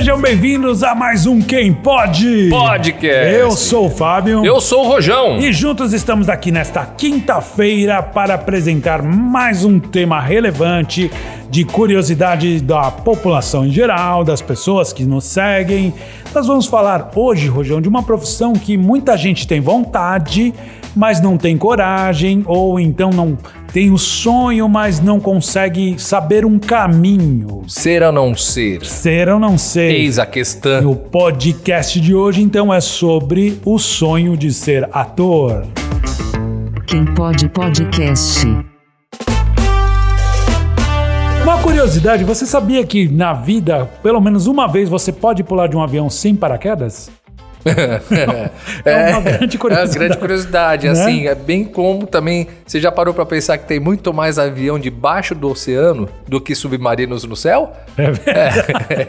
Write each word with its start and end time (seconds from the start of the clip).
Sejam 0.00 0.18
bem-vindos 0.18 0.82
a 0.82 0.94
mais 0.94 1.26
um 1.26 1.42
Quem 1.42 1.74
Pode 1.74 2.48
Podcast. 2.48 3.34
Eu 3.34 3.50
sou 3.50 3.84
o 3.84 3.90
Fábio. 3.90 4.42
Eu 4.42 4.58
sou 4.58 4.86
o 4.86 4.88
Rojão. 4.88 5.38
E 5.38 5.52
juntos 5.52 5.92
estamos 5.92 6.30
aqui 6.30 6.50
nesta 6.50 6.86
quinta-feira 6.86 8.02
para 8.02 8.32
apresentar 8.32 9.02
mais 9.02 9.62
um 9.62 9.78
tema 9.78 10.18
relevante 10.18 11.10
de 11.50 11.66
curiosidade 11.66 12.62
da 12.62 12.90
população 12.90 13.66
em 13.66 13.70
geral, 13.70 14.24
das 14.24 14.40
pessoas 14.40 14.90
que 14.90 15.04
nos 15.04 15.26
seguem. 15.26 15.92
Nós 16.34 16.46
vamos 16.46 16.64
falar 16.64 17.10
hoje, 17.14 17.46
Rojão, 17.48 17.78
de 17.78 17.88
uma 17.88 18.02
profissão 18.02 18.54
que 18.54 18.78
muita 18.78 19.18
gente 19.18 19.46
tem 19.46 19.60
vontade, 19.60 20.54
mas 20.96 21.20
não 21.20 21.36
tem 21.36 21.58
coragem, 21.58 22.42
ou 22.46 22.80
então 22.80 23.10
não 23.10 23.36
tem 23.72 23.90
o 23.92 23.98
sonho, 23.98 24.68
mas 24.68 25.00
não 25.00 25.20
consegue 25.20 25.94
saber 25.98 26.44
um 26.44 26.58
caminho. 26.58 27.62
Ser 27.68 28.02
ou 28.02 28.10
não 28.12 28.34
ser? 28.34 28.84
Ser 28.84 29.28
ou 29.28 29.38
não 29.38 29.56
ser? 29.56 29.92
Eis 29.92 30.18
a 30.18 30.24
E 30.24 30.26
questão. 30.26 30.90
o 30.90 30.96
podcast 30.96 32.00
de 32.00 32.14
hoje, 32.14 32.42
então, 32.42 32.74
é 32.74 32.80
sobre 32.80 33.60
o 33.64 33.78
sonho 33.78 34.36
de 34.36 34.52
ser 34.52 34.88
ator. 34.92 35.64
Quem 36.86 37.04
pode 37.14 37.48
podcast. 37.48 38.44
Uma 41.42 41.58
curiosidade, 41.62 42.22
você 42.24 42.44
sabia 42.46 42.84
que 42.84 43.08
na 43.08 43.32
vida, 43.32 43.88
pelo 44.02 44.20
menos 44.20 44.46
uma 44.46 44.66
vez, 44.66 44.88
você 44.88 45.10
pode 45.12 45.42
pular 45.42 45.68
de 45.68 45.76
um 45.76 45.82
avião 45.82 46.10
sem 46.10 46.34
paraquedas? 46.34 47.10
É 48.84 49.10
uma 49.10 49.20
grande 49.20 49.56
É 49.56 49.56
uma 49.56 49.58
curiosidade. 49.58 49.98
grande 49.98 50.16
curiosidade. 50.18 50.86
Né? 50.86 50.92
Assim, 50.92 51.26
é 51.26 51.34
bem 51.34 51.64
como 51.64 52.06
também. 52.06 52.46
Você 52.66 52.80
já 52.80 52.90
parou 52.90 53.12
pra 53.12 53.26
pensar 53.26 53.58
que 53.58 53.66
tem 53.66 53.78
muito 53.80 54.12
mais 54.14 54.38
avião 54.38 54.78
debaixo 54.78 55.34
do 55.34 55.50
oceano 55.50 56.08
do 56.26 56.40
que 56.40 56.54
submarinos 56.54 57.24
no 57.24 57.36
céu? 57.36 57.72
É, 57.96 58.10
verdade. 58.10 58.60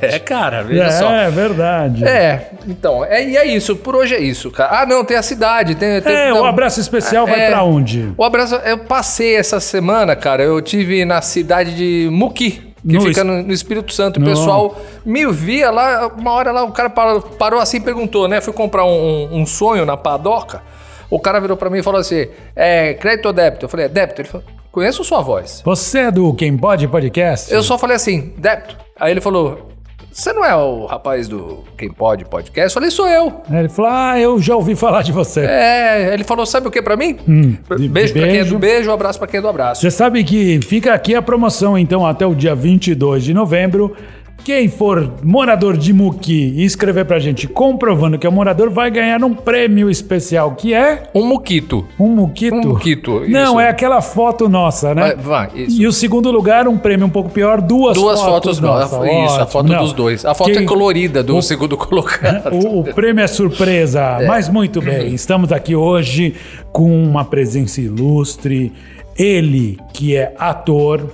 É, 0.12 0.20
cara, 0.20 0.64
veja 0.64 0.92
só. 0.92 1.12
é 1.14 1.30
verdade. 1.30 2.04
É, 2.06 2.50
então, 2.68 3.04
é, 3.06 3.24
e 3.28 3.38
é 3.38 3.46
isso. 3.46 3.76
Por 3.76 3.96
hoje 3.96 4.16
é 4.16 4.20
isso, 4.20 4.52
cara. 4.52 4.82
Ah, 4.82 4.86
não, 4.86 5.04
tem 5.06 5.18
a 5.18 5.22
cidade. 5.24 5.76
Tem, 5.76 6.02
tem, 6.02 6.14
É, 6.14 6.34
o 6.34 6.44
abraço 6.46 6.80
especial 6.80 7.26
vai 7.26 7.40
É. 7.42 7.50
pra 7.50 7.64
onde? 7.64 8.12
O 8.18 8.24
abraço, 8.24 8.56
eu 8.56 8.78
passei 8.80 9.36
essa 9.36 9.60
semana, 9.60 10.16
cara. 10.16 10.44
Eu 10.44 10.62
tive 10.62 11.06
na 11.06 11.22
cidade 11.22 11.76
de 11.76 12.10
Muqui. 12.12 12.71
Que 12.86 12.94
No 12.94 13.02
fica 13.02 13.24
no, 13.24 13.44
no 13.44 13.54
Espírito 13.54 13.94
Santo. 13.94 14.20
O 14.20 14.24
pessoal 14.24 14.76
me 15.06 15.26
via 15.32 15.70
lá, 15.70 16.08
uma 16.08 16.32
hora 16.32 16.52
lá, 16.52 16.64
o 16.64 16.72
cara 16.72 16.90
parou, 16.90 17.22
parou 17.22 17.60
assim 17.60 17.78
e 17.78 17.82
perguntou, 17.82 18.28
né? 18.28 18.42
Fui 18.42 18.54
comprar 18.54 18.86
um, 18.86 18.90
um- 19.32 19.42
um 19.42 19.46
sonho 19.46 19.86
na 19.86 19.96
padoca. 19.96 20.64
O 21.10 21.20
cara 21.20 21.40
virou 21.40 21.56
pra 21.58 21.70
mim 21.70 21.80
e 21.80 21.84
falou 21.84 22.00
assim: 22.02 22.28
é 22.56 22.94
crédito 22.96 23.26
ou 23.28 23.34
débito? 23.34 23.66
Eu 23.66 23.70
falei, 23.70 23.86
é 23.86 23.90
débito. 23.90 24.22
Ele 24.22 24.28
falou, 24.30 24.46
conheço 24.72 25.04
sua 25.04 25.22
voz. 25.22 25.62
Você 25.64 26.00
é 26.00 26.12
do 26.12 26.34
Quem 26.34 26.58
Pode 26.58 26.88
Podcast? 26.88 27.54
Eu 27.54 27.62
só 27.62 27.78
falei 27.78 27.96
assim, 27.98 28.34
débito. 28.38 28.76
Aí 29.00 29.12
ele 29.12 29.22
falou: 29.22 29.71
Você 30.12 30.34
não 30.34 30.44
é 30.44 30.54
o 30.56 30.86
rapaz 30.86 31.28
do 31.28 31.64
Quem 31.78 31.90
Pode 31.90 32.26
Podcast? 32.26 32.70
Eu 32.70 32.74
falei, 32.74 32.92
sou 32.92 33.08
eu. 33.08 33.42
Aí 33.50 33.60
Ele 33.60 33.70
falou: 33.70 33.92
Ah, 33.92 34.20
eu 34.20 34.42
já 34.42 34.56
ouvi 34.56 34.76
falar 34.76 35.04
de 35.04 35.12
você. 35.12 35.42
É, 35.46 36.14
ele 36.14 36.24
falou, 36.26 36.46
sabe 36.46 36.68
o 36.68 36.72
que 36.72 36.82
pra 36.82 36.98
mim? 36.98 37.18
Hum, 37.28 37.56
de- 37.78 37.88
beijo 37.88 38.14
de 38.14 38.20
pra 38.20 38.28
quem 38.28 38.38
é 38.38 38.42
beijo. 38.42 38.54
do 38.56 38.60
beijo, 38.60 38.92
abraço 38.92 39.18
pra 39.18 39.28
quem 39.28 39.38
é 39.38 39.42
do 39.42 39.48
abraço. 39.48 39.82
Você 39.82 39.90
sabe 39.90 40.24
que 40.26 40.60
fica 40.64 40.94
aqui 40.94 41.16
a 41.16 41.22
promoção, 41.22 41.78
então, 41.78 42.06
até 42.06 42.26
o 42.26 42.36
dia 42.36 42.54
22 42.54 43.24
de 43.24 43.34
novembro. 43.34 43.96
Quem 44.44 44.68
for 44.68 45.14
morador 45.24 45.78
de 45.78 45.94
Muqui 45.94 46.54
e 46.58 46.66
escrever 46.66 47.06
pra 47.06 47.20
gente 47.20 47.48
comprovando 47.48 48.18
que 48.18 48.26
é 48.26 48.30
morador 48.30 48.72
vai 48.72 48.90
ganhar 48.90 49.24
um 49.24 49.36
prêmio 49.36 49.88
especial, 49.88 50.56
que 50.56 50.74
é 50.74 51.04
Um 51.14 51.28
muquito. 51.28 51.86
um 52.00 52.08
muquito. 52.08 52.56
Um 52.56 52.62
muquito, 52.70 53.22
Não, 53.30 53.52
isso. 53.52 53.60
é 53.60 53.70
aquela 53.70 54.02
foto 54.02 54.50
nossa, 54.50 54.96
né? 54.96 55.14
Vai, 55.16 55.48
vai, 55.48 55.50
isso. 55.62 55.80
E 55.80 55.86
o 55.86 55.92
segundo 55.94 56.32
lugar, 56.32 56.68
um 56.68 56.76
prêmio 56.76 57.06
um 57.06 57.10
pouco 57.10 57.30
pior, 57.30 57.62
duas, 57.62 57.96
Duas 57.96 58.20
fotos, 58.20 58.60
nossas. 58.60 58.92
nossas. 58.92 59.08
Isso, 59.08 59.16
a 59.16 59.24
Ótimo. 59.44 59.48
foto 59.48 59.68
Não. 59.68 59.84
dos 59.84 59.94
dois. 59.94 60.26
A 60.26 60.34
foto 60.34 60.52
Quem- 60.52 60.64
é 60.64 60.66
colorida 60.66 61.22
do 61.22 61.38
o- 61.38 61.42
segundo 61.44 61.78
colocado. 61.78 62.52
O, 62.56 62.80
o 62.80 62.84
prêmio 62.96 63.24
é 63.24 63.28
surpresa, 63.28 64.18
mas 64.26 64.50
muito 64.50 64.82
bem. 64.82 65.14
Estamos 65.14 65.52
aqui 65.52 65.76
hoje 65.76 66.34
com 66.72 66.92
uma 67.04 67.24
presença 67.24 67.80
ilustre. 67.80 68.74
Ele, 69.16 69.78
que 69.94 70.16
é 70.16 70.34
ator, 70.40 71.06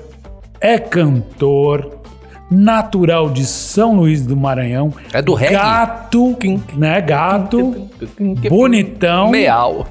é 0.62 0.78
cantor, 0.80 1.97
natural 2.50 3.30
de 3.30 3.46
São 3.46 3.96
Luís 3.96 4.25
do 4.25 4.35
Maranhão. 4.35 4.94
É 5.13 5.22
do 5.22 5.34
reggae? 5.34 5.53
Gato, 5.53 6.38
né? 6.75 7.02
Gato, 7.02 7.90
bonitão. 8.50 9.30
Meal. 9.30 9.88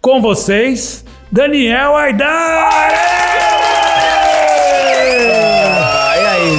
Com 0.00 0.20
vocês, 0.20 1.04
Daniel 1.30 1.96
Aidar! 1.96 2.92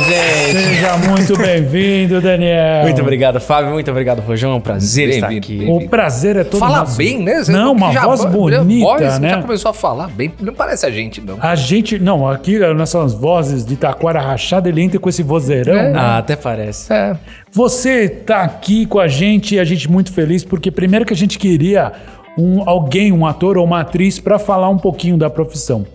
Gente? 0.10 0.58
Seja 0.58 0.98
muito 0.98 1.38
bem-vindo, 1.38 2.20
Daniel. 2.20 2.82
Muito 2.84 3.00
obrigado, 3.02 3.40
Fábio. 3.40 3.72
Muito 3.72 3.92
obrigado, 3.92 4.22
Rojão. 4.22 4.54
É 4.54 4.56
um 4.56 4.60
prazer 4.62 5.10
estar 5.10 5.28
aqui. 5.30 5.66
O 5.70 5.88
prazer 5.88 6.36
é 6.36 6.44
todo 6.44 6.60
Fala 6.60 6.80
nosso. 6.80 6.98
bem, 6.98 7.22
né? 7.22 7.44
Você 7.44 7.52
Não, 7.52 7.74
uma 7.74 7.92
já- 7.92 8.06
voz 8.06 8.26
bonita, 8.26 8.64
voz, 8.64 9.20
né? 9.20 9.30
Já 9.30 9.42
começou 9.44 9.70
a 9.70 9.74
falar 9.74 10.08
bem. 10.08 10.34
Não 10.42 10.54
parece 10.54 10.86
a 10.88 10.90
gente, 10.90 11.22
não. 11.22 11.38
A 11.40 11.54
gente, 11.56 12.00
não, 12.00 12.28
aqui 12.28 12.62
as 12.64 12.76
nossas 12.76 13.14
vozes 13.14 13.64
de 13.64 13.76
taquara 13.76 14.20
rachada, 14.20 14.68
ele 14.68 14.82
entra 14.82 15.00
com 15.00 15.10
esse 15.10 15.22
vozeirão. 15.22 15.74
É. 15.78 15.92
né? 15.92 16.00
Ah, 16.00 16.18
até 16.18 16.36
parece. 16.36 16.92
É. 16.92 17.16
Você 17.52 18.10
tá 18.10 18.42
aqui 18.42 18.86
com 18.88 19.00
a 19.00 19.08
gente 19.08 19.56
e 19.56 19.60
a 19.60 19.64
gente 19.64 19.90
muito 19.90 20.12
feliz, 20.12 20.44
porque 20.44 20.72
primeiro 20.72 21.06
que 21.06 21.14
a 21.14 21.18
gente 21.18 21.38
queria 21.38 21.92
um, 22.38 22.68
alguém, 22.68 23.12
um 23.12 23.26
ator 23.26 23.58
ou 23.58 23.66
uma 23.66 23.82
atriz, 23.82 24.20
para 24.20 24.40
falar 24.40 24.70
um 24.70 24.78
pouquinho 24.78 25.18
da 25.18 25.30
profissão. 25.30 25.86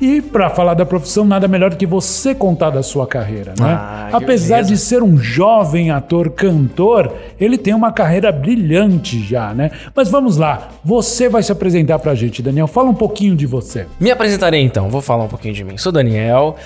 E 0.00 0.20
para 0.20 0.50
falar 0.50 0.74
da 0.74 0.86
profissão, 0.86 1.24
nada 1.24 1.46
melhor 1.46 1.70
do 1.70 1.76
que 1.76 1.86
você 1.86 2.34
contar 2.34 2.70
da 2.70 2.82
sua 2.82 3.06
carreira, 3.06 3.54
né? 3.58 3.72
Ah, 3.78 4.08
Apesar 4.12 4.62
de 4.62 4.76
ser 4.76 5.02
um 5.02 5.16
jovem 5.16 5.90
ator 5.90 6.30
cantor, 6.30 7.12
ele 7.38 7.58
tem 7.58 7.74
uma 7.74 7.92
carreira 7.92 8.32
brilhante 8.32 9.22
já, 9.22 9.52
né? 9.54 9.70
Mas 9.94 10.08
vamos 10.08 10.36
lá, 10.36 10.68
você 10.82 11.28
vai 11.28 11.42
se 11.42 11.52
apresentar 11.52 11.98
pra 11.98 12.14
gente, 12.14 12.42
Daniel. 12.42 12.66
Fala 12.66 12.88
um 12.88 12.94
pouquinho 12.94 13.36
de 13.36 13.46
você. 13.46 13.86
Me 14.00 14.10
apresentarei 14.10 14.62
então, 14.62 14.88
vou 14.88 15.02
falar 15.02 15.24
um 15.24 15.28
pouquinho 15.28 15.54
de 15.54 15.64
mim. 15.64 15.76
Sou 15.76 15.92
Daniel, 15.92 16.56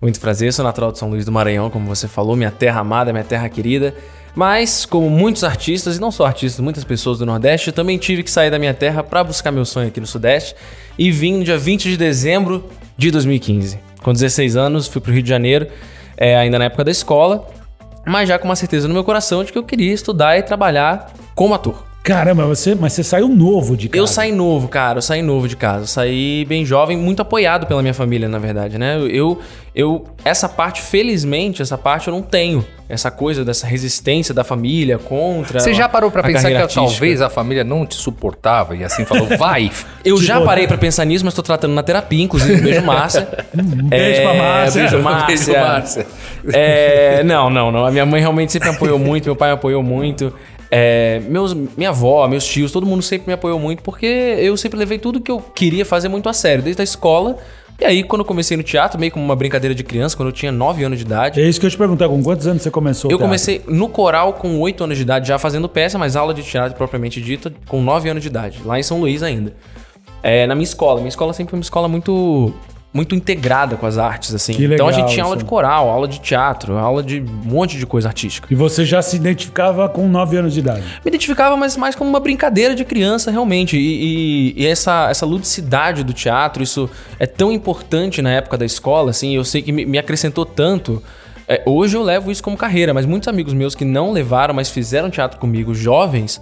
muito 0.00 0.20
prazer, 0.20 0.52
sou 0.52 0.64
natural 0.64 0.92
de 0.92 0.98
São 0.98 1.08
Luís 1.08 1.24
do 1.24 1.32
Maranhão, 1.32 1.70
como 1.70 1.86
você 1.86 2.06
falou, 2.06 2.36
minha 2.36 2.50
terra 2.50 2.80
amada, 2.80 3.12
minha 3.12 3.24
terra 3.24 3.48
querida. 3.48 3.94
Mas, 4.36 4.84
como 4.84 5.08
muitos 5.08 5.42
artistas, 5.44 5.96
e 5.96 6.00
não 6.00 6.10
só 6.10 6.26
artistas, 6.26 6.60
muitas 6.60 6.84
pessoas 6.84 7.18
do 7.18 7.24
Nordeste, 7.24 7.68
eu 7.68 7.72
também 7.72 7.96
tive 7.96 8.22
que 8.22 8.30
sair 8.30 8.50
da 8.50 8.58
minha 8.58 8.74
terra 8.74 9.02
para 9.02 9.24
buscar 9.24 9.50
meu 9.50 9.64
sonho 9.64 9.88
aqui 9.88 9.98
no 9.98 10.06
Sudeste. 10.06 10.54
E 10.98 11.10
vim 11.10 11.38
no 11.38 11.44
dia 11.44 11.56
20 11.56 11.88
de 11.88 11.96
dezembro 11.96 12.68
de 12.98 13.10
2015. 13.10 13.80
Com 14.02 14.12
16 14.12 14.54
anos, 14.54 14.86
fui 14.88 15.00
pro 15.00 15.10
Rio 15.10 15.22
de 15.22 15.28
Janeiro, 15.30 15.66
é, 16.18 16.36
ainda 16.36 16.58
na 16.58 16.66
época 16.66 16.84
da 16.84 16.90
escola, 16.90 17.48
mas 18.06 18.28
já 18.28 18.38
com 18.38 18.44
uma 18.44 18.56
certeza 18.56 18.86
no 18.86 18.92
meu 18.92 19.04
coração 19.04 19.42
de 19.42 19.50
que 19.50 19.56
eu 19.56 19.64
queria 19.64 19.94
estudar 19.94 20.36
e 20.36 20.42
trabalhar 20.42 21.14
como 21.34 21.54
ator. 21.54 21.85
Caramba, 22.06 22.46
você, 22.46 22.72
mas 22.76 22.92
você 22.92 23.02
saiu 23.02 23.28
novo 23.28 23.76
de 23.76 23.88
casa. 23.88 24.00
Eu 24.00 24.06
saí 24.06 24.30
novo, 24.30 24.68
cara. 24.68 24.98
Eu 24.98 25.02
saí 25.02 25.22
novo 25.22 25.48
de 25.48 25.56
casa. 25.56 25.82
Eu 25.82 25.86
saí 25.88 26.44
bem 26.44 26.64
jovem, 26.64 26.96
muito 26.96 27.20
apoiado 27.20 27.66
pela 27.66 27.82
minha 27.82 27.92
família, 27.92 28.28
na 28.28 28.38
verdade, 28.38 28.78
né? 28.78 28.96
Eu, 29.10 29.40
eu, 29.74 30.04
essa 30.24 30.48
parte, 30.48 30.82
felizmente, 30.82 31.60
essa 31.60 31.76
parte 31.76 32.06
eu 32.06 32.14
não 32.14 32.22
tenho. 32.22 32.64
Essa 32.88 33.10
coisa 33.10 33.44
dessa 33.44 33.66
resistência 33.66 34.32
da 34.32 34.44
família 34.44 34.98
contra. 34.98 35.58
Você 35.58 35.74
já 35.74 35.88
parou 35.88 36.08
pra 36.08 36.20
a 36.20 36.24
pensar 36.24 36.48
que 36.48 36.54
artística. 36.54 36.86
talvez 36.86 37.20
a 37.20 37.28
família 37.28 37.64
não 37.64 37.84
te 37.84 37.96
suportava 37.96 38.76
e 38.76 38.84
assim 38.84 39.04
falou, 39.04 39.26
vai. 39.36 39.72
Eu 40.04 40.16
já 40.22 40.40
parei 40.40 40.68
pra 40.68 40.78
pensar 40.78 41.04
nisso, 41.04 41.24
mas 41.24 41.34
tô 41.34 41.42
tratando 41.42 41.74
na 41.74 41.82
terapia, 41.82 42.22
inclusive. 42.22 42.60
Beijo, 42.60 42.82
Márcia. 42.82 43.26
Um 43.52 43.88
beijo 43.88 44.22
pra 44.22 44.34
Márcia. 44.34 44.80
Beijo, 44.82 44.94
Beijo, 45.02 45.02
Márcia. 45.02 45.60
Márcia. 45.60 46.06
É, 46.52 47.24
não, 47.24 47.50
não, 47.50 47.72
não. 47.72 47.84
A 47.84 47.90
minha 47.90 48.06
mãe 48.06 48.20
realmente 48.20 48.52
sempre 48.52 48.68
me 48.68 48.76
apoiou 48.76 48.98
muito, 49.00 49.24
meu 49.24 49.34
pai 49.34 49.48
me 49.48 49.54
apoiou 49.54 49.82
muito. 49.82 50.32
É, 50.70 51.20
meus, 51.28 51.54
minha 51.54 51.90
avó, 51.90 52.26
meus 52.26 52.44
tios, 52.44 52.72
todo 52.72 52.86
mundo 52.86 53.02
sempre 53.02 53.28
me 53.28 53.32
apoiou 53.32 53.58
muito, 53.58 53.82
porque 53.82 54.06
eu 54.06 54.56
sempre 54.56 54.78
levei 54.78 54.98
tudo 54.98 55.20
que 55.20 55.30
eu 55.30 55.40
queria 55.40 55.84
fazer 55.84 56.08
muito 56.08 56.28
a 56.28 56.32
sério, 56.32 56.62
desde 56.62 56.80
a 56.80 56.84
escola. 56.84 57.36
E 57.78 57.84
aí, 57.84 58.02
quando 58.02 58.20
eu 58.20 58.24
comecei 58.24 58.56
no 58.56 58.62
teatro, 58.62 58.98
meio 58.98 59.12
como 59.12 59.22
uma 59.24 59.36
brincadeira 59.36 59.74
de 59.74 59.84
criança, 59.84 60.16
quando 60.16 60.30
eu 60.30 60.32
tinha 60.32 60.50
9 60.50 60.82
anos 60.82 60.98
de 60.98 61.04
idade, 61.04 61.40
É 61.40 61.46
isso 61.46 61.60
que 61.60 61.66
eu 61.66 61.70
te 61.70 61.76
perguntar, 61.76 62.08
com 62.08 62.22
quantos 62.22 62.46
anos 62.46 62.62
você 62.62 62.70
começou? 62.70 63.10
eu 63.10 63.18
comecei 63.18 63.62
no 63.68 63.88
coral 63.88 64.32
com 64.32 64.58
8 64.58 64.82
anos 64.84 64.96
de 64.96 65.02
idade, 65.02 65.28
já 65.28 65.38
fazendo 65.38 65.68
peça, 65.68 65.98
mas 65.98 66.16
aula 66.16 66.32
de 66.32 66.42
teatro 66.42 66.76
propriamente 66.76 67.20
dita, 67.20 67.52
com 67.68 67.82
9 67.82 68.08
anos 68.08 68.22
de 68.22 68.28
idade, 68.28 68.60
lá 68.64 68.78
em 68.78 68.82
São 68.82 68.98
Luís 68.98 69.22
ainda. 69.22 69.52
É, 70.22 70.46
na 70.46 70.54
minha 70.54 70.64
escola. 70.64 71.00
Minha 71.00 71.10
escola 71.10 71.32
sempre 71.34 71.50
foi 71.50 71.58
uma 71.58 71.62
escola 71.62 71.86
muito 71.86 72.52
muito 72.96 73.14
integrada 73.14 73.76
com 73.76 73.86
as 73.86 73.98
artes, 73.98 74.34
assim. 74.34 74.54
Que 74.54 74.64
então 74.64 74.86
a 74.86 74.90
legal 74.90 74.92
gente 75.06 75.12
tinha 75.14 75.24
aula 75.24 75.36
isso. 75.36 75.44
de 75.44 75.48
coral, 75.48 75.88
aula 75.90 76.08
de 76.08 76.18
teatro, 76.20 76.76
aula 76.78 77.02
de 77.02 77.20
um 77.20 77.48
monte 77.50 77.76
de 77.78 77.86
coisa 77.86 78.08
artística. 78.08 78.48
E 78.50 78.54
você 78.54 78.84
já 78.84 79.00
se 79.02 79.14
identificava 79.16 79.88
com 79.88 80.08
9 80.08 80.36
anos 80.38 80.52
de 80.54 80.60
idade. 80.60 80.80
Me 81.04 81.08
identificava 81.08 81.56
mas 81.56 81.76
mais 81.76 81.94
como 81.94 82.08
uma 82.10 82.18
brincadeira 82.20 82.74
de 82.74 82.84
criança, 82.84 83.30
realmente. 83.30 83.76
E, 83.76 84.52
e- 84.56 84.62
e 84.62 84.66
essa, 84.66 85.08
essa 85.10 85.26
ludicidade 85.26 86.02
do 86.02 86.12
teatro, 86.12 86.62
isso 86.62 86.88
é 87.20 87.26
tão 87.26 87.52
importante 87.52 88.20
na 88.22 88.30
época 88.30 88.56
da 88.56 88.64
escola, 88.64 89.10
assim, 89.10 89.36
eu 89.36 89.44
sei 89.44 89.60
que 89.62 89.70
me, 89.70 89.84
me 89.84 89.98
acrescentou 89.98 90.44
tanto. 90.46 91.02
É, 91.48 91.62
hoje 91.64 91.96
eu 91.96 92.02
levo 92.02 92.30
isso 92.32 92.42
como 92.42 92.56
carreira, 92.56 92.92
mas 92.94 93.06
muitos 93.06 93.28
amigos 93.28 93.52
meus 93.52 93.74
que 93.74 93.84
não 93.84 94.10
levaram, 94.10 94.52
mas 94.54 94.68
fizeram 94.70 95.08
teatro 95.10 95.38
comigo, 95.38 95.74
jovens, 95.74 96.40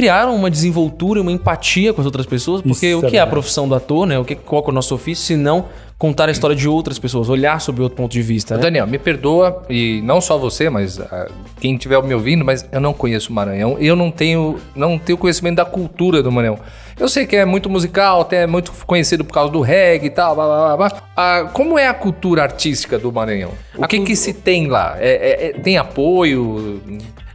criar 0.00 0.28
uma 0.30 0.50
desenvoltura, 0.50 1.20
uma 1.20 1.30
empatia 1.30 1.92
com 1.92 2.00
as 2.00 2.06
outras 2.06 2.24
pessoas, 2.24 2.62
porque 2.62 2.86
Isso 2.86 3.00
o 3.02 3.06
é 3.06 3.10
que 3.10 3.16
é 3.16 3.20
a 3.20 3.24
verdade. 3.24 3.30
profissão 3.32 3.68
do 3.68 3.74
ator, 3.74 4.06
né? 4.06 4.18
O 4.18 4.24
que, 4.24 4.34
qual 4.34 4.62
que 4.62 4.70
é 4.70 4.72
o 4.72 4.74
nosso 4.74 4.94
ofício, 4.94 5.22
se 5.26 5.36
não 5.36 5.66
contar 5.98 6.30
a 6.30 6.32
história 6.32 6.56
de 6.56 6.66
outras 6.66 6.98
pessoas, 6.98 7.28
olhar 7.28 7.60
sobre 7.60 7.82
outro 7.82 7.96
ponto 7.98 8.10
de 8.10 8.22
vista, 8.22 8.56
né? 8.56 8.62
Daniel, 8.62 8.86
me 8.86 8.98
perdoa, 8.98 9.62
e 9.68 10.00
não 10.02 10.18
só 10.18 10.38
você, 10.38 10.70
mas 10.70 10.98
ah, 10.98 11.28
quem 11.60 11.74
estiver 11.74 12.02
me 12.02 12.14
ouvindo, 12.14 12.42
mas 12.42 12.66
eu 12.72 12.80
não 12.80 12.94
conheço 12.94 13.30
o 13.30 13.34
Maranhão. 13.34 13.76
Eu 13.78 13.94
não 13.94 14.10
tenho, 14.10 14.58
não 14.74 14.98
tenho 14.98 15.18
conhecimento 15.18 15.56
da 15.56 15.66
cultura 15.66 16.22
do 16.22 16.32
Maranhão. 16.32 16.58
Eu 16.98 17.06
sei 17.08 17.26
que 17.26 17.36
é 17.36 17.44
muito 17.44 17.68
musical, 17.68 18.22
até 18.22 18.44
é 18.44 18.46
muito 18.46 18.72
conhecido 18.86 19.22
por 19.24 19.34
causa 19.34 19.52
do 19.52 19.60
reggae 19.60 20.06
e 20.06 20.10
tal, 20.10 20.34
blá, 20.34 20.46
blá, 20.46 20.76
blá, 20.76 20.88
blá. 20.88 21.02
Ah, 21.14 21.50
como 21.52 21.78
é 21.78 21.86
a 21.86 21.94
cultura 21.94 22.42
artística 22.42 22.98
do 22.98 23.12
Maranhão? 23.12 23.50
O 23.76 23.84
A 23.84 23.86
que, 23.88 24.00
que 24.00 24.16
se 24.16 24.32
tem 24.32 24.66
lá? 24.68 24.96
É- 24.98 25.08
é- 25.08 25.46
é- 25.48 25.52
tem 25.60 25.76
apoio? 25.76 26.80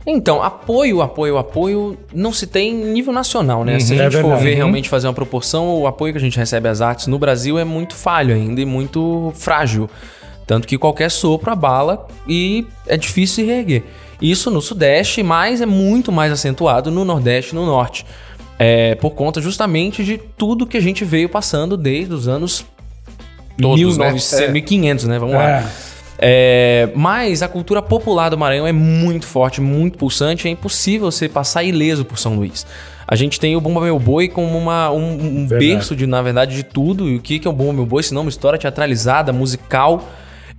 Então, 0.07 0.43
apoio, 0.43 1.01
apoio, 1.01 1.37
apoio 1.37 1.97
não 2.13 2.31
se 2.31 2.45
tem 2.45 2.69
em 2.71 2.85
nível 2.93 3.11
nacional, 3.11 3.63
né? 3.63 3.79
Se 3.79 3.93
a 3.93 3.95
É 3.95 3.99
gente 4.03 4.13
for 4.21 4.21
verdade. 4.27 4.43
ver 4.43 4.49
Uhum. 4.51 4.55
realmente 4.57 4.87
fazer 4.89 5.07
uma 5.07 5.13
proporção, 5.13 5.67
o 5.81 5.87
apoio 5.87 6.13
que 6.13 6.17
a 6.17 6.21
gente 6.21 6.37
recebe 6.37 6.69
às 6.69 6.79
artes 6.79 7.07
no 7.07 7.17
Brasil 7.17 7.57
é 7.57 7.63
muito 7.63 7.95
falho 7.95 8.33
ainda 8.35 8.61
e 8.61 8.65
muito 8.65 9.31
frágil. 9.35 9.89
Tanto 10.45 10.67
que 10.67 10.77
qualquer 10.77 11.09
sopro 11.09 11.49
abala 11.51 12.07
e 12.27 12.67
é 12.85 12.95
difícil 12.97 13.43
se 13.43 13.43
reerguer. 13.51 13.83
Isso 14.21 14.51
no 14.51 14.61
Sudeste, 14.61 15.23
mas 15.23 15.59
é 15.59 15.65
muito 15.65 16.11
mais 16.11 16.31
acentuado 16.31 16.91
no 16.91 17.03
Nordeste 17.03 17.51
e 17.53 17.55
no 17.55 17.65
Norte. 17.65 18.05
É, 18.59 18.93
por 18.95 19.11
conta 19.11 19.41
justamente 19.41 20.03
de 20.03 20.17
tudo 20.17 20.67
que 20.67 20.77
a 20.77 20.81
gente 20.81 21.03
veio 21.03 21.27
passando 21.27 21.75
desde 21.75 22.13
os 22.13 22.27
anos 22.27 22.63
Todos, 23.59 23.79
1900, 23.97 24.31
né? 24.39 24.45
É. 24.45 24.51
1500, 24.51 25.05
né? 25.05 25.19
Vamos 25.19 25.35
lá. 25.35 25.63
É. 26.17 26.89
Mas 26.95 27.41
a 27.41 27.47
cultura 27.47 27.81
popular 27.81 28.29
do 28.29 28.37
Maranhão 28.37 28.65
é 28.65 28.71
muito 28.71 29.25
forte, 29.25 29.61
muito 29.61 29.97
pulsante, 29.97 30.47
é 30.47 30.51
impossível 30.51 31.11
você 31.11 31.27
passar 31.27 31.63
ileso 31.63 32.05
por 32.05 32.17
São 32.17 32.35
Luís. 32.35 32.65
A 33.07 33.15
gente 33.15 33.39
tem 33.39 33.55
o 33.55 33.61
Bumba 33.61 33.81
Meu 33.81 33.99
Boi 33.99 34.27
como 34.27 34.57
uma, 34.57 34.89
um, 34.89 35.41
um 35.41 35.47
berço, 35.47 35.95
de, 35.95 36.07
na 36.07 36.21
verdade, 36.21 36.55
de 36.55 36.63
tudo. 36.63 37.07
E 37.07 37.17
o 37.17 37.21
que 37.21 37.39
é 37.45 37.49
o 37.49 37.53
Bumba 37.53 37.73
Meu 37.73 37.85
Boi, 37.85 38.01
senão 38.01 38.21
uma 38.21 38.29
história 38.29 38.57
teatralizada, 38.57 39.31
musical. 39.31 40.09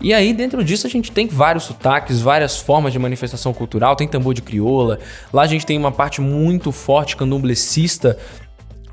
E 0.01 0.15
aí, 0.15 0.33
dentro 0.33 0.63
disso, 0.63 0.87
a 0.87 0.91
gente 0.91 1.11
tem 1.11 1.27
vários 1.27 1.65
sotaques, 1.65 2.21
várias 2.21 2.59
formas 2.59 2.93
de 2.93 2.99
manifestação 2.99 3.53
cultural. 3.53 3.97
Tem 3.97 4.07
tambor 4.07 4.33
de 4.33 4.43
crioula. 4.43 5.01
Lá 5.33 5.43
a 5.43 5.47
gente 5.47 5.67
tem 5.67 5.77
uma 5.77 5.91
parte 5.91 6.21
muito 6.21 6.71
forte 6.71 7.17
candomblecista, 7.17 8.17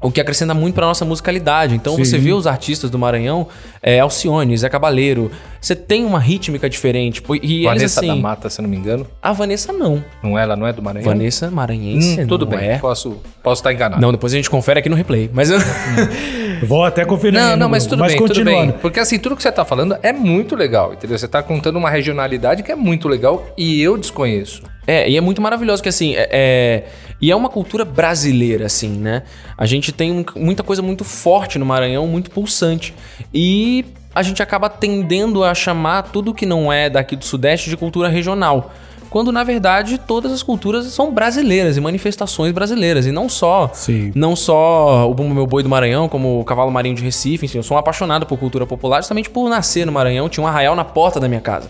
o 0.04 0.12
que 0.12 0.22
acrescenta 0.22 0.54
muito 0.54 0.76
para 0.76 0.86
nossa 0.86 1.06
musicalidade. 1.06 1.74
Então 1.74 1.96
Sim. 1.96 2.06
você 2.06 2.18
vê 2.18 2.34
os 2.34 2.46
artistas 2.46 2.92
do 2.92 3.00
Maranhão, 3.00 3.48
é, 3.82 4.00
Alcione, 4.00 4.56
Zé 4.56 4.70
Cabaleiro, 4.70 5.32
você 5.60 5.76
tem 5.76 6.06
uma 6.06 6.20
rítmica 6.20 6.70
diferente. 6.70 7.24
E 7.42 7.56
eles 7.56 7.64
Vanessa 7.66 8.00
assim. 8.02 8.08
da 8.10 8.16
Mata, 8.16 8.50
se 8.50 8.62
não 8.62 8.70
me 8.70 8.76
engano. 8.78 9.08
A 9.22 9.32
Vanessa 9.32 9.72
não. 9.72 10.04
Não 10.22 10.38
é? 10.38 10.44
Ela 10.44 10.56
não 10.56 10.68
é 10.68 10.74
do 10.74 10.82
Maranhão? 10.82 11.10
Vanessa 11.10 11.50
Maranhense. 11.50 12.22
Hum, 12.22 12.28
tudo 12.28 12.46
bem, 12.46 12.60
É. 12.60 12.78
posso, 12.78 13.18
posso 13.42 13.62
estar 13.62 13.74
enganado. 13.74 14.02
Não, 14.02 14.12
depois 14.12 14.34
a 14.34 14.36
gente 14.36 14.50
confere 14.50 14.80
aqui 14.80 14.90
no 14.90 14.96
replay. 14.96 15.30
Mas 15.34 15.50
eu... 15.50 15.58
Vou 16.64 16.84
até 16.86 17.04
conferir. 17.04 17.40
Não, 17.40 17.58
não, 17.58 17.70
mas 17.70 17.86
tudo 17.86 18.04
bem, 18.04 18.16
tudo 18.18 18.28
continuando. 18.30 18.72
bem. 18.72 18.82
Porque 18.82 19.00
assim, 19.00 19.20
tudo 19.20 19.36
que 19.36 19.44
você 19.44 19.52
tá 19.52 19.66
falando 19.66 19.98
é 20.02 20.14
muito 20.14 20.56
legal, 20.56 20.94
entendeu? 20.94 21.18
Você 21.18 21.28
tá 21.28 21.44
contando 21.44 21.78
uma 21.78 21.90
regionalidade 21.90 22.64
que 22.64 22.72
é 22.72 22.76
muito 22.76 23.08
legal 23.08 23.46
e 23.58 23.82
eu 23.82 23.98
desconheço. 23.98 24.64
É, 24.86 25.10
e 25.10 25.16
é 25.18 25.22
muito 25.22 25.42
maravilhoso 25.42 25.82
que 25.82 25.90
assim, 25.90 26.14
é, 26.16 26.28
é- 26.32 26.84
e 27.22 27.32
é 27.32 27.36
uma 27.36 27.50
cultura 27.50 27.86
brasileira, 27.86 28.66
assim, 28.66 28.90
né? 28.90 29.24
A 29.58 29.66
gente 29.66 29.92
tem 29.92 30.26
muita 30.36 30.62
coisa 30.62 30.82
muito 30.82 31.04
forte 31.04 31.58
no 31.58 31.66
Maranhão, 31.66 32.06
muito 32.06 32.30
pulsante. 32.30 32.94
E 33.34 33.86
a 34.14 34.22
gente 34.22 34.44
acaba 34.44 34.70
tendendo 34.70 35.44
a 35.44 35.54
chamar 35.56 36.04
tudo 36.04 36.34
que 36.34 36.46
não 36.46 36.72
é 36.72 36.90
daqui 36.90 37.16
do 37.16 37.24
Sudeste 37.24 37.70
de 37.70 37.78
cultura 37.78 38.10
regional. 38.10 38.74
Quando, 39.10 39.32
na 39.32 39.44
verdade, 39.44 40.00
todas 40.00 40.32
as 40.32 40.42
culturas 40.42 40.88
são 40.88 41.14
brasileiras 41.14 41.78
e 41.78 41.82
manifestações 41.82 42.52
brasileiras. 42.52 43.06
E 43.06 43.12
não 43.12 43.30
só 43.30 43.70
Sim. 43.72 44.12
não 44.16 44.36
só 44.36 45.08
o 45.08 45.14
Bumbo 45.14 45.36
Meu 45.36 45.46
Boi 45.46 45.62
do 45.62 45.70
Maranhão, 45.70 46.10
como 46.10 46.40
o 46.42 46.44
Cavalo 46.44 46.72
Marinho 46.72 46.96
de 46.96 47.04
Recife. 47.04 47.46
Enfim, 47.46 47.60
eu 47.60 47.64
sou 47.64 47.78
um 47.78 47.80
apaixonado 47.80 48.26
por 48.26 48.38
cultura 48.40 48.66
popular, 48.66 48.98
justamente 49.02 49.30
por 49.30 49.48
nascer 49.50 49.86
no 49.86 49.92
Maranhão. 49.92 50.28
Tinha 50.28 50.44
um 50.44 50.48
arraial 50.48 50.76
na 50.76 50.84
porta 50.84 51.20
da 51.20 51.28
minha 51.28 51.42
casa. 51.42 51.70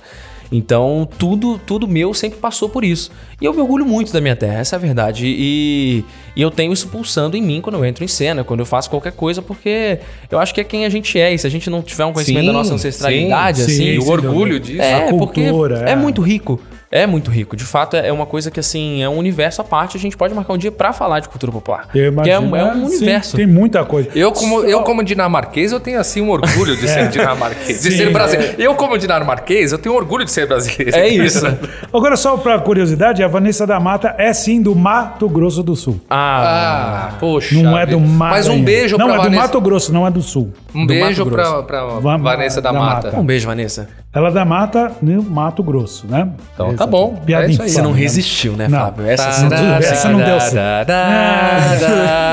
Então, 0.56 1.10
tudo, 1.18 1.58
tudo 1.58 1.88
meu 1.88 2.14
sempre 2.14 2.38
passou 2.38 2.70
por 2.70 2.84
isso. 2.84 3.10
E 3.42 3.46
eu 3.46 3.52
me 3.56 3.60
orgulho 3.60 3.84
muito 3.84 4.14
da 4.14 4.22
minha 4.22 4.36
terra, 4.36 4.60
essa 4.60 4.76
é 4.76 4.78
a 4.78 4.80
verdade. 4.80 5.26
E, 5.26 6.06
e 6.36 6.42
eu 6.44 6.52
tenho 6.52 6.72
isso 6.72 6.90
pulsando 6.90 7.36
em 7.36 7.42
mim 7.42 7.60
quando 7.60 7.76
eu 7.76 7.84
entro 7.84 8.04
em 8.04 8.08
cena, 8.08 8.44
quando 8.44 8.60
eu 8.60 8.66
faço 8.66 8.88
qualquer 8.88 9.14
coisa, 9.14 9.42
porque 9.42 9.98
eu 10.30 10.38
acho 10.38 10.54
que 10.54 10.62
é 10.62 10.64
quem 10.64 10.86
a 10.86 10.90
gente 10.90 11.20
é. 11.20 11.34
E 11.34 11.40
se 11.40 11.48
a 11.48 11.50
gente 11.50 11.72
não 11.72 11.82
tiver 11.82 12.06
um 12.06 12.14
conhecimento 12.14 12.42
Sim, 12.42 12.48
da 12.48 12.54
nossa 12.54 12.72
ancestralidade, 12.76 13.58
sim, 13.58 13.64
assim. 13.64 13.76
sim, 13.78 13.84
E 13.94 14.00
o 14.00 14.08
orgulho 14.08 14.60
disso. 14.60 14.80
É, 14.80 15.08
A 15.08 15.10
porque 15.10 15.42
cultura, 15.42 15.90
é. 15.90 15.94
é. 15.94 15.96
muito 15.96 16.22
rico. 16.22 16.62
É 16.96 17.08
muito 17.08 17.32
rico. 17.32 17.56
De 17.56 17.64
fato, 17.64 17.96
é 17.98 18.12
uma 18.12 18.28
coisa 18.28 18.52
que, 18.52 18.60
assim, 18.60 19.02
é 19.02 19.10
um 19.10 19.18
universo 19.18 19.62
à 19.62 19.64
parte. 19.64 19.98
A 19.98 20.00
gente 20.00 20.16
pode 20.16 20.32
marcar 20.36 20.54
um 20.54 20.58
dia 20.60 20.72
pra 20.72 20.94
falar 20.94 21.22
de 21.22 21.28
cultura 21.28 21.52
popular. 21.52 21.88
Eu 21.96 22.04
é, 22.06 22.10
um- 22.10 22.12
imagino, 22.14 22.56
é 22.56 22.64
um 22.66 22.88
sim, 22.88 22.96
universo. 22.98 23.36
tem 23.36 23.48
muita 23.48 23.84
coisa. 23.84 24.10
Eu 24.14 24.32
como, 24.32 24.62
Só- 24.62 24.68
eu, 24.68 24.82
como 24.84 25.04
dinamarquês, 25.04 25.72
eu 25.72 25.80
tenho 25.80 26.00
assim 26.00 26.22
um 26.22 26.30
orgulho 26.30 26.76
de 26.78 26.86
ser 26.88 27.10
dinamarquês, 27.10 27.82
de 27.82 27.90
Sim, 27.92 27.98
ser 27.98 28.12
brasileiro. 28.12 28.62
Eu, 28.62 28.76
como 28.76 28.96
dinamarquês, 28.98 29.72
eu 29.72 29.80
tenho 29.80 29.96
orgulho 29.96 30.24
de 30.24 30.32
ser 30.32 30.48
brasileiro. 30.48 30.96
É 30.96 31.08
isso. 31.08 31.44
Agora, 31.92 32.16
só 32.16 32.38
pra 32.38 32.60
curiosidade, 32.60 33.24
a 33.24 33.28
Vanessa 33.28 33.66
da 33.66 33.80
Mata 33.80 34.14
é 34.20 34.32
sim 34.32 34.62
do 34.62 34.76
Mato 34.76 35.28
Grosso 35.28 35.64
do 35.64 35.76
Sul. 35.76 36.00
Ah, 36.10 37.10
Ah, 37.14 37.16
poxa. 37.20 37.56
Não 37.56 37.76
é 37.76 37.88
do. 37.88 38.00
Maranhão. 38.00 38.18
Mas 38.36 38.48
um 38.48 38.64
beijo 38.64 38.98
Não, 39.00 39.08
pra 39.08 39.16
é 39.16 39.18
do 39.18 39.24
Vanessa. 39.24 39.42
Mato 39.42 39.62
Grosso, 39.62 39.92
não 39.92 40.06
é 40.06 40.12
do 40.12 40.22
Sul. 40.22 40.54
Um 40.76 40.86
do 40.86 40.94
beijo 40.94 41.26
Mato 41.26 42.02
Va- 42.02 42.18
Vanessa 42.18 42.62
da, 42.62 42.72
da 42.72 42.78
Mata. 42.80 43.08
Mata. 43.08 43.20
um 43.20 43.26
beijo, 43.26 43.48
Vanessa. 43.48 44.03
Ela 44.16 44.30
é 44.30 44.32
da 44.32 44.46
Mata 44.46 44.92
no 45.02 45.24
Mato 45.24 45.64
Grosso, 45.64 46.06
né? 46.08 46.30
Então 46.54 46.68
tá 46.68 46.74
Exato. 46.74 46.92
bom, 46.92 47.16
Piada 47.26 47.46
é 47.46 47.50
isso 47.50 47.62
aí. 47.64 47.68
infame, 47.68 47.70
Você 47.72 47.82
não 47.82 47.94
né? 47.94 48.00
resistiu, 48.00 48.54
né, 48.54 48.68
Não. 48.68 48.80
Fábio? 48.80 49.08
Essa, 49.08 49.28
Essa 49.30 49.50
não- 49.50 49.74
essa 49.78 50.10
não 50.10 50.20
deu 50.22 50.40
certo. 50.40 50.90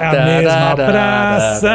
É 0.00 0.06
a 0.06 0.24
mesma 0.24 0.76
praça. 0.76 1.70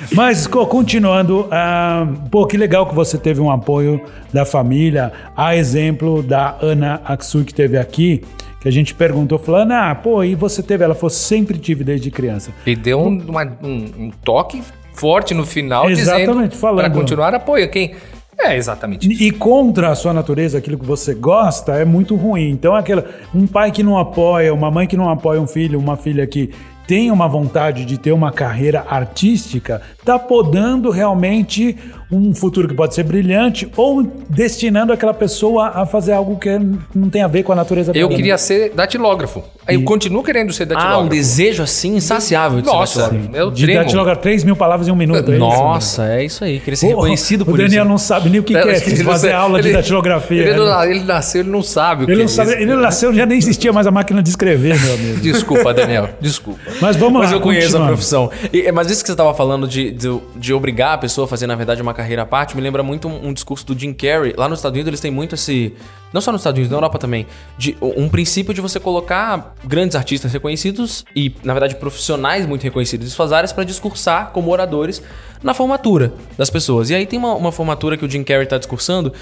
Mas, 0.12 0.46
co- 0.46 0.66
continuando, 0.66 1.46
ah, 1.50 2.06
pô, 2.30 2.46
que 2.46 2.56
legal 2.56 2.86
que 2.86 2.94
você 2.94 3.16
teve 3.18 3.40
um 3.40 3.50
apoio 3.50 4.00
da 4.32 4.44
família. 4.44 5.12
A 5.36 5.54
exemplo 5.54 6.22
da 6.22 6.56
Ana 6.60 7.00
Aksui, 7.04 7.44
que 7.44 7.54
teve 7.54 7.78
aqui, 7.78 8.24
que 8.60 8.68
a 8.68 8.72
gente 8.72 8.94
perguntou, 8.94 9.38
falando, 9.38 9.72
ah, 9.72 9.94
pô, 9.94 10.24
e 10.24 10.34
você 10.34 10.62
teve? 10.62 10.82
Ela 10.82 10.94
falou, 10.94 11.10
sempre 11.10 11.58
tive 11.58 11.84
desde 11.84 12.10
criança. 12.10 12.50
E 12.66 12.74
deu 12.74 13.00
um, 13.00 13.18
uma- 13.28 13.44
um- 13.62 13.90
um 14.06 14.10
toque 14.24 14.60
forte 15.00 15.32
no 15.32 15.46
final, 15.46 15.88
Exatamente, 15.88 16.28
dizendo 16.28 16.54
falando. 16.56 16.84
para 16.84 16.90
continuar 16.90 17.34
apoio. 17.34 17.70
Quem? 17.70 17.94
É 18.38 18.56
exatamente 18.56 19.10
isso. 19.10 19.22
E 19.22 19.30
contra 19.30 19.90
a 19.90 19.94
sua 19.94 20.12
natureza, 20.12 20.58
aquilo 20.58 20.78
que 20.78 20.84
você 20.84 21.14
gosta, 21.14 21.72
é 21.72 21.84
muito 21.84 22.16
ruim. 22.16 22.50
Então, 22.50 22.74
aquela, 22.74 23.04
um 23.34 23.46
pai 23.46 23.70
que 23.70 23.82
não 23.82 23.98
apoia, 23.98 24.52
uma 24.52 24.70
mãe 24.70 24.86
que 24.86 24.96
não 24.96 25.08
apoia 25.08 25.40
um 25.40 25.46
filho, 25.46 25.78
uma 25.78 25.96
filha 25.96 26.26
que 26.26 26.50
tem 26.86 27.10
uma 27.10 27.28
vontade 27.28 27.84
de 27.84 27.96
ter 27.98 28.12
uma 28.12 28.32
carreira 28.32 28.84
artística, 28.88 29.80
tá 30.04 30.18
podando 30.18 30.90
realmente 30.90 31.76
um 32.12 32.34
futuro 32.34 32.66
que 32.66 32.74
pode 32.74 32.94
ser 32.94 33.04
brilhante 33.04 33.68
ou 33.76 34.02
destinando 34.28 34.92
aquela 34.92 35.14
pessoa 35.14 35.68
a 35.68 35.86
fazer 35.86 36.12
algo 36.12 36.38
que 36.38 36.50
não 36.94 37.08
tem 37.08 37.22
a 37.22 37.28
ver 37.28 37.42
com 37.44 37.52
a 37.52 37.56
natureza 37.56 37.92
Eu 37.94 38.08
queria 38.08 38.36
ser 38.36 38.70
datilógrafo. 38.74 39.42
Eu 39.68 39.82
continuo 39.84 40.22
querendo 40.24 40.52
ser 40.52 40.64
datilógrafo. 40.64 41.00
Ah, 41.00 41.04
um 41.04 41.08
desejo 41.08 41.62
assim 41.62 41.94
insaciável 41.96 42.60
de 42.60 42.66
ser 42.68 42.72
Nossa, 42.74 43.02
datilógrafo. 43.02 43.36
eu 43.36 43.50
De 43.52 43.64
tremo. 43.64 43.84
datilogar 43.84 44.16
3 44.16 44.42
mil 44.44 44.56
palavras 44.56 44.88
em 44.88 44.90
um 44.90 44.96
minuto. 44.96 45.30
é 45.30 45.34
isso? 45.36 45.38
Nossa, 45.38 46.08
é 46.08 46.24
isso 46.24 46.42
aí. 46.44 46.58
Queria 46.58 46.76
ser 46.76 46.88
reconhecido 46.88 47.44
por 47.44 47.54
o 47.54 47.56
Daniel 47.56 47.82
isso. 47.84 47.90
não 47.90 47.98
sabe 47.98 48.28
nem 48.28 48.40
o 48.40 48.42
que, 48.42 48.54
que 48.54 48.58
é 48.58 48.76
Ele 48.90 48.98
não 48.98 49.04
fazer 49.12 49.28
sabe- 49.30 49.40
aula 49.40 49.62
de 49.62 49.68
ele- 49.68 49.76
datilografia. 49.76 50.42
Ele, 50.42 50.50
né? 50.52 50.56
não- 50.58 50.84
ele 50.84 51.00
nasceu, 51.04 51.40
ele 51.42 51.50
não 51.50 51.62
sabe 51.62 52.02
o 52.02 52.06
que 52.06 52.12
Ele 52.12 52.22
é 52.22 52.24
não 52.24 52.28
sabe, 52.28 52.50
isso. 52.50 52.58
ele 52.60 52.74
nasceu, 52.74 53.14
já 53.14 53.24
nem 53.26 53.38
existia 53.38 53.72
mais 53.72 53.86
a 53.86 53.90
máquina 53.92 54.20
de 54.22 54.28
escrever, 54.30 54.76
meu 54.80 54.94
amigo. 54.94 55.20
Desculpa, 55.22 55.72
Daniel. 55.72 56.08
Desculpa. 56.20 56.60
Mas 56.80 56.96
vamos 56.96 57.20
Mas 57.20 57.30
lá. 57.30 57.36
eu 57.36 57.40
conheço 57.40 57.76
a 57.76 57.86
profissão. 57.86 58.30
E- 58.52 58.70
mas 58.72 58.90
isso 58.90 59.02
que 59.02 59.06
você 59.08 59.12
estava 59.12 59.32
falando 59.34 59.68
de, 59.68 59.92
de, 59.92 60.08
de 60.36 60.52
obrigar 60.52 60.94
a 60.94 60.98
pessoa 60.98 61.26
a 61.26 61.28
fazer, 61.28 61.46
na 61.46 61.54
verdade, 61.54 61.80
uma 61.80 61.94
carreira 62.00 62.22
à 62.22 62.26
parte, 62.26 62.56
me 62.56 62.62
lembra 62.62 62.82
muito 62.82 63.08
um, 63.08 63.28
um 63.28 63.32
discurso 63.32 63.66
do 63.66 63.78
Jim 63.78 63.92
Carrey. 63.92 64.34
Lá 64.36 64.48
nos 64.48 64.58
Estados 64.58 64.74
Unidos 64.74 64.88
eles 64.88 65.00
têm 65.00 65.10
muito 65.10 65.34
esse. 65.34 65.74
Não 66.12 66.20
só 66.20 66.32
nos 66.32 66.40
Estados 66.40 66.56
Unidos, 66.58 66.70
na 66.70 66.76
Europa 66.76 66.98
também. 66.98 67.26
De 67.56 67.76
um 67.80 68.08
princípio 68.08 68.52
de 68.52 68.60
você 68.60 68.80
colocar 68.80 69.54
grandes 69.64 69.94
artistas 69.94 70.32
reconhecidos 70.32 71.04
e, 71.14 71.34
na 71.44 71.52
verdade, 71.52 71.76
profissionais 71.76 72.46
muito 72.46 72.62
reconhecidos 72.62 73.06
em 73.06 73.10
suas 73.10 73.32
áreas 73.32 73.52
para 73.52 73.64
discursar 73.64 74.30
como 74.32 74.50
oradores 74.50 75.02
na 75.42 75.54
formatura 75.54 76.12
das 76.36 76.50
pessoas. 76.50 76.90
E 76.90 76.94
aí 76.94 77.06
tem 77.06 77.18
uma, 77.18 77.34
uma 77.34 77.52
formatura 77.52 77.96
que 77.96 78.04
o 78.04 78.10
Jim 78.10 78.24
Carrey 78.24 78.46
tá 78.46 78.58
discursando 78.58 79.12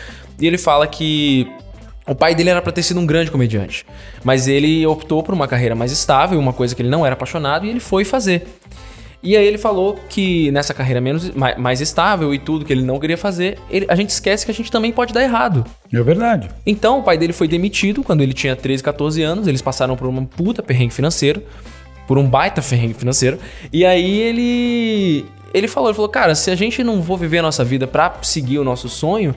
e 0.41 0.47
ele 0.47 0.57
fala 0.57 0.87
que 0.87 1.47
o 2.09 2.15
pai 2.15 2.35
dele 2.35 2.49
era 2.49 2.63
pra 2.63 2.73
ter 2.73 2.83
sido 2.83 2.99
um 2.99 3.05
grande 3.05 3.31
comediante, 3.31 3.85
mas 4.25 4.49
ele 4.49 4.87
optou 4.87 5.23
por 5.23 5.35
uma 5.35 5.47
carreira 5.47 5.75
mais 5.75 5.93
estável, 5.93 6.39
uma 6.39 6.55
coisa 6.55 6.75
que 6.75 6.81
ele 6.81 6.89
não 6.89 7.05
era 7.05 7.13
apaixonado 7.13 7.67
e 7.67 7.69
ele 7.69 7.81
foi 7.81 8.03
fazer. 8.03 8.47
E 9.23 9.37
aí 9.37 9.45
ele 9.47 9.59
falou 9.59 9.99
que 10.09 10.51
nessa 10.53 10.73
carreira 10.73 11.01
menos 11.01 11.31
mais, 11.31 11.59
mais 11.59 11.81
estável 11.81 12.33
e 12.33 12.39
tudo 12.39 12.65
que 12.65 12.73
ele 12.73 12.83
não 12.83 13.01
queria 13.01 13.17
fazer, 13.17 13.59
ele- 13.69 13.87
a 13.89 13.95
gente 13.97 14.11
esquece 14.11 14.45
que 14.45 14.51
a 14.51 14.55
gente 14.55 14.71
também 14.71 14.93
pode 14.93 15.13
dar 15.13 15.23
errado. 15.23 15.65
É 15.93 16.01
verdade. 16.03 16.49
Então 16.65 17.01
o 17.01 17.03
pai 17.03 17.19
dele 17.19 17.33
foi 17.33 17.49
demitido 17.49 18.03
quando 18.05 18.21
ele 18.23 18.33
tinha 18.33 18.55
13, 18.55 18.83
14 18.83 19.21
anos, 19.23 19.47
eles 19.49 19.61
passaram 19.61 19.97
por 19.97 20.07
um 20.09 20.25
puta 20.25 20.63
perrengue 20.63 20.95
financeiro, 20.95 21.43
por 22.07 22.17
um 22.17 22.25
baita 22.29 22.63
perrengue 22.63 22.95
financeiro, 22.95 23.39
e 23.73 23.85
aí 23.85 24.21
ele 24.21 25.25
ele 25.53 25.67
falou, 25.67 25.89
ele 25.89 25.97
falou, 25.97 26.11
cara, 26.11 26.35
se 26.35 26.51
a 26.51 26.55
gente 26.55 26.85
não 26.85 27.03
for 27.03 27.19
viver 27.19 27.39
a 27.39 27.43
nossa 27.43 27.65
vida 27.65 27.87
pra 27.87 28.15
seguir 28.23 28.59
o 28.59 28.65
nosso 28.65 28.87
sonho, 28.89 29.35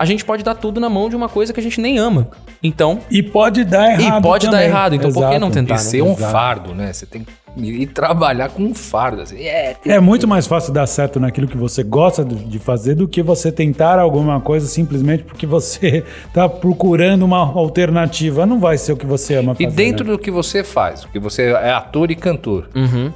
a 0.00 0.04
gente 0.06 0.24
pode 0.24 0.42
dar 0.42 0.54
tudo 0.54 0.80
na 0.80 0.88
mão 0.88 1.10
de 1.10 1.14
uma 1.14 1.28
coisa 1.28 1.52
que 1.52 1.60
a 1.60 1.62
gente 1.62 1.78
nem 1.78 1.98
ama. 1.98 2.28
Então, 2.62 3.00
E 3.10 3.22
pode 3.22 3.64
dar 3.64 3.92
errado. 4.00 4.18
e 4.18 4.22
pode 4.22 4.46
dar 4.46 4.52
também. 4.52 4.66
errado. 4.66 4.94
Então, 4.94 5.12
por 5.12 5.28
que 5.28 5.38
não 5.38 5.48
Exato. 5.48 5.52
tentar? 5.52 5.74
E 5.74 5.76
né? 5.76 5.82
ser 5.84 6.02
um 6.02 6.12
Exato. 6.12 6.32
fardo, 6.32 6.74
né? 6.74 6.90
Você 6.92 7.04
tem 7.04 7.22
que 7.24 7.30
ir 7.62 7.86
trabalhar 7.88 8.48
com 8.48 8.62
um 8.62 8.74
fardo. 8.74 9.20
Assim. 9.22 9.42
É, 9.42 9.74
tem- 9.74 9.92
É 9.92 10.00
muito 10.00 10.26
mais 10.26 10.46
fácil 10.46 10.72
dar 10.72 10.86
certo 10.86 11.20
naquilo 11.20 11.46
que 11.46 11.56
você 11.56 11.82
gosta 11.82 12.24
de 12.24 12.58
fazer 12.58 12.94
do 12.94 13.06
que 13.06 13.22
você 13.22 13.52
tentar 13.52 13.98
alguma 13.98 14.40
coisa 14.40 14.66
simplesmente 14.66 15.22
porque 15.24 15.44
você 15.46 16.02
tá 16.32 16.48
procurando 16.48 17.22
uma 17.24 17.38
alternativa. 17.38 18.46
Não 18.46 18.58
vai 18.58 18.78
ser 18.78 18.92
o 18.92 18.96
que 18.96 19.06
você 19.06 19.34
ama 19.36 19.54
E 19.58 19.64
fazer. 19.64 19.76
dentro 19.76 20.06
né? 20.06 20.12
do 20.12 20.18
que 20.18 20.30
você 20.30 20.64
faz, 20.64 21.04
que 21.04 21.18
você 21.18 21.50
é 21.50 21.72
ator 21.72 22.10
e 22.10 22.14
cantor, 22.16 22.68
Uhum. 22.74 23.12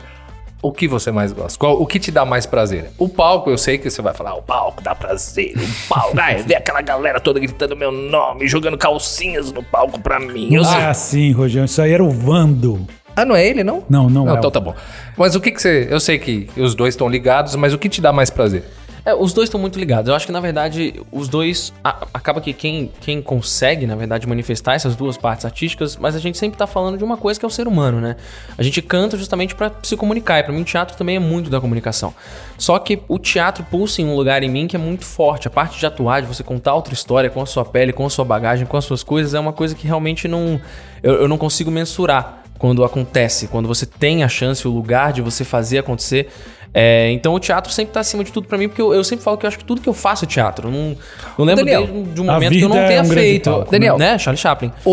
O 0.67 0.73
que 0.73 0.89
você 0.89 1.11
mais 1.11 1.33
gosta? 1.33 1.59
Qual- 1.59 1.81
o 1.81 1.87
que 1.87 1.99
te 1.99 2.11
dá 2.11 2.25
mais 2.25 2.47
prazer? 2.47 2.91
O 2.99 3.09
palco, 3.09 3.51
eu 3.51 3.59
sei 3.59 3.79
que 3.79 3.89
você 3.91 4.01
vai 4.03 4.15
falar, 4.15 4.31
"Ah, 4.31 4.37
o 4.37 4.43
palco 4.43 4.83
dá 4.83 4.95
prazer, 4.95 5.53
o 5.57 5.89
palco, 5.89 6.15
ai, 6.21 6.43
ver 6.43 6.57
aquela 6.57 6.81
galera 6.81 7.21
toda 7.21 7.39
gritando 7.39 7.77
meu 7.77 7.93
nome, 7.93 8.47
jogando 8.47 8.79
calcinhas 8.79 9.53
no 9.53 9.63
palco 9.63 10.01
pra 10.01 10.19
mim. 10.19 10.53
Eu 10.55 10.63
Não 10.63 10.71
sei. 10.71 10.81
assim, 10.83 11.33
Rogério. 11.33 11.67
Isso 11.67 11.81
aí 11.83 11.93
era 11.93 12.03
o 12.03 12.11
Vando. 12.11 12.87
Ah, 13.17 13.25
não 13.25 13.37
é 13.37 13.47
ele, 13.47 13.63
não? 13.63 13.85
Não, 13.89 14.11
não, 14.11 14.29
é. 14.29 14.39
então 14.39 14.51
tá 14.51 14.59
bom. 14.59 14.75
Mas 15.17 15.37
o 15.37 15.41
que 15.41 15.53
que 15.53 15.63
você... 15.63 15.87
Eu 15.89 16.01
sei 16.01 16.19
que 16.19 16.49
os 16.57 16.75
dois 16.75 16.95
estão 16.95 17.09
ligados, 17.09 17.55
mas 17.55 17.73
o 17.73 17.79
que 17.79 17.89
te 17.89 18.01
dá 18.01 18.13
mais 18.13 18.29
prazer? 18.29 18.65
É, 19.07 19.15
os 19.15 19.35
dois 19.35 19.49
estão 19.49 19.61
muito 19.61 19.79
ligados. 19.79 20.09
Eu 20.09 20.15
acho 20.15 20.25
que, 20.25 20.33
na 20.33 20.41
verdade, 20.41 21.03
os 21.13 21.29
dois. 21.29 21.75
a- 21.85 22.07
acaba 22.15 22.41
que 22.41 22.55
quem, 22.55 22.91
quem 23.03 23.21
consegue, 23.21 23.87
na 23.87 23.95
verdade, 23.95 24.27
manifestar 24.27 24.75
essas 24.75 24.97
duas 24.97 25.17
partes 25.19 25.45
artísticas, 25.45 25.97
mas 25.99 26.17
a 26.17 26.19
gente 26.19 26.39
sempre 26.39 26.57
tá 26.57 26.67
falando 26.67 26.97
de 26.97 27.05
uma 27.05 27.19
coisa 27.19 27.39
que 27.39 27.45
é 27.45 27.49
o 27.49 27.51
ser 27.51 27.69
humano, 27.69 28.01
né? 28.01 28.17
A 28.57 28.63
gente 28.63 28.81
canta 28.81 29.17
justamente 29.19 29.55
pra 29.55 29.71
se 29.83 29.95
comunicar. 29.95 30.39
E 30.39 30.43
pra 30.43 30.53
mim, 30.55 30.63
o 30.63 30.65
teatro 30.65 30.97
também 30.97 31.17
é 31.17 31.19
muito 31.19 31.51
da 31.51 31.61
comunicação. 31.61 32.15
Só 32.57 32.79
que 32.79 33.03
o 33.07 33.19
teatro 33.19 33.63
pulsa 33.71 34.01
em 34.01 34.07
um 34.07 34.17
lugar 34.17 34.43
em 34.43 34.49
mim 34.49 34.67
que 34.67 34.75
é 34.75 34.79
muito 34.79 35.05
forte. 35.05 35.47
A 35.49 35.51
parte 35.51 35.79
de 35.79 35.85
atuar, 35.85 36.23
de 36.23 36.27
você 36.27 36.43
contar 36.43 36.73
outra 36.75 36.95
história 36.95 37.29
com 37.29 37.43
a 37.43 37.47
sua 37.47 37.65
pele, 37.65 37.93
com 37.93 38.07
a 38.07 38.11
sua 38.11 38.25
bagagem, 38.25 38.67
com 38.67 38.77
as 38.79 38.87
suas 38.87 39.03
coisas, 39.03 39.35
é 39.35 39.39
uma 39.41 39.53
coisa 39.53 39.75
que 39.75 39.87
realmente 39.87 40.27
não. 40.27 40.59
Eu, 41.03 41.15
eu 41.23 41.29
não 41.29 41.37
consigo 41.37 41.71
mensurar 41.71 42.43
quando 42.59 42.83
acontece, 42.83 43.49
quando 43.49 43.69
você 43.69 43.85
tem 43.85 44.23
a 44.25 44.29
chance, 44.29 44.67
o 44.67 44.71
lugar 44.71 45.13
de 45.13 45.21
você 45.21 45.45
fazer 45.45 45.77
acontecer. 45.79 46.31
É, 46.77 47.11
então 47.13 47.33
o 47.33 47.39
teatro 47.39 47.73
sempre 47.73 47.93
tá 47.95 48.01
acima 48.01 48.25
de 48.25 48.33
tudo 48.33 48.49
pra 48.49 48.59
mim, 48.59 48.67
porque 48.69 48.83
eu, 48.83 48.93
eu 48.93 49.05
sempre 49.05 49.25
falo 49.25 49.39
que 49.39 49.47
eu 49.47 49.49
acho 49.49 49.59
que 49.59 49.65
tudo 49.65 49.81
que 49.81 49.89
eu 49.89 49.95
faço 49.95 50.25
é 50.25 50.29
teatro. 50.29 50.71
Não, 50.71 50.97
não 51.39 51.45
lembro 51.45 51.65
Daniel, 51.65 51.87
de, 51.87 52.03
de 52.03 52.21
um 52.21 52.25
momento 52.25 52.53
que 52.53 52.61
eu 52.63 52.69
não 52.69 52.79
é 52.79 52.87
tenha 52.89 53.03
um 53.03 53.09
grande 53.09 53.27
feito. 53.29 53.51
palco, 53.51 53.71
Daniel. 53.71 53.97
né? 53.97 54.19
Charlie 54.19 54.41
Chaplin. 54.43 54.73
O, 54.85 54.93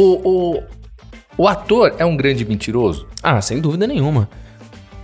o, 0.58 0.64
o 1.38 1.48
ator 1.48 1.96
é 1.98 2.06
um 2.06 2.16
grande 2.16 2.46
mentiroso? 2.46 3.08
Ah, 3.24 3.42
sem 3.42 3.60
dúvida 3.60 3.88
nenhuma. 3.88 4.30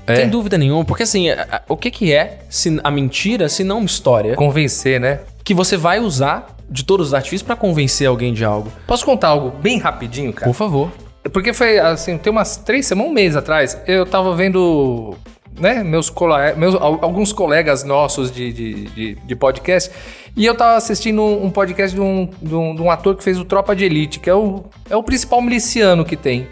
É. 0.05 0.17
Sem 0.17 0.29
dúvida 0.29 0.55
nenhuma. 0.57 0.85
Porque 0.85 1.01
assim, 1.03 1.29
a- 1.31 1.47
a- 1.51 1.61
o 1.67 1.75
que 1.75 1.89
que 1.89 2.13
é 2.13 2.41
se- 2.49 2.79
a 2.83 2.91
mentira 2.91 3.49
se 3.49 3.63
não 3.63 3.79
uma 3.79 3.85
história 3.85 4.35
Convencer, 4.35 4.99
né? 5.01 5.21
que 5.43 5.53
você 5.55 5.75
vai 5.75 5.99
usar 5.99 6.55
de 6.69 6.85
todos 6.85 7.07
os 7.07 7.13
artifícios 7.13 7.41
pra 7.45 7.55
convencer 7.55 8.07
alguém 8.07 8.33
de 8.33 8.45
algo? 8.45 8.71
Posso 8.85 9.03
contar 9.03 9.29
algo 9.29 9.49
bem 9.49 9.79
rapidinho, 9.79 10.31
cara? 10.31 10.45
Por 10.51 10.55
favor. 10.55 10.91
Porque 11.33 11.51
foi 11.53 11.77
assim, 11.79 12.17
tem 12.17 12.31
umas 12.31 12.55
três 12.57 12.85
semanas, 12.85 13.11
um 13.11 13.13
mês 13.13 13.35
atrás, 13.35 13.77
eu 13.85 14.05
tava 14.05 14.33
vendo, 14.35 15.15
né, 15.59 15.83
meus, 15.83 16.09
cole- 16.09 16.53
meus 16.55 16.75
al- 16.75 16.99
alguns 17.01 17.33
colegas 17.33 17.83
nossos 17.83 18.31
de, 18.31 18.51
de, 18.53 18.73
de, 18.85 19.15
de 19.15 19.35
podcast, 19.35 19.91
e 20.35 20.45
eu 20.45 20.55
tava 20.55 20.77
assistindo 20.77 21.21
um, 21.23 21.49
podcast 21.49 21.95
de 21.95 22.01
um, 22.01 22.29
de, 22.41 22.53
um, 22.55 22.75
de 22.75 22.81
um 22.81 22.91
ator 22.91 23.15
que 23.15 23.23
fez 23.23 23.39
o 23.39 23.45
Tropa 23.45 23.75
de 23.75 23.85
Elite, 23.85 24.19
que 24.19 24.29
é 24.29 24.35
o, 24.35 24.65
é 24.89 24.95
o 24.95 25.01
principal 25.03 25.41
miliciano 25.41 26.05
que 26.05 26.15
tem. 26.15 26.47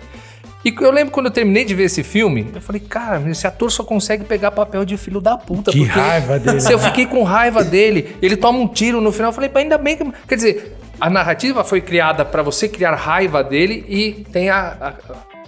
E 0.64 0.74
eu 0.82 0.90
lembro 0.90 1.14
quando 1.14 1.28
eu 1.28 1.32
terminei 1.32 1.64
de 1.64 1.76
ver 1.76 1.84
esse 1.84 2.02
filme, 2.02 2.48
eu 2.56 2.60
falei, 2.60 2.82
cara, 2.82 3.22
esse 3.30 3.46
ator 3.46 3.72
só 3.72 3.84
consegue 3.84 4.24
pegar 4.24 4.50
papel 4.50 4.84
de 4.84 4.98
filho 4.98 5.22
da 5.22 5.38
puta. 5.38 5.72
Que 5.72 5.78
porque 5.86 6.00
raiva 6.00 6.40
dele, 6.40 6.60
Se 6.60 6.74
eu 6.74 6.80
fiquei 6.80 7.06
com 7.06 7.22
raiva 7.22 7.64
dele, 7.64 8.16
ele 8.20 8.36
toma 8.36 8.58
um 8.58 8.68
tiro 8.68 9.00
no 9.00 9.12
final, 9.12 9.30
eu 9.30 9.34
falei, 9.36 9.52
ainda 9.54 9.78
bem 9.78 9.96
que. 9.96 10.04
Quer 10.28 10.36
dizer, 10.36 10.76
a 11.00 11.08
narrativa 11.08 11.64
foi 11.64 11.82
criada 11.82 12.26
pra 12.26 12.42
você 12.42 12.68
criar 12.68 12.96
raiva 12.96 13.44
dele 13.44 13.86
e 13.88 14.26
tem 14.32 14.50
a, 14.50 14.96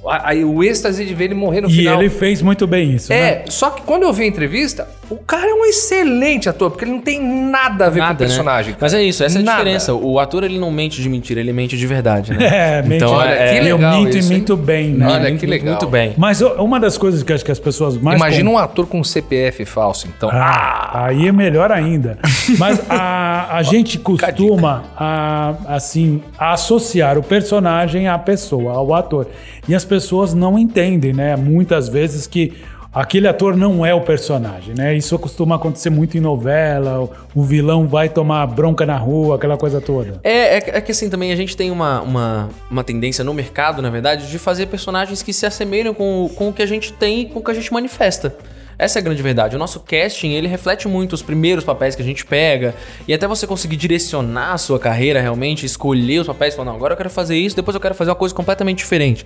a- 0.09 0.17
a- 0.17 0.31
a- 0.33 0.45
o 0.45 0.63
êxtase 0.63 1.05
de 1.05 1.13
ver 1.13 1.25
ele 1.25 1.35
morrer 1.35 1.61
no 1.61 1.69
E 1.69 1.73
final. 1.73 1.99
ele 1.99 2.09
fez 2.09 2.41
muito 2.41 2.65
bem 2.67 2.93
isso, 2.95 3.09
né? 3.11 3.17
É, 3.17 3.43
só 3.47 3.69
que 3.69 3.81
quando 3.81 4.03
eu 4.03 4.13
vi 4.13 4.23
a 4.23 4.27
entrevista, 4.27 4.87
o 5.09 5.15
cara 5.17 5.49
é 5.49 5.53
um 5.53 5.65
excelente 5.65 6.49
ator, 6.49 6.69
porque 6.71 6.83
ele 6.85 6.91
não 6.91 7.01
tem 7.01 7.21
nada 7.21 7.85
a 7.85 7.89
ver 7.89 7.99
com 7.99 8.05
o 8.05 8.07
Nada, 8.09 8.23
né? 8.23 8.27
personagem. 8.27 8.75
Mas 8.79 8.93
é 8.93 9.01
isso, 9.03 9.23
essa 9.23 9.37
é 9.39 9.41
a 9.41 9.43
Nada. 9.43 9.57
diferença. 9.59 9.93
O 9.93 10.19
ator, 10.19 10.43
ele 10.43 10.59
não 10.59 10.69
mente 10.71 11.01
de 11.01 11.09
mentira, 11.09 11.39
ele 11.39 11.53
mente 11.53 11.77
de 11.77 11.87
verdade, 11.87 12.33
né? 12.33 12.47
É, 12.77 12.81
mente, 12.81 12.95
Então, 13.03 13.11
olha, 13.13 13.29
é, 13.29 13.51
que 13.61 13.67
eu 13.67 13.75
legal 13.77 13.97
minto 14.01 14.17
isso, 14.17 14.31
e 14.31 14.33
hein? 14.33 14.39
minto 14.39 14.57
bem, 14.57 14.89
né? 14.89 15.05
Olha, 15.07 15.19
muito, 15.29 15.39
que 15.39 15.45
legal. 15.45 15.75
Muito 15.75 15.87
bem. 15.87 16.13
Mas 16.17 16.41
uma 16.41 16.79
das 16.79 16.97
coisas 16.97 17.23
que 17.23 17.31
eu 17.31 17.35
acho 17.35 17.45
que 17.45 17.51
as 17.51 17.59
pessoas 17.59 17.97
mais 17.97 18.17
Imagina 18.19 18.49
com- 18.49 18.55
um 18.55 18.59
ator 18.59 18.85
com 18.87 19.03
CPF 19.03 19.63
falso, 19.65 20.07
então. 20.07 20.29
Ah, 20.31 21.05
aí 21.05 21.27
é 21.27 21.31
melhor 21.31 21.71
ainda. 21.71 22.17
Mas 22.57 22.81
a, 22.89 23.57
a 23.57 23.63
gente 23.63 23.97
costuma, 23.99 24.83
a, 24.97 25.53
assim, 25.67 26.21
associar 26.37 27.17
o 27.17 27.23
personagem 27.23 28.07
à 28.07 28.17
pessoa, 28.17 28.73
ao 28.73 28.93
ator. 28.93 29.27
E 29.67 29.75
as 29.75 29.83
pessoas 29.85 30.33
não 30.33 30.57
entendem, 30.57 31.13
né? 31.13 31.35
Muitas 31.35 31.87
vezes 31.89 32.25
que 32.25 32.53
aquele 33.01 33.27
ator 33.27 33.55
não 33.55 33.85
é 33.85 33.93
o 33.93 34.01
personagem, 34.01 34.73
né? 34.73 34.95
Isso 34.95 35.17
costuma 35.19 35.55
acontecer 35.55 35.89
muito 35.89 36.17
em 36.17 36.21
novela. 36.21 37.09
O, 37.35 37.43
vilão 37.43 37.87
vai 37.87 38.09
tomar 38.09 38.45
bronca 38.47 38.85
na 38.85 38.97
rua, 38.97 39.35
aquela 39.35 39.55
coisa 39.55 39.79
toda. 39.79 40.19
É, 40.23 40.57
é, 40.57 40.57
é 40.57 40.81
que 40.81 40.91
assim, 40.91 41.09
também 41.09 41.31
a 41.31 41.35
gente 41.35 41.55
tem 41.55 41.69
uma, 41.71 42.01
uma, 42.01 42.49
uma 42.69 42.83
tendência 42.83 43.23
no 43.23 43.33
mercado, 43.33 43.81
na 43.81 43.89
verdade, 43.89 44.29
de 44.29 44.39
fazer 44.39 44.65
personagens 44.65 45.21
que 45.21 45.31
se 45.31 45.45
assemelham 45.45 45.93
com, 45.93 46.29
com 46.35 46.49
o 46.49 46.53
que 46.53 46.61
a 46.61 46.65
gente 46.65 46.91
tem 46.91 47.21
e 47.21 47.25
com 47.25 47.39
o 47.39 47.43
que 47.43 47.51
a 47.51 47.53
gente 47.53 47.71
manifesta. 47.71 48.35
Essa 48.79 48.99
é 48.99 49.01
a 49.01 49.03
grande 49.03 49.23
verdade. 49.23 49.55
O 49.55 49.59
nosso 49.59 49.79
casting, 49.79 50.33
ele 50.33 50.47
reflete 50.47 50.87
muito 50.87 51.13
os 51.13 51.23
primeiros 51.23 51.63
papéis 51.63 51.95
que 51.95 52.01
a 52.01 52.05
gente 52.05 52.23
pega. 52.23 52.75
E 53.07 53.13
até 53.13 53.27
você 53.27 53.47
conseguir 53.47 53.75
direcionar 53.75 54.53
a 54.53 54.57
sua 54.57 54.77
carreira 54.77 55.19
realmente, 55.19 55.65
escolher 55.65 56.19
os 56.19 56.27
papéis, 56.27 56.53
falar, 56.53 56.69
não, 56.69 56.75
agora 56.75 56.93
eu 56.93 56.97
quero 56.97 57.09
fazer 57.09 57.35
isso, 57.35 57.55
depois 57.55 57.73
eu 57.73 57.81
quero 57.81 57.95
fazer 57.95 58.11
uma 58.11 58.15
coisa 58.15 58.35
completamente 58.35 58.77
diferente. 58.77 59.25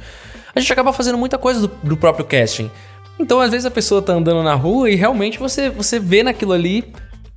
A 0.55 0.59
gente 0.59 0.71
acaba 0.71 0.93
fazendo 0.93 1.17
muita 1.17 1.37
coisa 1.37 1.67
do, 1.67 1.71
do 1.83 1.97
próprio 1.97 2.25
casting. 2.25 2.71
Então, 3.21 3.39
às 3.39 3.51
vezes, 3.51 3.65
a 3.65 3.71
pessoa 3.71 4.01
tá 4.01 4.13
andando 4.13 4.43
na 4.43 4.53
rua 4.55 4.89
e 4.89 4.95
realmente 4.95 5.37
você, 5.39 5.69
você 5.69 5.99
vê 5.99 6.23
naquilo 6.23 6.53
ali 6.53 6.91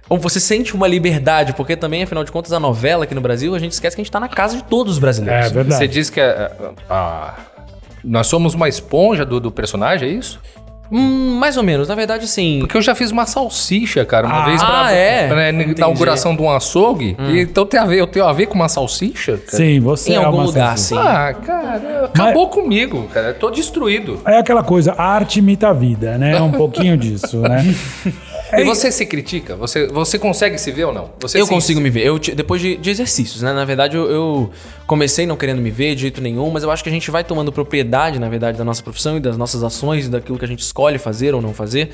ou 0.09 0.19
você 0.19 0.39
sente 0.41 0.75
uma 0.75 0.87
liberdade, 0.87 1.55
porque 1.55 1.77
também, 1.77 2.03
afinal 2.03 2.25
de 2.25 2.31
contas, 2.33 2.53
a 2.53 2.61
novela 2.61 3.05
aqui 3.05 3.15
no 3.15 3.21
Brasil, 3.21 3.55
a 3.55 3.59
gente 3.59 3.73
esquece 3.73 3.95
que 3.97 4.03
a 4.03 4.05
gente 4.05 4.13
tá 4.13 4.21
na 4.21 4.29
casa 4.29 4.57
de 4.57 4.65
todos 4.65 4.95
os 4.95 4.99
brasileiros. 4.99 5.47
É 5.47 5.49
verdade. 5.51 5.79
Você 5.79 5.89
diz 5.89 6.11
que 6.11 6.21
a- 6.21 6.51
a- 6.91 6.95
a- 6.95 7.35
nós 8.03 8.27
somos 8.27 8.53
uma 8.55 8.69
esponja 8.69 9.25
do, 9.25 9.41
do 9.41 9.51
personagem, 9.51 10.09
é 10.09 10.13
isso? 10.13 10.39
Hum, 10.97 11.37
mais 11.41 11.57
ou 11.57 11.63
menos, 11.65 11.89
na 11.89 11.95
verdade, 11.97 12.29
sim. 12.29 12.61
Porque 12.61 12.77
eu 12.77 12.83
já 12.83 12.95
fiz 12.95 13.11
uma 13.11 13.27
salsicha, 13.27 14.05
cara, 14.05 14.27
uma 14.29 14.43
Ah, 14.43 14.45
vez 14.47 14.63
pra, 14.63 14.93
é? 14.93 15.27
pra. 15.27 15.37
Hum. 15.53 15.73
inauguração 15.77 16.37
de 16.37 16.43
um 16.43 16.49
açougue. 16.51 17.17
E, 17.19 17.41
então 17.41 17.67
tem 17.67 17.81
a 17.81 17.85
ver, 17.85 17.99
eu 17.99 18.07
tenho 18.07 18.25
a 18.27 18.33
ver 18.33 18.47
com 18.47 18.55
uma 18.55 18.69
salsicha? 18.69 19.39
cara? 19.39 19.57
Sim, 19.57 19.81
você 19.81 20.13
Em 20.13 20.15
é 20.15 20.19
algum 20.19 20.39
uma 20.39 20.45
lugar, 20.47 20.79
sensação. 20.79 21.03
sim. 21.03 21.09
Ah, 21.09 21.35
cara, 21.35 22.05
acabou 22.05 22.49
comigo, 22.49 23.09
cara. 23.13 23.29
Eu 23.29 23.35
tô 23.35 23.51
destruído. 23.51 24.21
É 24.25 24.39
aquela 24.39 24.63
coisa, 24.63 24.95
a 24.97 25.05
arte 25.05 25.41
imita 25.41 25.69
a 25.69 25.73
vida, 25.73 26.17
né? 26.17 26.37
É 26.37 26.41
um 26.41 26.53
pouquinho 26.53 26.97
disso, 26.97 27.41
né? 27.41 27.65
E 28.59 28.65
você 28.65 28.91
se 28.93 29.07
critica? 29.07 29.57
Você, 29.57 29.87
você 29.87 30.19
consegue 30.19 30.59
se 30.59 30.71
ver 30.71 30.85
ou 30.85 30.93
não? 30.93 31.11
Você 31.21 31.41
eu 31.41 31.47
se- 31.47 31.53
consigo 31.53 31.81
me 31.81 31.91
ver. 31.91 32.05
Eu, 32.07 32.19
depois 32.19 32.61
de, 32.61 32.77
de 32.77 32.91
exercícios, 32.91 33.43
né? 33.43 33.53
Na 33.53 33.65
verdade, 33.65 33.97
eu, 33.97 34.11
eu 34.11 34.51
comecei 34.87 35.27
não 35.27 35.37
querendo 35.37 35.61
me 35.61 35.71
ver 35.71 35.95
de 35.95 36.03
jeito 36.03 36.21
nenhum, 36.21 36.51
mas 36.51 36.63
eu 36.63 36.71
acho 36.71 36.83
que 36.83 36.89
a 36.89 36.93
gente 36.93 37.11
vai 37.11 37.25
tomando 37.25 37.51
propriedade, 37.53 38.19
na 38.19 38.29
verdade, 38.29 38.57
da 38.59 38.65
nossa 38.65 38.83
profissão 38.83 39.17
e 39.17 39.21
das 39.21 39.37
nossas 39.37 39.63
ações, 39.63 40.07
e 40.07 40.09
daquilo 40.09 40.39
que 40.39 40.45
a 40.45 40.49
gente 40.49 40.61
escolhe 40.61 40.99
fazer 40.99 41.35
ou 41.35 41.41
não 41.43 41.53
fazer. 41.55 41.91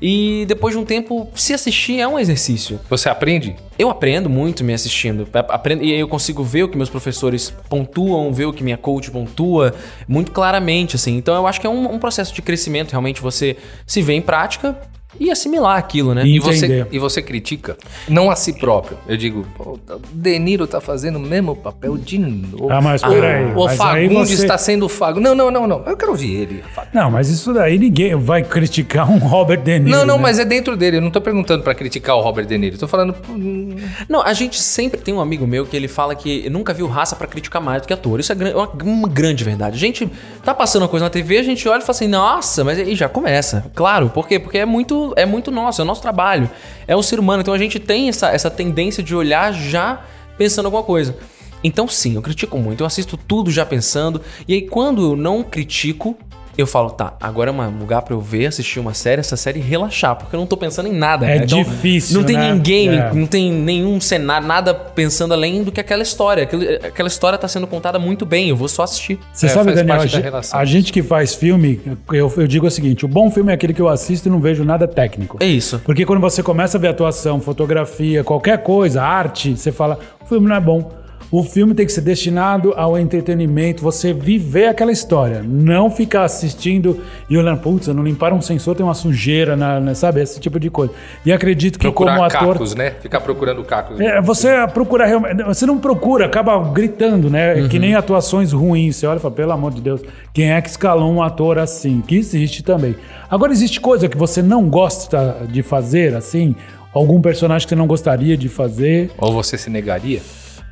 E 0.00 0.44
depois 0.46 0.74
de 0.74 0.78
um 0.78 0.84
tempo, 0.84 1.26
se 1.34 1.54
assistir 1.54 2.00
é 2.00 2.06
um 2.06 2.18
exercício. 2.18 2.78
Você 2.90 3.08
aprende? 3.08 3.56
Eu 3.78 3.88
aprendo 3.88 4.28
muito 4.28 4.62
me 4.62 4.74
assistindo. 4.74 5.26
Aprendo, 5.32 5.82
e 5.82 5.90
aí 5.92 5.98
eu 6.00 6.06
consigo 6.06 6.44
ver 6.44 6.64
o 6.64 6.68
que 6.68 6.76
meus 6.76 6.90
professores 6.90 7.50
pontuam, 7.68 8.30
ver 8.32 8.44
o 8.44 8.52
que 8.52 8.62
minha 8.62 8.76
coach 8.76 9.10
pontua 9.10 9.74
muito 10.06 10.32
claramente, 10.32 10.96
assim. 10.96 11.16
Então 11.16 11.34
eu 11.34 11.46
acho 11.46 11.58
que 11.60 11.66
é 11.66 11.70
um, 11.70 11.94
um 11.94 11.98
processo 11.98 12.34
de 12.34 12.42
crescimento, 12.42 12.90
realmente, 12.90 13.22
você 13.22 13.56
se 13.86 14.02
vê 14.02 14.12
em 14.12 14.20
prática 14.20 14.76
e 15.18 15.30
assimilar 15.30 15.76
aquilo, 15.78 16.12
né? 16.14 16.24
E- 16.24 16.36
E 16.36 16.38
você, 16.38 16.86
e 16.92 16.98
você 16.98 17.22
critica? 17.22 17.76
Não 18.08 18.30
a 18.30 18.36
si 18.36 18.52
próprio. 18.52 18.98
Eu 19.08 19.16
digo, 19.16 19.46
"Pô, 19.56 19.78
o 19.88 20.00
De 20.12 20.38
Niro 20.38 20.66
tá 20.66 20.80
fazendo 20.80 21.16
o 21.16 21.20
mesmo 21.20 21.56
papel 21.56 21.96
de 21.96 22.18
novo. 22.18 22.70
Ah, 22.70 22.80
mas 22.82 23.00
peraí, 23.02 23.46
O 23.54 23.64
mas 23.64 23.76
Fagundes 23.78 24.30
você- 24.36 24.42
está 24.42 24.58
sendo 24.58 24.88
Fago. 24.88 25.18
Não, 25.20 25.34
não, 25.34 25.50
não, 25.50 25.66
não. 25.66 25.82
Eu 25.86 25.96
quero 25.96 26.10
ouvir 26.12 26.34
ele. 26.34 26.62
Fagundes. 26.74 26.94
Não, 26.94 27.10
mas 27.10 27.28
isso 27.30 27.52
daí 27.54 27.78
ninguém 27.78 28.14
vai 28.14 28.42
criticar 28.42 29.10
um 29.10 29.16
Robert 29.18 29.62
De 29.62 29.78
Niro. 29.78 29.90
Não, 29.96 30.04
não, 30.04 30.16
né? 30.16 30.22
mas 30.22 30.38
é 30.38 30.44
dentro 30.44 30.76
dele. 30.76 30.98
Eu 30.98 31.02
não 31.02 31.10
tô 31.10 31.20
perguntando 31.20 31.62
pra 31.62 31.74
criticar 31.74 32.16
o 32.16 32.20
Robert 32.20 32.44
De 32.46 32.58
Niro. 32.58 32.74
Eu 32.76 32.80
tô 32.80 32.88
falando. 32.88 33.14
hum, 33.30 33.74
Não, 34.08 34.22
a 34.22 34.32
gente 34.34 34.60
sempre 34.60 35.00
tem 35.00 35.14
um 35.14 35.20
amigo 35.20 35.46
meu 35.46 35.64
que 35.66 35.76
ele 35.76 35.88
fala 35.88 36.14
que 36.14 36.48
nunca 36.50 36.74
viu 36.74 36.86
raça 36.86 37.16
pra 37.16 37.26
criticar 37.26 37.62
mais 37.62 37.80
do 37.82 37.88
que 37.88 37.94
ator. 37.94 38.20
Isso 38.20 38.32
é 38.32 38.34
gran- 38.34 38.54
uma, 38.54 38.68
uma 38.84 39.08
grande 39.08 39.42
verdade. 39.44 39.76
A 39.76 39.78
gente 39.80 40.10
tá 40.44 40.52
passando 40.54 40.82
uma 40.82 40.88
coisa 40.88 41.04
na 41.06 41.10
TV, 41.10 41.38
a 41.38 41.42
gente 41.42 41.66
olha 41.68 41.78
e 41.78 41.80
fala 41.82 41.90
assim, 41.92 42.08
nossa, 42.08 42.62
mas 42.64 42.78
aí 42.78 42.94
já 42.94 43.08
começa. 43.08 43.64
Claro, 43.74 44.10
por 44.10 44.28
quê? 44.28 44.38
Porque 44.38 44.58
é 44.58 44.64
muito, 44.66 44.95
é 45.16 45.26
muito 45.26 45.50
nosso, 45.50 45.80
é 45.80 45.84
o 45.84 45.86
nosso 45.86 46.02
trabalho. 46.02 46.50
É 46.86 46.96
um 46.96 47.02
ser 47.02 47.18
humano, 47.18 47.42
então 47.42 47.54
a 47.54 47.58
gente 47.58 47.78
tem 47.78 48.08
essa, 48.08 48.28
essa 48.30 48.50
tendência 48.50 49.02
de 49.02 49.14
olhar 49.14 49.52
já 49.52 50.04
pensando 50.36 50.66
alguma 50.66 50.82
coisa. 50.82 51.16
Então 51.62 51.88
sim, 51.88 52.14
eu 52.14 52.22
critico 52.22 52.58
muito, 52.58 52.82
eu 52.82 52.86
assisto 52.86 53.16
tudo 53.16 53.50
já 53.50 53.64
pensando. 53.66 54.20
E 54.46 54.54
aí 54.54 54.62
quando 54.62 55.02
eu 55.02 55.16
não 55.16 55.42
critico, 55.42 56.16
eu 56.60 56.66
falo, 56.66 56.90
tá, 56.90 57.14
agora 57.20 57.50
é 57.50 57.52
um 57.52 57.78
lugar 57.78 58.02
pra 58.02 58.14
eu 58.14 58.20
ver, 58.20 58.46
assistir 58.46 58.80
uma 58.80 58.94
série, 58.94 59.20
essa 59.20 59.36
série 59.36 59.58
e 59.60 59.62
relaxar, 59.62 60.16
porque 60.16 60.34
eu 60.34 60.40
não 60.40 60.46
tô 60.46 60.56
pensando 60.56 60.88
em 60.88 60.92
nada. 60.92 61.26
É 61.26 61.38
né? 61.40 61.44
difícil, 61.46 62.18
Não 62.18 62.24
tem 62.24 62.36
né? 62.36 62.52
ninguém, 62.52 62.88
É. 62.98 63.12
não 63.12 63.26
tem 63.26 63.52
nenhum 63.52 64.00
cenário, 64.00 64.46
nada 64.46 64.74
pensando 64.74 65.34
além 65.34 65.62
do 65.62 65.70
que 65.72 65.80
aquela 65.80 66.02
história. 66.02 66.42
Aquele- 66.44 66.76
aquela 66.76 67.08
história 67.08 67.38
tá 67.38 67.48
sendo 67.48 67.66
contada 67.66 67.98
muito 67.98 68.24
bem, 68.24 68.48
eu 68.48 68.56
vou 68.56 68.68
só 68.68 68.82
assistir. 68.84 69.18
Você 69.32 69.46
É, 69.46 69.48
sabe, 69.50 69.72
Daniel, 69.72 70.00
a 70.00 70.06
da 70.30 70.40
a 70.52 70.64
gente 70.64 70.92
que 70.92 71.02
faz 71.02 71.34
filme, 71.34 71.80
eu, 72.12 72.32
eu 72.36 72.46
digo 72.46 72.66
o 72.66 72.70
seguinte: 72.70 73.04
o 73.04 73.08
bom 73.08 73.30
filme 73.30 73.50
é 73.50 73.54
aquele 73.54 73.74
que 73.74 73.80
eu 73.82 73.88
assisto 73.88 74.28
e 74.28 74.30
não 74.30 74.40
vejo 74.40 74.64
nada 74.64 74.86
técnico. 74.88 75.36
É 75.40 75.46
isso. 75.46 75.80
Porque 75.84 76.04
quando 76.06 76.20
você 76.20 76.42
começa 76.42 76.78
a 76.78 76.80
ver 76.80 76.88
atuação, 76.88 77.40
fotografia, 77.40 78.24
qualquer 78.24 78.62
coisa, 78.62 79.02
arte, 79.02 79.56
você 79.56 79.70
fala, 79.72 79.98
o 80.24 80.26
filme 80.26 80.48
não 80.48 80.56
é 80.56 80.60
bom. 80.60 80.90
O 81.38 81.42
filme 81.44 81.74
tem 81.74 81.84
que 81.84 81.92
ser 81.92 82.00
destinado 82.00 82.72
ao 82.78 82.98
entretenimento, 82.98 83.82
você 83.82 84.10
viver 84.10 84.68
aquela 84.68 84.90
história, 84.90 85.42
não 85.46 85.90
ficar 85.90 86.22
assistindo 86.24 87.02
e 87.28 87.36
olhando, 87.36 87.60
putz, 87.60 87.88
não 87.88 88.02
limparam 88.02 88.38
um 88.38 88.40
sensor, 88.40 88.74
tem 88.74 88.82
uma 88.86 88.94
sujeira, 88.94 89.54
na, 89.54 89.78
na- 89.78 89.94
sabe? 89.94 90.22
Esse 90.22 90.40
tipo 90.40 90.58
de 90.58 90.70
coisa. 90.70 90.94
E 91.26 91.30
acredito 91.30 91.78
que 91.78 91.84
Procurar 91.84 92.12
como 92.14 92.24
ator. 92.24 92.52
cacos, 92.54 92.74
né? 92.74 92.92
Ficar 93.02 93.20
procurando 93.20 93.62
cacos. 93.64 94.00
É, 94.00 94.18
você 94.22 94.48
procura 94.72 95.04
realmente. 95.04 95.42
Você 95.42 95.66
não 95.66 95.76
procura, 95.76 96.24
acaba 96.24 96.58
gritando, 96.70 97.28
né? 97.28 97.54
Uhum. 97.56 97.68
Que 97.68 97.78
nem 97.78 97.94
atuações 97.94 98.52
ruins. 98.52 98.96
Você 98.96 99.06
olha 99.06 99.18
e 99.18 99.20
fala, 99.20 99.34
pelo 99.34 99.52
amor 99.52 99.74
de 99.74 99.82
Deus, 99.82 100.00
quem 100.32 100.52
é 100.52 100.62
que 100.62 100.70
escalou 100.70 101.12
um 101.12 101.22
ator 101.22 101.58
assim? 101.58 102.00
Que 102.00 102.16
existe 102.16 102.62
também. 102.62 102.96
Agora, 103.30 103.52
existe 103.52 103.78
coisa 103.78 104.08
que 104.08 104.16
você 104.16 104.40
não 104.40 104.70
gosta 104.70 105.36
de 105.52 105.62
fazer, 105.62 106.14
assim? 106.14 106.56
Algum 106.94 107.20
personagem 107.20 107.66
que 107.66 107.74
você 107.74 107.76
não 107.78 107.86
gostaria 107.86 108.38
de 108.38 108.48
fazer? 108.48 109.10
Ou 109.18 109.34
você 109.34 109.58
se 109.58 109.68
negaria? 109.68 110.22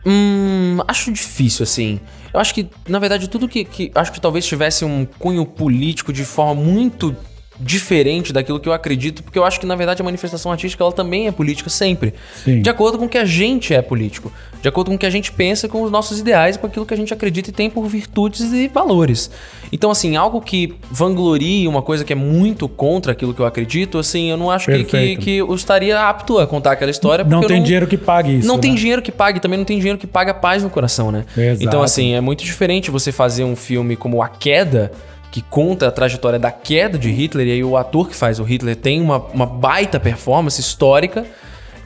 Hum, 0.07 0.79
acho 0.87 1.13
difícil, 1.13 1.63
assim. 1.63 2.01
Eu 2.33 2.41
acho 2.41 2.53
que, 2.53 2.69
na 2.89 2.99
verdade, 2.99 3.29
tudo 3.29 3.49
que, 3.49 3.65
que. 3.65 3.91
Acho 3.95 4.13
que 4.13 4.21
talvez 4.21 4.45
tivesse 4.45 4.85
um 4.85 5.05
cunho 5.05 5.47
político 5.47 6.13
de 6.13 6.25
forma 6.25 6.61
muito 6.61 7.17
diferente 7.59 8.33
daquilo 8.33 8.59
que 8.59 8.69
eu 8.69 8.73
acredito, 8.73 9.23
porque 9.23 9.39
eu 9.39 9.45
acho 9.45 9.61
que, 9.61 9.67
na 9.67 9.77
verdade, 9.77 10.03
a 10.03 10.05
manifestação 10.05 10.51
artística 10.51 10.83
ela 10.83 10.93
também 10.93 11.29
é 11.29 11.33
política 11.33 11.71
sempre. 11.71 12.15
Sim. 12.45 12.63
De 12.63 12.69
acordo 12.69 12.99
com 12.99 13.05
o 13.05 13.09
que 13.09 13.19
a 13.19 13.25
gente 13.25 13.73
é 13.73 13.81
político. 13.81 14.33
De 14.61 14.69
acordo 14.69 14.89
com 14.89 14.97
o 14.97 14.99
que 14.99 15.07
a 15.07 15.11
gente 15.11 15.31
pensa, 15.31 15.69
com 15.69 15.83
os 15.83 15.91
nossos 15.91 16.19
ideais, 16.19 16.57
com 16.57 16.67
aquilo 16.67 16.87
que 16.87 16.95
a 16.95 16.97
gente 16.97 17.13
acredita 17.13 17.51
e 17.51 17.53
tem 17.53 17.71
por 17.71 17.87
virtudes 17.87 18.53
e 18.53 18.67
valores. 18.67 19.31
Então, 19.71 19.91
assim, 19.91 20.17
algo 20.17 20.41
que 20.41 20.75
vanglorie 20.91 21.69
uma 21.69 21.83
coisa 21.83 22.05
que 22.05 22.13
é 22.13 22.17
muito 22.17 22.69
contra 22.69 23.13
aquilo 23.13 23.35
que 23.35 23.41
eu 23.41 23.47
acredito, 23.47 23.99
assim, 23.99 24.31
eu 24.31 24.37
não 24.37 24.51
acho 24.51 24.67
que, 24.67 24.85
que, 24.85 25.17
que 25.17 25.37
eu 25.37 25.55
estaria 25.55 26.01
apto 26.01 26.39
a 26.39 26.47
contar 26.47 26.73
aquela 26.73 26.91
história. 26.91 27.25
Não 27.25 27.43
tem 27.43 27.63
dinheiro 27.63 27.87
que 27.87 27.97
pague 27.97 28.39
isso. 28.39 28.49
não 28.49 28.59
tem 28.59 28.73
né? 28.73 28.79
dinheiro 28.79 29.03
que 29.03 29.13
pague, 29.13 29.39
também 29.39 29.59
não 29.59 29.65
tem 29.65 29.79
dinheiro 29.79 29.99
que 29.99 30.07
pague 30.07 30.31
a 30.31 30.35
paz 30.35 30.63
no 30.63 30.71
coração, 30.71 31.13
né? 31.13 31.25
Exato. 31.37 31.65
Então, 31.65 31.83
assim, 31.83 32.15
é 32.15 32.21
muito 32.21 32.43
diferente 32.45 32.91
você 32.91 33.13
fazer 33.13 33.45
um 33.45 33.55
filme 33.55 33.97
como 33.97 34.23
A 34.23 34.29
Queda, 34.29 34.93
que 35.35 35.43
conta 35.43 35.89
a 35.89 35.91
trajetória 35.91 36.39
da 36.39 36.53
queda 36.53 36.97
de 36.97 37.11
Hitler, 37.11 37.49
e 37.49 37.51
aí 37.55 37.65
o 37.65 37.77
ator 37.77 38.09
que 38.09 38.15
faz 38.15 38.39
o 38.39 38.45
Hitler 38.45 38.77
tem 38.77 39.01
uma, 39.01 39.19
uma 39.19 39.45
baita 39.45 39.99
performance 39.99 40.61
histórica. 40.61 41.27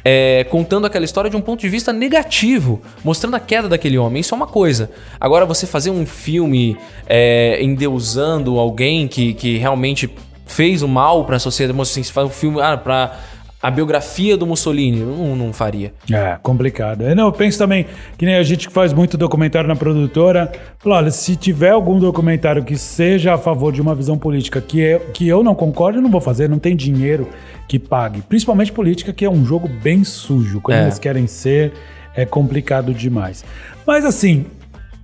é, 0.05 0.45
contando 0.45 0.87
aquela 0.87 1.07
história 1.07 1.31
de 1.31 1.37
um 1.37 1.41
ponto 1.41 1.59
de 1.59 1.69
vista 1.71 1.91
negativo, 1.91 2.83
mostrando 3.03 3.37
a 3.37 3.41
queda 3.41 3.67
daquele 3.67 3.97
homem. 3.97 4.21
Isso 4.21 4.35
é 4.35 4.37
uma 4.37 4.47
coisa. 4.47 4.91
Agora, 5.19 5.47
você 5.47 5.67
fazer 5.67 5.89
um 5.89 6.05
filme 6.05 6.77
é, 7.07 7.59
endeusando 7.63 8.59
alguém 8.59 9.09
que, 9.09 9.33
que 9.33 9.57
realmente 9.57 10.11
fez 10.45 10.83
o 10.83 10.89
mal 10.89 11.25
pra 11.25 11.39
sociedade, 11.39 11.81
assim, 11.81 12.03
se 12.03 12.13
faz 12.13 12.27
um 12.27 12.31
filme 12.31 12.61
ah, 12.61 12.77
pra 12.77 13.19
a 13.61 13.71
biografia 13.71 14.37
do 14.37 14.47
Mussolini, 14.47 15.01
não, 15.01 15.35
não 15.35 15.53
faria. 15.53 15.93
É, 16.13 16.39
complicado. 16.43 17.03
Eu, 17.03 17.17
não, 17.17 17.27
eu 17.27 17.33
penso 17.33 17.59
também, 17.59 17.87
que 18.17 18.25
nem 18.25 18.37
a 18.37 18.43
gente 18.45 18.69
que 18.69 18.73
faz 18.73 18.93
muito 18.93 19.19
documentário 19.19 19.67
na 19.69 19.75
produtora, 19.75 20.53
fala, 20.79 20.97
olha, 20.97 21.11
se 21.11 21.35
tiver 21.35 21.71
algum 21.71 21.99
documentário 21.99 22.65
que 22.65 22.77
seja 22.77 23.35
a 23.35 23.39
favor 23.39 23.73
de 23.73 23.81
uma 23.81 23.95
visão 23.97 24.17
política 24.17 24.61
que 24.61 24.79
eu, 24.79 25.01
que 25.13 25.27
eu 25.27 25.43
não 25.43 25.57
concordo, 25.57 25.99
eu 25.99 26.03
não 26.03 26.11
vou 26.11 26.21
fazer, 26.21 26.49
não 26.49 26.59
tem 26.59 26.77
dinheiro 26.77 27.29
que 27.67 27.79
pague. 27.81 28.23
Principalmente 28.23 28.71
política, 28.71 29.13
que 29.13 29.25
é 29.25 29.31
um 29.31 29.45
jogo 29.45 29.69
bem 29.69 30.05
sujo. 30.05 30.61
Quando 30.61 30.79
É. 30.79 30.83
eles 30.83 30.99
querem 30.99 31.27
ser, 31.27 31.73
é 32.15 32.25
complicado 32.25 32.95
demais. 32.95 33.45
Mas 33.85 34.05
assim, 34.05 34.47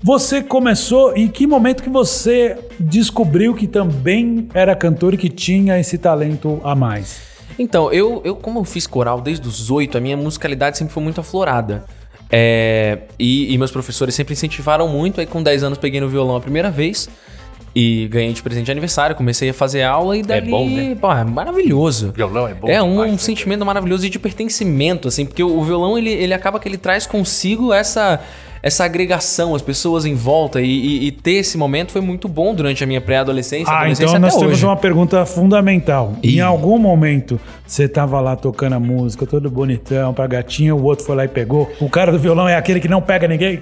você 0.01 0.43
começou, 0.43 1.17
em 1.17 1.27
que 1.27 1.45
momento 1.47 1.83
que 1.83 1.91
você 1.91 2.57
descobriu 2.79 3.53
que 3.53 3.67
também 3.67 4.49
era 4.55 4.77
cantor 4.77 5.15
e 5.15 5.17
que 5.17 5.29
tinha 5.29 5.79
esse 5.81 5.99
talento 5.99 6.61
a 6.63 6.75
mais? 6.77 7.34
Então, 7.59 7.93
eu, 7.93 8.21
eu 8.25 8.37
como 8.37 8.61
eu 8.61 8.65
fiz 8.65 8.87
coral 8.87 9.21
desde 9.21 9.47
os 9.47 9.71
oito, 9.71 9.97
a 9.97 10.01
minha 10.01 10.17
musicalidade 10.17 10.79
sempre 10.79 10.93
foi 10.93 11.03
muito 11.03 11.21
aflorada. 11.21 11.85
É, 12.31 12.99
e, 13.19 13.53
e 13.53 13.59
meus 13.59 13.71
professores 13.71 14.15
sempre 14.15 14.33
incentivaram 14.33 14.89
muito. 14.89 15.21
Aí, 15.21 15.27
com 15.27 15.43
10 15.43 15.63
anos, 15.63 15.79
peguei 15.79 16.01
no 16.01 16.09
violão 16.09 16.37
a 16.37 16.41
primeira 16.41 16.71
vez 16.71 17.09
e 17.75 18.07
ganhei 18.09 18.33
de 18.33 18.43
presente 18.43 18.67
de 18.67 18.73
aniversário. 18.73 19.17
Comecei 19.17 19.51
a 19.51 19.55
fazer 19.55 19.83
aula 19.83 20.17
e 20.17 20.23
dali. 20.23 20.51
bom, 20.51 20.69
né? 20.69 20.97
pô, 21.01 21.13
é 21.13 21.25
maravilhoso. 21.25 22.13
Violão 22.13 22.49
é 22.49 22.55
bom 22.55 22.69
É 22.69 22.83
um, 22.83 22.91
demais, 22.91 23.13
né? 23.13 23.19
sentimento 23.19 23.65
maravilhoso 23.65 24.07
e 24.07 24.11
de 24.11 24.19
pertencimento, 24.19 25.09
assim, 25.09 25.27
porque 25.27 25.43
o, 25.43 25.59
o 25.59 25.63
violão 25.65 25.99
ele, 25.99 26.11
ele 26.11 26.33
acaba 26.33 26.59
que 26.61 26.69
ele 26.69 26.79
traz 26.79 27.07
consigo 27.07 27.73
essa. 27.73 28.21
Essa 28.67 28.87
agregação, 28.87 29.55
as 29.55 29.61
pessoas 29.61 30.07
em 30.07 30.15
volta 30.15 30.59
e, 30.63 30.65
e- 30.67 31.07
e 31.09 31.13
ter 31.13 31.33
esse 31.33 31.59
momento 31.59 31.93
foi 31.93 32.01
muito 32.01 32.27
bom 32.29 32.55
durante 32.55 32.83
a 32.83 32.87
minha 32.87 32.99
pré-adolescência. 33.01 33.71
Ah, 33.71 33.81
adolescência 33.81 34.05
então 34.17 34.19
nós 34.21 34.35
temos 34.37 34.55
hoje. 34.55 34.65
uma 34.65 34.75
pergunta 34.77 35.27
fundamental. 35.27 36.15
Ih. 36.23 36.37
Em 36.39 36.41
algum 36.41 36.79
momento 36.79 37.39
você 37.67 37.87
tava 37.87 38.19
lá 38.23 38.35
tocando 38.37 38.73
a 38.73 38.81
música, 38.81 39.27
todo 39.27 39.51
bonitão, 39.51 40.15
pra 40.15 40.27
gatinha, 40.27 40.75
o 40.75 40.83
outro 40.83 41.05
foi 41.05 41.15
lá 41.15 41.25
e 41.27 41.29
pegou. 41.29 41.71
O 41.79 41.91
cara 41.91 42.11
do 42.11 42.19
violão 42.19 42.49
é 42.49 42.57
aquele 42.57 42.81
que 42.81 42.89
não 42.89 43.03
pega 43.03 43.29
ninguém? 43.29 43.61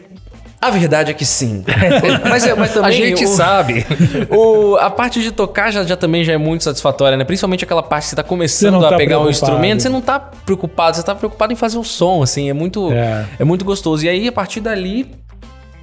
A 0.63 0.71
verdade 0.71 1.11
é 1.11 1.15
que 1.15 1.25
sim. 1.27 1.65
mas, 2.31 2.47
é- 2.47 2.55
mas 2.55 2.73
também 2.73 2.89
A 2.89 2.93
gente 3.09 3.25
o- 3.25 3.29
sabe. 3.29 3.85
O, 4.31 4.77
a 4.77 4.89
parte 4.89 5.21
de 5.21 5.33
tocar 5.33 5.73
já, 5.73 5.83
já 5.83 5.97
também 5.97 6.23
já 6.23 6.33
é 6.35 6.39
muito 6.39 6.63
satisfatória, 6.63 7.19
né? 7.19 7.25
Principalmente 7.25 7.65
aquela 7.65 7.83
parte 7.83 8.05
que 8.05 8.11
você 8.11 8.17
tá 8.17 8.23
começando 8.23 8.77
a 8.87 8.91
tá 8.91 8.97
pegar 8.97 9.19
um 9.19 9.25
preocupado. 9.25 9.31
instrumento, 9.31 9.83
você 9.83 9.89
não 9.89 10.01
tá 10.01 10.21
preocupado, 10.21 10.97
você 10.97 11.03
tá 11.03 11.15
preocupado 11.17 11.53
em 11.53 11.57
fazer 11.57 11.79
o 11.79 11.83
som, 11.85 12.23
assim, 12.23 12.49
é 12.49 12.53
muito, 12.53 12.93
É. 12.93 13.27
é. 13.41 13.45
muito 13.45 13.65
gostoso. 13.65 14.05
E 14.07 14.09
aí, 14.09 14.29
a 14.29 14.33
partir 14.33 14.61
dali, 14.61 15.11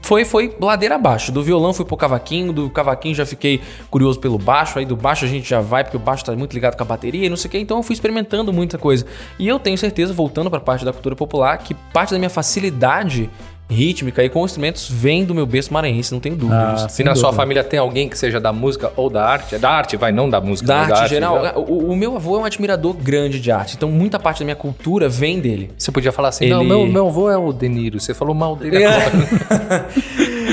foi, 0.01 0.23
foi 0.23 0.55
ladeira 0.61 0.95
abaixo. 0.95 1.29
Do 1.31 1.43
violão 1.43 1.73
fui 1.73 1.83
pro 1.85 1.97
cavaquinho, 1.97 2.53
do 2.53 2.69
cavaquinho 2.69 3.13
já 3.13 3.25
fiquei 3.25 3.59
curioso 3.91 4.17
pelo 4.19 4.37
baixo, 4.37 4.79
aí 4.79 4.85
do 4.85 4.95
baixo 4.95 5.25
a 5.25 5.27
gente 5.27 5.47
já 5.47 5.59
vai, 5.59 5.83
porque 5.83 5.97
o 5.97 5.99
baixo 5.99 6.23
tá 6.23 6.31
muito 6.35 6.53
ligado 6.53 6.77
com 6.77 6.83
a 6.83 6.85
bateria 6.85 7.25
e 7.25 7.29
não 7.29 7.35
sei 7.37 7.49
o 7.49 7.51
que, 7.51 7.57
então 7.59 7.77
eu 7.77 7.83
fui 7.83 7.93
experimentando 7.93 8.53
muita 8.53 8.77
coisa. 8.77 9.05
E 9.37 9.45
eu 9.47 9.59
tenho 9.59 9.77
certeza, 9.77 10.13
voltando 10.13 10.49
pra 10.49 10.59
parte 10.61 10.85
da 10.85 10.93
cultura 10.93 11.15
popular, 11.17 11.57
que 11.57 11.73
parte 11.93 12.11
da 12.11 12.17
minha 12.17 12.29
facilidade 12.29 13.29
rítmica 13.69 14.23
e 14.23 14.29
com 14.29 14.43
instrumentos 14.43 14.89
vem 14.89 15.23
do 15.23 15.35
meu 15.35 15.45
berço 15.45 15.71
maranhense, 15.71 16.11
não 16.11 16.19
tenho 16.19 16.35
dúvida 16.35 16.73
Ah. 16.85 16.89
Se 16.89 17.03
na 17.03 17.13
sua 17.15 17.31
família 17.31 17.63
tem 17.63 17.79
alguém 17.79 18.09
que 18.09 18.17
seja 18.17 18.39
da 18.39 18.51
música 18.51 18.91
ou 18.95 19.09
da 19.09 19.23
arte, 19.23 19.53
é 19.55 19.59
da 19.59 19.69
arte, 19.69 19.95
vai, 19.95 20.11
não 20.11 20.27
da 20.29 20.41
música. 20.41 20.67
Da 20.67 20.77
mas 20.79 20.91
arte 20.91 21.09
geral, 21.09 21.39
geral. 21.41 21.65
o, 21.67 21.91
o 21.91 21.95
meu 21.95 22.15
avô 22.15 22.37
é 22.37 22.39
um 22.41 22.45
admirador 22.45 22.93
grande 22.95 23.39
de 23.39 23.51
arte, 23.51 23.75
então 23.75 23.89
muita 23.91 24.17
parte 24.17 24.39
da 24.39 24.45
minha 24.45 24.55
cultura 24.55 25.07
vem 25.07 25.39
dele. 25.39 25.71
Você 25.77 25.91
podia 25.91 26.11
falar 26.11 26.29
assim, 26.29 26.45
Ele- 26.45 26.53
não, 26.55 26.63
meu, 26.63 26.85
meu 26.87 27.07
avô 27.07 27.29
é 27.29 27.37
o 27.37 27.53
De 27.53 27.69
Niro. 27.69 27.99
Você 27.99 28.13
falou 28.13 28.33
mal 28.33 28.55
dele 28.55 28.83
agora. 28.83 29.87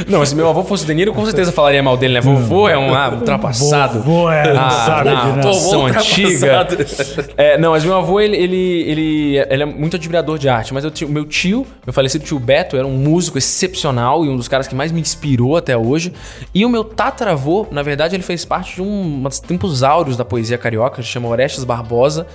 Não, 0.07 0.25
se 0.25 0.35
meu 0.35 0.49
avô 0.49 0.62
fosse 0.62 0.85
o 0.85 0.87
De 0.87 0.95
Niro, 0.95 1.12
com 1.12 1.25
certeza 1.25 1.51
falaria 1.51 1.83
mal 1.83 1.97
dele, 1.97 2.14
né? 2.14 2.21
Vovô 2.21 2.69
é 2.69 2.79
um 2.79 2.95
ah, 2.95 3.11
ultrapassado. 3.12 4.01
Vovô 4.01 4.31
é, 4.31 4.51
ah, 4.51 4.55
na 4.55 4.69
de 4.69 5.11
nada. 5.11 5.40
tradição 5.42 5.81
Vovô 5.81 5.87
antiga. 5.87 6.66
É, 7.37 7.59
não, 7.59 7.73
mas 7.73 7.85
meu 7.85 7.95
avô, 7.95 8.21
ele, 8.21 8.37
ele, 8.37 8.83
ele, 8.83 9.38
ele 9.51 9.62
é 9.62 9.66
muito 9.66 9.97
admirador 9.97 10.38
de 10.38 10.49
arte. 10.49 10.73
Mas 10.73 10.85
o 10.85 11.09
meu 11.09 11.25
tio, 11.25 11.66
meu 11.85 11.92
falecido 11.92 12.25
tio 12.25 12.38
Beto, 12.38 12.77
era 12.77 12.87
um 12.87 12.97
músico 12.97 13.37
excepcional 13.37 14.25
e 14.25 14.29
um 14.29 14.37
dos 14.37 14.49
caras 14.49 14.69
que 14.69 14.75
mais 14.75 14.92
me 14.92 15.01
inspirou 15.01 15.57
até 15.57 15.77
hoje. 15.77 16.12
E 16.55 16.64
o 16.64 16.69
meu 16.69 16.85
tataravô, 16.85 17.66
na 17.71 17.83
verdade, 17.83 18.14
ele 18.14 18.23
fez 18.23 18.45
parte 18.45 18.77
de 18.77 18.83
um, 18.83 19.27
uns 19.27 19.40
tempos 19.40 19.83
áureos 19.83 20.16
da 20.16 20.25
poesia 20.25 20.57
carioca, 20.57 21.03
que 21.03 21.09
chama 21.09 21.29
Orestes 21.29 21.64
Barbosa. 21.64 22.27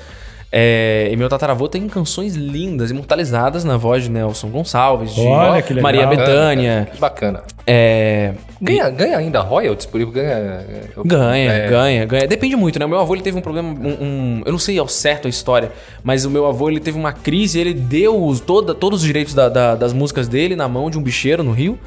É, 0.53 1.07
e 1.09 1.15
meu 1.15 1.29
tataravô 1.29 1.69
tem 1.69 1.87
canções 1.87 2.35
lindas, 2.35 2.91
imortalizadas 2.91 3.63
na 3.63 3.77
voz 3.77 4.03
de 4.03 4.09
Nelson 4.11 4.49
Gonçalves, 4.49 5.15
de 5.15 5.21
Olha 5.21 5.61
que 5.61 5.73
legal. 5.73 5.83
Maria 5.83 6.05
Bethânia. 6.07 6.89
Que 6.91 6.99
bacana. 6.99 7.43
É, 7.65 8.33
Ganha, 8.61 8.89
ganha 8.89 9.17
ainda 9.17 9.39
royalties 9.39 9.85
por 9.85 10.01
isso? 10.01 10.11
Ganha. 10.11 10.65
Ganha, 11.05 11.51
É, 11.53 11.69
ganha, 11.69 12.05
ganha. 12.05 12.27
Depende 12.27 12.55
muito, 12.57 12.77
né? 12.77 12.85
O 12.85 12.89
meu 12.89 12.99
avô 12.99 13.15
ele 13.15 13.23
teve 13.23 13.37
um 13.37 13.41
problema, 13.41 13.69
um, 13.69 14.03
um- 14.03 14.41
eu 14.45 14.51
não 14.51 14.59
sei 14.59 14.77
ao 14.77 14.87
certo 14.89 15.25
a 15.25 15.29
história, 15.29 15.71
mas 16.03 16.25
o 16.25 16.29
meu 16.29 16.45
avô 16.45 16.69
ele 16.69 16.79
teve 16.81 16.97
uma 16.97 17.13
crise, 17.13 17.57
ele 17.57 17.73
deu 17.73 18.21
os, 18.23 18.41
toda, 18.41 18.75
todos 18.75 18.99
os 19.01 19.05
direitos 19.07 19.33
da- 19.33 19.47
da- 19.47 19.75
das 19.75 19.93
músicas 19.93 20.27
dele 20.27 20.55
na 20.55 20.67
mão 20.67 20.89
de 20.89 20.97
um 20.97 21.01
bicheiro 21.01 21.43
no 21.43 21.51
Rio. 21.53 21.79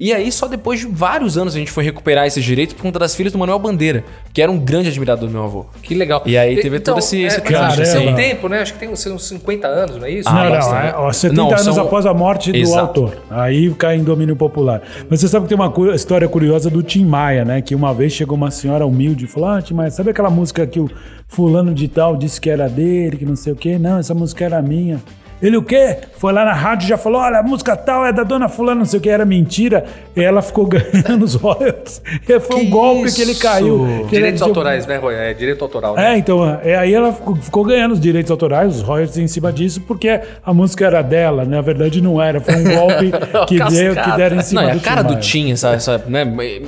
E 0.00 0.12
aí, 0.12 0.32
só 0.32 0.46
depois 0.48 0.80
de 0.80 0.86
vários 0.86 1.38
anos 1.38 1.54
a 1.54 1.58
gente 1.58 1.70
foi 1.70 1.84
recuperar 1.84 2.26
esses 2.26 2.42
direitos 2.44 2.74
por 2.74 2.82
conta 2.82 2.98
das 2.98 3.14
filhas 3.14 3.32
do 3.32 3.38
Manuel 3.38 3.58
Bandeira, 3.58 4.04
que 4.32 4.42
era 4.42 4.50
um 4.50 4.58
grande 4.58 4.88
admirador 4.88 5.28
do 5.28 5.32
meu 5.32 5.44
avô. 5.44 5.66
Que 5.82 5.94
legal. 5.94 6.22
E 6.26 6.36
aí 6.36 6.60
teve 6.60 6.80
todo 6.80 6.98
esse- 6.98 7.22
esse 7.22 7.36
é, 7.36 7.40
trânsito, 7.40 7.78
mas 7.80 7.88
assim. 7.88 7.98
Tem 8.00 8.12
um 8.12 8.16
tempo, 8.16 8.48
né? 8.48 8.60
Acho 8.60 8.72
que 8.72 8.78
tem 8.80 8.88
uns, 8.88 9.06
uns 9.06 9.28
50 9.28 9.66
anos, 9.68 9.96
não 9.96 10.04
é 10.06 10.10
isso? 10.10 10.28
Ah, 10.28 10.32
não, 10.32 10.50
não, 10.50 10.76
é, 10.78 10.94
ó, 10.96 11.12
70 11.12 11.40
Não, 11.40 11.48
anos 11.50 11.62
são- 11.74 11.84
após 11.84 12.06
a 12.06 12.12
morte 12.14 12.50
do 12.52 12.58
Exato. 12.58 12.80
autor. 13.02 13.18
Aí 13.30 13.70
cai 13.74 13.96
em 13.96 14.02
domínio 14.02 14.34
popular. 14.34 14.82
Mas 15.08 15.20
você 15.20 15.28
sabe 15.28 15.44
que 15.44 15.48
tem 15.50 15.56
uma 15.58 15.70
cu- 15.70 15.92
história 15.92 16.28
curiosa 16.28 16.68
do 16.68 16.82
Tim 16.82 17.04
Maia, 17.04 17.44
né? 17.44 17.60
Que 17.62 17.74
uma 17.74 17.94
vez 17.94 18.12
chegou 18.12 18.36
uma 18.36 18.50
senhora 18.50 18.84
humilde 18.86 19.24
e 19.26 19.28
falou: 19.28 19.50
Ah, 19.50 19.62
Tim 19.62 19.74
Maia, 19.74 19.90
sabe 19.90 20.10
aquela 20.10 20.30
música 20.30 20.66
que 20.66 20.80
o 20.80 20.90
fulano 21.28 21.72
de 21.72 21.86
tal 21.88 22.16
disse 22.16 22.40
que 22.40 22.50
era 22.50 22.68
dele, 22.68 23.16
que 23.18 23.24
não 23.24 23.36
sei 23.36 23.52
o 23.52 23.56
quê? 23.56 23.78
Não, 23.78 23.98
essa 23.98 24.14
música 24.14 24.44
era 24.44 24.60
minha. 24.60 25.00
Ele 25.42 25.56
o 25.56 25.62
quê? 25.62 25.98
Foi 26.18 26.32
lá 26.32 26.44
na 26.44 26.52
rádio 26.52 26.86
e 26.86 26.88
já 26.88 26.96
falou: 26.96 27.20
olha, 27.20 27.38
a 27.38 27.42
música 27.42 27.74
tal 27.76 28.06
é 28.06 28.12
da 28.12 28.22
dona 28.22 28.48
Fulana, 28.48 28.78
não 28.80 28.84
sei 28.84 28.98
o 28.98 29.02
que, 29.02 29.08
era 29.10 29.24
mentira. 29.24 29.84
E 30.16 30.20
ela 30.22 30.40
ficou 30.42 30.66
ganhando 30.70 31.24
os 31.24 31.34
royalties. 31.34 32.00
E 32.28 32.38
foi 32.40 32.56
um 32.56 32.60
Que 32.60 32.66
golpe 32.66 33.12
que 33.12 33.22
ele 33.22 33.32
isso? 33.32 33.42
caiu. 33.42 33.86
que 34.08 34.14
ele 34.14 34.16
Direitos 34.16 34.40
tinha- 34.40 34.48
autorais, 34.50 34.86
né, 34.86 34.96
Roy? 34.98 35.14
É 35.14 35.34
direito 35.34 35.62
autoral. 35.64 35.96
né? 35.96 36.14
É, 36.14 36.18
então, 36.18 36.58
é, 36.62 36.76
aí 36.76 36.94
ela 36.94 37.12
ficou, 37.12 37.34
ficou 37.36 37.64
ganhando 37.64 37.92
os 37.92 38.00
direitos 38.00 38.30
autorais, 38.30 38.76
os 38.76 38.82
royalties 38.82 39.18
em 39.18 39.26
cima 39.26 39.52
disso, 39.52 39.80
porque 39.80 40.20
a 40.44 40.54
música 40.54 40.86
era 40.86 41.02
dela, 41.02 41.44
né? 41.44 41.56
Na 41.56 41.62
verdade 41.62 42.00
não 42.00 42.20
era, 42.22 42.40
foi 42.40 42.54
um 42.54 42.64
golpe 42.64 43.10
que, 43.48 43.58
deu, 43.64 43.94
que 43.96 44.16
deram 44.16 44.36
em 44.36 44.42
cima 44.42 44.62
Não, 44.62 44.68
é 44.70 44.72
a 44.74 44.78
cara 44.78 45.02
do 45.02 45.16
Tim 45.16 45.50
essa, 45.52 45.70
essa 45.70 45.98
né? 46.06 46.24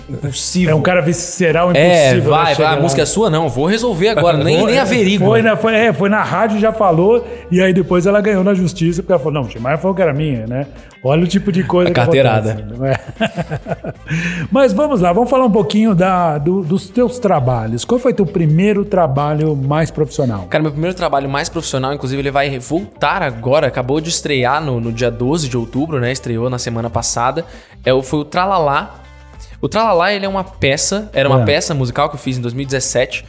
Impossível. 0.08 0.70
É 0.72 0.74
um 0.74 0.82
cara 0.82 1.00
visceral 1.00 1.70
É, 1.72 2.08
impossível. 2.10 2.30
né, 2.30 2.36
vai, 2.44 2.54
vai, 2.54 2.66
a 2.66 2.70
lá. 2.76 2.80
música 2.80 3.02
é 3.02 3.06
sua? 3.06 3.30
Não, 3.30 3.48
vou 3.48 3.66
resolver 3.66 4.08
agora, 4.08 4.38
nem, 4.42 4.64
nem 4.66 4.78
averiguo. 4.78 5.28
Foi 5.28 5.42
na, 5.42 5.56
foi, 5.56 5.74
é, 5.74 5.92
foi 5.92 6.08
na 6.08 6.22
rádio, 6.22 6.58
já 6.58 6.72
falou, 6.72 7.26
e 7.50 7.60
aí 7.60 7.72
depois 7.72 8.06
ela 8.06 8.20
ganhou 8.20 8.42
na 8.42 8.52
justiça, 8.52 8.63
porque 8.72 9.12
ela 9.12 9.18
falou, 9.18 9.32
não, 9.34 9.42
o 9.42 9.48
Tim 9.48 9.58
Maia 9.58 9.76
falou 9.78 9.94
que 9.94 10.02
era 10.02 10.12
minha, 10.12 10.46
né? 10.46 10.66
Olha 11.02 11.24
o 11.24 11.26
tipo 11.26 11.52
de 11.52 11.62
coisa 11.64 11.90
A 11.90 11.92
que 11.92 12.00
carteirada. 12.00 12.52
acontece, 12.52 12.78
não 12.78 12.86
é? 12.86 12.98
Mas 14.50 14.72
vamos 14.72 15.00
lá, 15.00 15.12
vamos 15.12 15.28
falar 15.30 15.44
um 15.44 15.50
pouquinho 15.50 15.94
da, 15.94 16.38
do- 16.38 16.62
dos 16.62 16.88
teus 16.88 17.18
trabalhos. 17.18 17.84
Qual 17.84 17.98
foi 18.00 18.12
teu 18.14 18.26
primeiro 18.26 18.84
trabalho 18.84 19.54
mais 19.56 19.90
profissional? 19.90 20.46
Cara, 20.48 20.62
meu 20.62 20.72
primeiro 20.72 20.96
trabalho 20.96 21.28
mais 21.28 21.48
profissional, 21.48 21.92
inclusive, 21.92 22.20
ele 22.22 22.30
vai 22.30 22.58
voltar 22.58 23.22
agora. 23.22 23.66
Acabou 23.66 24.00
de 24.00 24.08
estrear 24.08 24.62
no, 24.62 24.80
no 24.80 24.92
dia 24.92 25.10
12 25.10 25.48
de 25.48 25.56
outubro, 25.56 26.00
né? 26.00 26.12
Estreou 26.12 26.48
na 26.48 26.58
semana 26.58 26.88
passada. 26.88 27.44
É, 27.84 27.92
o- 27.92 28.02
foi 28.02 28.20
o 28.20 28.24
Tralalá. 28.24 28.94
O 29.60 29.68
Tralalá, 29.68 30.12
ele 30.12 30.26
é 30.26 30.28
uma 30.28 30.44
peça, 30.44 31.08
era 31.12 31.28
uma 31.28 31.42
É. 31.42 31.44
peça 31.44 31.74
musical 31.74 32.08
que 32.08 32.16
eu 32.16 32.20
fiz 32.20 32.36
em 32.36 32.40
2017, 32.40 33.24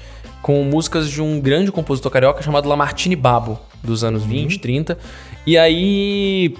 com 0.46 0.64
músicas 0.64 1.10
de 1.10 1.24
um 1.24 1.40
grande 1.40 1.72
compositor 1.72 2.12
carioca 2.12 2.40
chamado 2.44 2.70
Lamartine 2.70 3.16
Babo, 3.16 3.60
dos 3.84 4.04
anos 4.04 4.24
20, 4.24 4.60
30. 4.60 4.96
E 5.44 5.58
aí. 5.58 6.56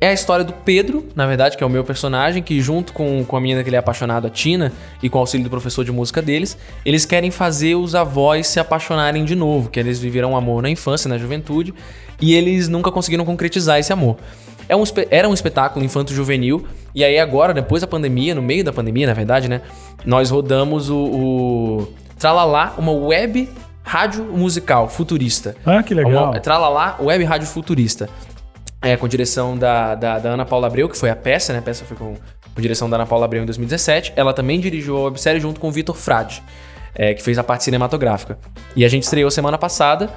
É 0.00 0.08
a 0.08 0.12
história 0.14 0.42
do 0.42 0.54
Pedro, 0.54 1.06
na 1.14 1.26
verdade, 1.26 1.58
que 1.58 1.62
é 1.62 1.66
o 1.66 1.68
meu 1.68 1.84
personagem, 1.84 2.42
que 2.42 2.58
junto 2.62 2.94
com, 2.94 3.22
com 3.22 3.36
a 3.36 3.40
menina 3.42 3.62
que 3.62 3.68
ele 3.68 3.76
é 3.76 3.78
apaixonado, 3.78 4.26
a 4.26 4.30
Tina, 4.30 4.72
e 5.02 5.10
com 5.10 5.18
o 5.18 5.20
auxílio 5.20 5.44
do 5.44 5.50
professor 5.50 5.84
de 5.84 5.92
música 5.92 6.22
deles, 6.22 6.56
eles 6.86 7.04
querem 7.04 7.30
fazer 7.30 7.74
os 7.74 7.94
avós 7.94 8.46
se 8.46 8.58
apaixonarem 8.58 9.26
de 9.26 9.34
novo, 9.34 9.68
que 9.68 9.78
eles 9.78 9.98
viveram 9.98 10.34
amor 10.34 10.62
na 10.62 10.70
infância, 10.70 11.06
na 11.06 11.18
juventude, 11.18 11.74
e 12.18 12.32
eles 12.32 12.66
nunca 12.68 12.90
conseguiram 12.90 13.26
concretizar 13.26 13.78
esse 13.78 13.92
amor. 13.92 14.16
É 14.66 14.74
um, 14.74 14.84
era 15.10 15.28
um 15.28 15.34
espetáculo 15.34 15.84
infanto-juvenil, 15.84 16.66
e 16.94 17.04
aí 17.04 17.18
agora, 17.18 17.52
depois 17.52 17.82
da 17.82 17.86
pandemia, 17.86 18.34
no 18.34 18.40
meio 18.40 18.64
da 18.64 18.72
pandemia, 18.72 19.06
na 19.06 19.12
verdade, 19.12 19.50
né, 19.50 19.60
nós 20.06 20.30
rodamos 20.30 20.88
o, 20.88 20.96
o 20.96 21.88
Tralalá, 22.20 22.74
uma 22.76 22.92
web 22.92 23.48
rádio 23.82 24.24
musical 24.24 24.90
futurista. 24.90 25.56
Ah, 25.64 25.82
que 25.82 25.94
legal. 25.94 26.30
Uma, 26.30 26.38
Tralalá, 26.38 26.96
web 27.00 27.24
rádio 27.24 27.46
futurista. 27.48 28.10
É, 28.82 28.94
com 28.94 29.08
direção 29.08 29.56
da, 29.56 29.94
da, 29.94 30.18
da 30.18 30.28
Ana 30.30 30.44
Paula 30.44 30.66
Abreu, 30.66 30.86
que 30.86 30.96
foi 30.96 31.08
a 31.08 31.16
peça, 31.16 31.54
né? 31.54 31.60
A 31.60 31.62
peça 31.62 31.82
foi 31.86 31.96
com, 31.96 32.14
com 32.54 32.60
direção 32.60 32.90
da 32.90 32.98
Ana 32.98 33.06
Paula 33.06 33.24
Abreu 33.24 33.42
em 33.42 33.46
2017. 33.46 34.12
Ela 34.16 34.34
também 34.34 34.60
dirigiu 34.60 34.98
a 34.98 35.04
websérie 35.04 35.40
junto 35.40 35.58
com 35.58 35.68
o 35.68 35.72
Vitor 35.72 35.96
Frade, 35.96 36.42
é, 36.94 37.14
que 37.14 37.22
fez 37.22 37.38
a 37.38 37.42
parte 37.42 37.64
cinematográfica. 37.64 38.38
E 38.76 38.84
a 38.84 38.88
gente 38.88 39.04
estreou 39.04 39.30
semana 39.30 39.56
passada. 39.56 40.10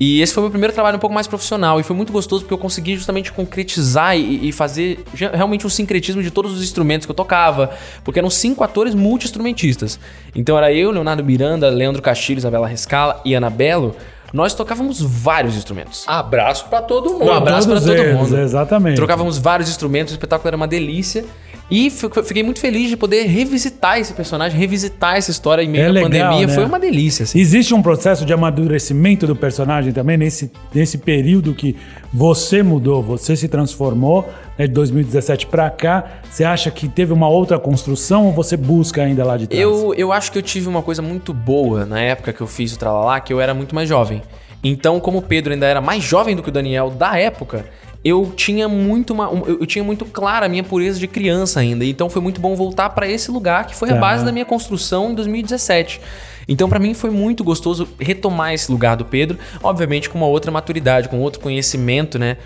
E 0.00 0.22
esse 0.22 0.32
foi 0.32 0.40
o 0.40 0.44
meu 0.44 0.50
primeiro 0.50 0.72
trabalho 0.72 0.96
um 0.96 1.00
pouco 1.00 1.12
mais 1.12 1.26
profissional. 1.26 1.78
E 1.78 1.82
foi 1.82 1.94
muito 1.94 2.10
gostoso 2.10 2.42
porque 2.42 2.54
eu 2.54 2.58
consegui 2.58 2.96
justamente 2.96 3.30
concretizar 3.30 4.16
e, 4.16 4.48
e 4.48 4.50
fazer 4.50 5.04
realmente 5.12 5.66
um 5.66 5.70
sincretismo 5.70 6.22
de 6.22 6.30
todos 6.30 6.54
os 6.54 6.62
instrumentos 6.62 7.04
que 7.04 7.10
eu 7.10 7.14
tocava. 7.14 7.70
Porque 8.02 8.18
eram 8.18 8.30
cinco 8.30 8.64
atores 8.64 8.94
multi-instrumentistas. 8.94 10.00
Então 10.34 10.56
era 10.56 10.72
eu, 10.72 10.90
Leonardo 10.90 11.22
Miranda, 11.22 11.68
Leandro 11.68 12.00
Castilho, 12.00 12.38
Isabela 12.38 12.66
Rescala 12.66 13.20
e 13.26 13.34
Ana 13.34 13.50
Belo. 13.50 13.94
Nós 14.32 14.54
tocávamos 14.54 15.02
vários 15.02 15.54
instrumentos. 15.54 16.04
Abraço 16.06 16.66
pra 16.68 16.80
todo 16.80 17.10
mundo. 17.10 17.24
Um 17.26 17.32
abraço 17.32 17.68
pra 17.68 17.80
Todos 17.80 17.94
todo 17.94 18.14
mundo. 18.14 18.38
Exatamente. 18.38 18.96
Trocávamos 18.96 19.38
vários 19.38 19.68
instrumentos, 19.68 20.14
o 20.14 20.16
espetáculo 20.16 20.48
era 20.48 20.56
uma 20.56 20.68
delícia. 20.68 21.26
E 21.70 21.88
fi- 21.88 22.08
fiquei 22.24 22.42
muito 22.42 22.58
feliz 22.58 22.88
de 22.90 22.96
poder 22.96 23.26
revisitar 23.26 23.98
esse 23.98 24.12
personagem, 24.12 24.58
revisitar 24.58 25.16
essa 25.16 25.30
história 25.30 25.62
em 25.62 25.68
meio 25.68 25.84
É 25.84 25.86
à 25.86 25.90
legal, 25.90 26.10
pandemia. 26.10 26.46
né? 26.48 26.54
Foi 26.54 26.64
uma 26.64 26.80
delícia. 26.80 27.22
assim. 27.22 27.38
Existe 27.38 27.72
um 27.72 27.80
processo 27.80 28.24
de 28.24 28.32
amadurecimento 28.32 29.26
do 29.26 29.36
personagem 29.36 29.92
também 29.92 30.16
nesse, 30.16 30.50
nesse 30.74 30.98
período 30.98 31.54
que 31.54 31.76
você 32.12 32.62
mudou, 32.62 33.02
você 33.02 33.36
se 33.36 33.46
transformou 33.46 34.28
né, 34.58 34.66
de 34.66 34.72
2017 34.72 35.46
pra 35.46 35.70
cá. 35.70 36.04
Você 36.28 36.42
acha 36.42 36.70
que 36.72 36.88
teve 36.88 37.12
uma 37.12 37.28
outra 37.28 37.58
construção 37.58 38.26
ou 38.26 38.32
você 38.32 38.56
busca 38.56 39.02
ainda 39.02 39.24
lá 39.24 39.36
de 39.36 39.46
trás? 39.46 39.62
Eu, 39.62 39.94
eu 39.94 40.12
acho 40.12 40.32
que 40.32 40.38
eu 40.38 40.42
tive 40.42 40.68
uma 40.68 40.82
coisa 40.82 41.00
muito 41.00 41.32
boa 41.32 41.86
na 41.86 42.00
época 42.00 42.32
que 42.32 42.40
eu 42.40 42.46
fiz 42.48 42.74
o 42.74 42.78
Tralalá, 42.78 43.20
que 43.20 43.32
eu 43.32 43.40
era 43.40 43.54
muito 43.54 43.74
mais 43.76 43.88
jovem. 43.88 44.22
Então, 44.62 44.98
como 45.00 45.18
o 45.18 45.22
Pedro 45.22 45.52
ainda 45.52 45.66
era 45.66 45.80
mais 45.80 46.02
jovem 46.02 46.34
do 46.36 46.42
que 46.42 46.48
o 46.48 46.52
Daniel 46.52 46.90
da 46.90 47.16
época, 47.18 47.64
eu 48.04 48.32
tinha 48.34 48.66
muito 48.68 49.12
uma, 49.12 49.30
um- 49.30 49.44
eu 49.46 49.66
tinha 49.66 49.84
muito 49.84 50.04
clara 50.06 50.46
a 50.46 50.48
minha 50.48 50.64
pureza 50.64 50.98
de 50.98 51.06
criança 51.06 51.60
ainda. 51.60 51.84
Então 51.84 52.08
foi 52.08 52.22
muito 52.22 52.40
bom 52.40 52.54
voltar 52.56 52.90
pra 52.90 53.06
esse 53.08 53.30
lugar 53.30 53.66
que 53.66 53.74
foi 53.76 53.90
a 53.90 53.94
base 54.00 54.24
da 54.24 54.32
minha 54.32 54.44
construção 54.46 55.10
em 55.10 55.14
2017. 55.14 56.00
Então 56.48 56.68
pra 56.68 56.78
mim 56.78 56.94
foi 56.94 57.10
muito 57.10 57.44
gostoso 57.44 57.86
retomar 58.00 58.54
esse 58.54 58.70
lugar 58.72 58.96
do 58.96 59.04
Pedro, 59.04 59.38
obviamente 59.62 60.08
com 60.08 60.16
uma 60.18 60.26
outra 60.26 60.50
maturidade, 60.50 61.08
com 61.08 61.18
outro 61.20 61.40
conhecimento, 61.40 62.18
né, 62.18 62.38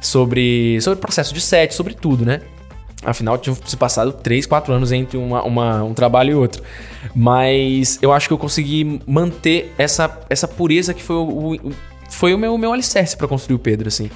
sobre 0.00 0.80
sobre 0.80 0.98
o 0.98 1.00
processo 1.00 1.34
de 1.34 1.40
set, 1.40 1.74
sobre 1.74 1.94
tudo, 1.94 2.24
né? 2.24 2.40
Afinal, 3.02 3.38
tinham 3.38 3.56
se 3.64 3.76
passado 3.76 4.12
3, 4.12 4.44
4 4.46 4.72
anos 4.74 4.92
entre 4.92 5.16
uma- 5.16 5.42
uma- 5.42 5.82
um 5.82 5.94
trabalho 5.94 6.30
e 6.32 6.34
outro. 6.34 6.62
Mas 7.14 7.98
eu 8.02 8.12
acho 8.12 8.26
que 8.28 8.32
eu 8.32 8.38
consegui 8.38 9.00
manter 9.06 9.72
essa, 9.78 10.20
essa 10.28 10.46
pureza 10.46 10.92
que 10.94 11.02
foi 11.02 11.16
o, 11.16 11.52
o- 11.54 11.72
foi 12.10 12.34
o 12.34 12.38
meu, 12.38 12.56
meu 12.58 12.72
alicerce 12.72 13.16
pra 13.16 13.26
construir 13.26 13.56
o 13.56 13.58
Pedro, 13.58 13.88
assim. 13.88 14.10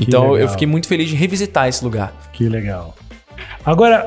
Então 0.00 0.36
eu 0.36 0.48
fiquei 0.48 0.66
muito 0.66 0.86
feliz 0.88 1.08
de 1.08 1.14
revisitar 1.16 1.68
esse 1.68 1.82
lugar. 1.84 2.12
Que 2.32 2.48
legal. 2.48 2.94
Agora, 3.64 4.06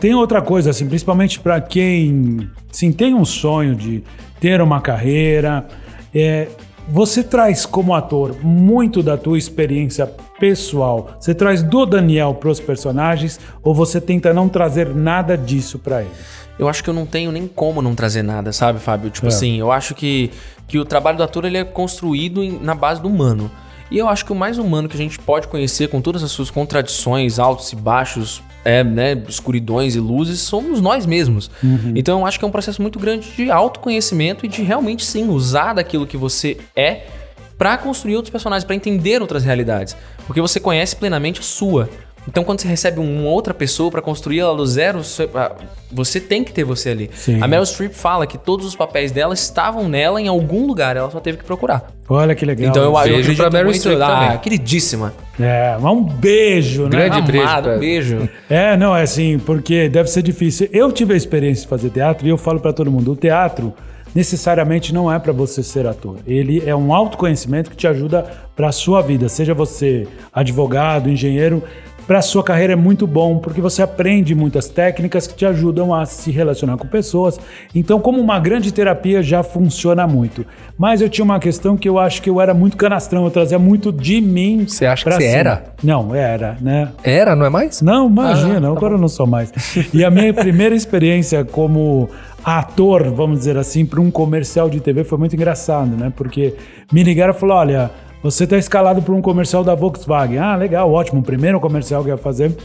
tem 0.00 0.14
outra 0.14 0.42
coisa, 0.42 0.70
assim, 0.70 0.86
principalmente 0.86 1.40
para 1.40 1.60
quem 1.60 2.48
sim, 2.70 2.92
tem 2.92 3.14
um 3.14 3.24
sonho 3.24 3.74
de 3.74 4.02
ter 4.40 4.60
uma 4.60 4.80
carreira. 4.80 5.66
é, 6.14 6.48
você 6.90 7.22
traz 7.22 7.66
como 7.66 7.94
ator 7.94 8.34
muito 8.42 9.02
da 9.02 9.14
tua 9.18 9.36
experiência 9.36 10.06
pessoal. 10.40 11.10
Você 11.20 11.34
traz 11.34 11.62
do 11.62 11.84
Daniel 11.84 12.32
para 12.34 12.48
os 12.48 12.60
personagens 12.60 13.38
ou 13.62 13.74
você 13.74 14.00
tenta 14.00 14.32
não 14.32 14.48
trazer 14.48 14.94
nada 14.94 15.36
disso 15.36 15.78
para 15.78 16.00
ele? 16.00 16.10
Eu 16.58 16.66
acho 16.66 16.82
que 16.82 16.88
eu 16.88 16.94
não 16.94 17.04
tenho 17.04 17.30
nem 17.30 17.46
como 17.46 17.82
não 17.82 17.94
trazer 17.94 18.22
nada, 18.22 18.52
sabe, 18.54 18.78
Fábio? 18.78 19.10
Tipo 19.10 19.26
É. 19.26 19.28
assim, 19.28 19.58
eu 19.58 19.70
acho 19.70 19.94
que, 19.94 20.30
que 20.66 20.78
o 20.78 20.84
trabalho 20.84 21.18
do 21.18 21.22
ator 21.22 21.44
ele 21.44 21.58
é 21.58 21.64
construído 21.64 22.42
em- 22.42 22.58
na 22.58 22.74
base 22.74 23.02
do 23.02 23.08
humano. 23.08 23.50
E 23.90 23.98
eu 23.98 24.08
acho 24.08 24.24
que 24.24 24.32
o 24.32 24.34
mais 24.34 24.58
humano 24.58 24.88
que 24.88 24.94
a 24.94 24.98
gente 24.98 25.18
pode 25.18 25.48
conhecer, 25.48 25.88
com 25.88 26.00
todas 26.00 26.22
as 26.22 26.30
suas 26.30 26.50
contradições, 26.50 27.38
altos 27.38 27.72
e 27.72 27.76
baixos, 27.76 28.42
é, 28.64 28.84
né, 28.84 29.22
escuridões 29.28 29.94
e 29.94 30.00
luzes, 30.00 30.40
somos 30.40 30.80
nós 30.80 31.06
mesmos. 31.06 31.50
Então 31.96 32.20
eu 32.20 32.26
acho 32.26 32.38
que 32.38 32.44
é 32.44 32.48
um 32.48 32.50
processo 32.50 32.82
muito 32.82 32.98
grande 32.98 33.30
de 33.30 33.50
autoconhecimento 33.50 34.44
e 34.44 34.48
de 34.48 34.62
realmente 34.62 35.04
sim 35.04 35.28
usar 35.28 35.74
daquilo 35.74 36.06
que 36.06 36.16
você 36.16 36.58
é 36.76 37.06
pra 37.56 37.76
construir 37.76 38.14
outros 38.14 38.30
personagens, 38.30 38.64
pra 38.64 38.76
entender 38.76 39.20
outras 39.20 39.42
realidades, 39.44 39.96
porque 40.26 40.40
você 40.40 40.60
conhece 40.60 40.94
plenamente 40.96 41.40
a 41.40 41.42
sua. 41.42 41.88
Então, 42.28 42.44
quando 42.44 42.60
você 42.60 42.68
recebe 42.68 43.00
uma 43.00 43.30
outra 43.30 43.54
pessoa 43.54 43.90
pra 43.90 44.02
construir 44.02 44.40
ela 44.40 44.54
do 44.54 44.66
zero, 44.66 45.02
você, 45.02 45.28
ah, 45.34 45.52
você 45.90 46.20
tem 46.20 46.44
que 46.44 46.52
ter 46.52 46.62
você 46.62 46.90
ali. 46.90 47.10
Sim. 47.14 47.42
A 47.42 47.48
Meryl 47.48 47.64
Streep 47.64 47.94
fala 47.94 48.26
que 48.26 48.36
todos 48.36 48.66
os 48.66 48.76
papéis 48.76 49.10
dela 49.10 49.32
estavam 49.32 49.88
nela 49.88 50.20
em 50.20 50.28
algum 50.28 50.66
lugar, 50.66 50.94
ela 50.94 51.10
só 51.10 51.20
teve 51.20 51.38
que 51.38 51.44
procurar. 51.44 51.90
Olha 52.06 52.34
que 52.34 52.44
legal. 52.44 52.68
Então, 52.68 52.82
eu, 52.82 52.90
eu 52.90 53.02
Beijo 53.02 53.14
acredito 53.14 53.36
pra 53.38 53.50
Meryl 53.50 53.72
Streep 53.72 54.00
ah, 54.02 54.06
também. 54.06 54.38
queridíssima. 54.40 55.14
É, 55.40 55.78
mas 55.80 55.90
um 55.90 56.04
beijo, 56.04 56.82
né? 56.84 56.90
Grande 56.90 57.22
beijo 57.22 57.46
Amado, 57.46 57.64
pra 57.64 57.76
um 57.76 57.78
beijo. 57.78 58.28
É, 58.50 58.76
não, 58.76 58.94
é 58.94 59.02
assim, 59.02 59.38
porque 59.38 59.88
deve 59.88 60.10
ser 60.10 60.22
difícil. 60.22 60.68
Eu 60.70 60.92
tive 60.92 61.14
a 61.14 61.16
experiência 61.16 61.62
de 61.62 61.68
fazer 61.68 61.88
teatro 61.88 62.26
e 62.26 62.30
eu 62.30 62.36
falo 62.36 62.60
pra 62.60 62.74
todo 62.74 62.90
mundo, 62.90 63.12
o 63.12 63.16
teatro 63.16 63.72
necessariamente 64.14 64.92
não 64.92 65.10
é 65.12 65.18
pra 65.18 65.32
você 65.32 65.62
ser 65.62 65.86
ator. 65.86 66.16
Ele 66.26 66.62
é 66.66 66.74
um 66.74 66.92
autoconhecimento 66.92 67.70
que 67.70 67.76
te 67.76 67.86
ajuda 67.86 68.26
pra 68.56 68.72
sua 68.72 69.00
vida, 69.00 69.28
seja 69.28 69.54
você 69.54 70.06
advogado, 70.32 71.08
engenheiro, 71.08 71.62
Pra 72.08 72.22
sua 72.22 72.42
carreira 72.42 72.72
é 72.72 72.76
muito 72.76 73.06
bom, 73.06 73.36
porque 73.36 73.60
você 73.60 73.82
aprende 73.82 74.34
muitas 74.34 74.66
técnicas 74.66 75.26
que 75.26 75.34
te 75.34 75.44
ajudam 75.44 75.94
a 75.94 76.06
se 76.06 76.30
relacionar 76.30 76.78
com 76.78 76.88
pessoas. 76.88 77.38
Então, 77.74 78.00
como 78.00 78.18
uma 78.18 78.40
grande 78.40 78.72
terapia, 78.72 79.22
já 79.22 79.42
funciona 79.42 80.06
muito. 80.06 80.46
Mas 80.78 81.02
eu 81.02 81.10
tinha 81.10 81.22
uma 81.22 81.38
questão 81.38 81.76
que 81.76 81.86
eu 81.86 81.98
acho 81.98 82.22
que 82.22 82.30
eu 82.30 82.40
era 82.40 82.54
muito 82.54 82.78
canastrão, 82.78 83.24
eu 83.26 83.30
trazia 83.30 83.58
muito 83.58 83.92
de 83.92 84.22
mim. 84.22 84.64
Você 84.66 84.86
acha 84.86 85.04
que 85.04 85.12
você 85.12 85.20
cima. 85.20 85.38
era? 85.38 85.64
Não, 85.84 86.14
era, 86.14 86.56
né? 86.62 86.88
Era, 87.04 87.36
não 87.36 87.44
é 87.44 87.50
mais? 87.50 87.82
Não, 87.82 88.08
imagina, 88.08 88.56
Ah, 88.56 88.60
tá 88.62 88.68
agora 88.68 88.94
eu 88.94 88.98
não 88.98 89.08
sou 89.08 89.26
mais. 89.26 89.52
E 89.92 90.02
a 90.02 90.10
minha 90.10 90.32
primeira 90.32 90.74
experiência 90.74 91.44
como 91.44 92.08
ator, 92.42 93.12
vamos 93.12 93.40
dizer 93.40 93.58
assim, 93.58 93.84
para 93.84 94.00
um 94.00 94.10
comercial 94.10 94.70
de 94.70 94.80
TV 94.80 95.04
foi 95.04 95.18
muito 95.18 95.36
engraçado, 95.36 95.94
né? 95.94 96.10
Porque 96.16 96.54
me 96.90 97.02
ligaram 97.02 97.34
e 97.34 97.36
falaram: 97.36 97.60
olha, 97.60 97.90
você 98.22 98.44
está 98.44 98.56
escalado 98.58 99.00
para 99.02 99.14
um 99.14 99.22
comercial 99.22 99.62
da 99.62 99.74
Volkswagen. 99.74 100.38
Ah, 100.38 100.56
legal, 100.56 100.92
ótimo, 100.92 101.20
o 101.20 101.24
primeiro 101.24 101.60
comercial 101.60 102.02
que 102.02 102.10
eu 102.10 102.16
ia 102.16 102.18
fazer. 102.18 102.56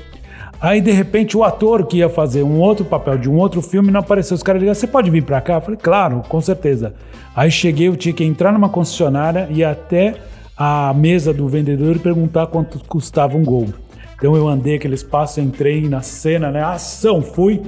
Aí, 0.59 0.79
de 0.79 0.91
repente, 0.91 1.35
o 1.35 1.43
ator 1.43 1.85
que 1.85 1.97
ia 1.97 2.09
fazer 2.09 2.41
um 2.41 2.59
outro 2.59 2.85
papel 2.85 3.17
de 3.17 3.29
um 3.29 3.35
outro 3.35 3.61
filme 3.61 3.91
não 3.91 3.99
apareceu. 3.99 4.35
Os 4.35 4.41
caras 4.41 4.61
ligaram, 4.61 4.75
você 4.75 4.87
pode 4.87 5.11
vir 5.11 5.23
para 5.23 5.41
cá? 5.41 5.55
Eu 5.55 5.61
falei, 5.61 5.79
claro, 5.81 6.21
com 6.27 6.39
certeza. 6.39 6.93
Aí 7.35 7.51
cheguei, 7.51 7.87
eu 7.89 7.97
tinha 7.97 8.13
que 8.13 8.23
entrar 8.23 8.53
numa 8.53 8.69
concessionária 8.69 9.47
e 9.51 9.63
até 9.63 10.15
a 10.55 10.93
mesa 10.93 11.33
do 11.33 11.47
vendedor 11.47 11.95
e 11.97 11.99
perguntar 11.99 12.47
quanto 12.47 12.79
custava 12.87 13.35
um 13.35 13.43
gol. 13.43 13.67
Então 14.15 14.37
eu 14.37 14.47
andei 14.47 14.75
aquele 14.75 14.95
espaço, 14.95 15.41
entrei 15.41 15.87
na 15.89 16.01
cena, 16.01 16.49
né? 16.49 16.63
Ação, 16.63 17.21
fui. 17.21 17.61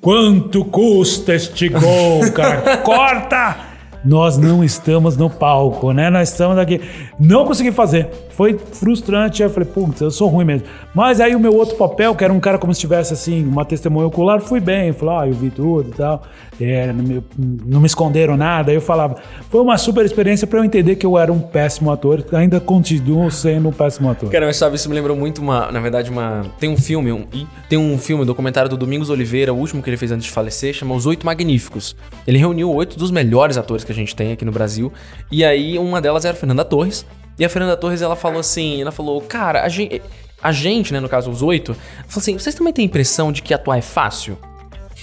Quanto 0.00 0.64
custa 0.64 1.34
este 1.34 1.68
gol, 1.68 2.32
cara? 2.34 2.78
Corta! 2.82 3.71
Nós 4.04 4.36
não 4.36 4.64
estamos 4.64 5.16
no 5.16 5.30
palco, 5.30 5.92
né? 5.92 6.10
Nós 6.10 6.30
estamos 6.30 6.58
aqui. 6.58 6.80
Não 7.18 7.44
consegui 7.44 7.70
fazer. 7.70 8.08
Foi 8.30 8.58
frustrante. 8.58 9.42
Aí 9.42 9.48
eu 9.48 9.52
falei, 9.52 9.68
putz, 9.68 10.00
eu 10.00 10.10
sou 10.10 10.28
ruim 10.28 10.44
mesmo. 10.44 10.66
Mas 10.94 11.20
aí 11.20 11.36
o 11.36 11.40
meu 11.40 11.54
outro 11.54 11.76
papel, 11.76 12.14
que 12.14 12.24
era 12.24 12.32
um 12.32 12.40
cara 12.40 12.58
como 12.58 12.74
se 12.74 12.80
tivesse 12.80 13.12
assim, 13.12 13.44
uma 13.44 13.64
testemunha 13.64 14.06
ocular, 14.06 14.40
fui 14.40 14.58
bem. 14.58 14.92
Falei, 14.92 15.14
ah, 15.14 15.28
eu 15.28 15.34
vi 15.34 15.50
tudo 15.50 15.90
e 15.90 15.92
tal. 15.92 16.22
É, 16.60 16.92
não, 16.92 17.04
me, 17.04 17.22
não 17.38 17.80
me 17.80 17.86
esconderam 17.86 18.36
nada. 18.36 18.70
Aí 18.70 18.76
eu 18.76 18.80
falava, 18.80 19.16
foi 19.50 19.60
uma 19.60 19.78
super 19.78 20.04
experiência 20.04 20.46
para 20.46 20.58
eu 20.58 20.64
entender 20.64 20.96
que 20.96 21.06
eu 21.06 21.16
era 21.16 21.32
um 21.32 21.40
péssimo 21.40 21.90
ator. 21.90 22.24
Ainda 22.32 22.58
continuo 22.60 23.30
sendo 23.30 23.68
um 23.68 23.72
péssimo 23.72 24.10
ator. 24.10 24.28
Cara, 24.30 24.46
mas 24.46 24.56
sabe, 24.56 24.76
isso 24.76 24.88
me 24.88 24.94
lembrou 24.94 25.16
muito 25.16 25.40
uma, 25.40 25.70
na 25.70 25.80
verdade, 25.80 26.10
uma. 26.10 26.44
Tem 26.58 26.68
um 26.68 26.76
filme, 26.76 27.12
um, 27.12 27.24
tem 27.68 27.78
um 27.78 27.96
filme, 27.98 28.24
um 28.24 28.26
documentário 28.26 28.68
do 28.68 28.76
Domingos 28.76 29.10
Oliveira, 29.10 29.52
o 29.52 29.56
último 29.56 29.82
que 29.82 29.90
ele 29.90 29.96
fez 29.96 30.10
antes 30.10 30.26
de 30.26 30.32
falecer, 30.32 30.74
chama 30.74 30.94
Os 30.94 31.06
Oito 31.06 31.24
Magníficos. 31.24 31.94
Ele 32.26 32.38
reuniu 32.38 32.72
oito 32.72 32.98
dos 32.98 33.10
melhores 33.10 33.56
atores 33.56 33.84
que 33.84 33.91
a 33.92 33.94
gente 33.94 34.16
tem 34.16 34.32
aqui 34.32 34.44
no 34.44 34.52
Brasil. 34.52 34.92
E 35.30 35.44
aí, 35.44 35.78
uma 35.78 36.00
delas 36.00 36.24
era 36.24 36.34
a 36.34 36.38
Fernanda 36.38 36.64
Torres. 36.64 37.06
E 37.38 37.44
a 37.44 37.48
Fernanda 37.48 37.76
Torres, 37.76 38.02
ela 38.02 38.16
falou 38.16 38.40
assim, 38.40 38.80
ela 38.80 38.92
falou, 38.92 39.20
cara, 39.20 39.62
a 39.62 39.68
gente, 39.68 40.02
a 40.42 40.52
gente, 40.52 40.92
né, 40.92 41.00
no 41.00 41.08
caso 41.08 41.30
os 41.30 41.42
oito, 41.42 41.74
falou 41.74 42.18
assim, 42.18 42.38
vocês 42.38 42.54
também 42.54 42.72
têm 42.72 42.84
a 42.84 42.86
impressão 42.86 43.32
de 43.32 43.42
que 43.42 43.54
atuar 43.54 43.78
é 43.78 43.82
fácil? 43.82 44.36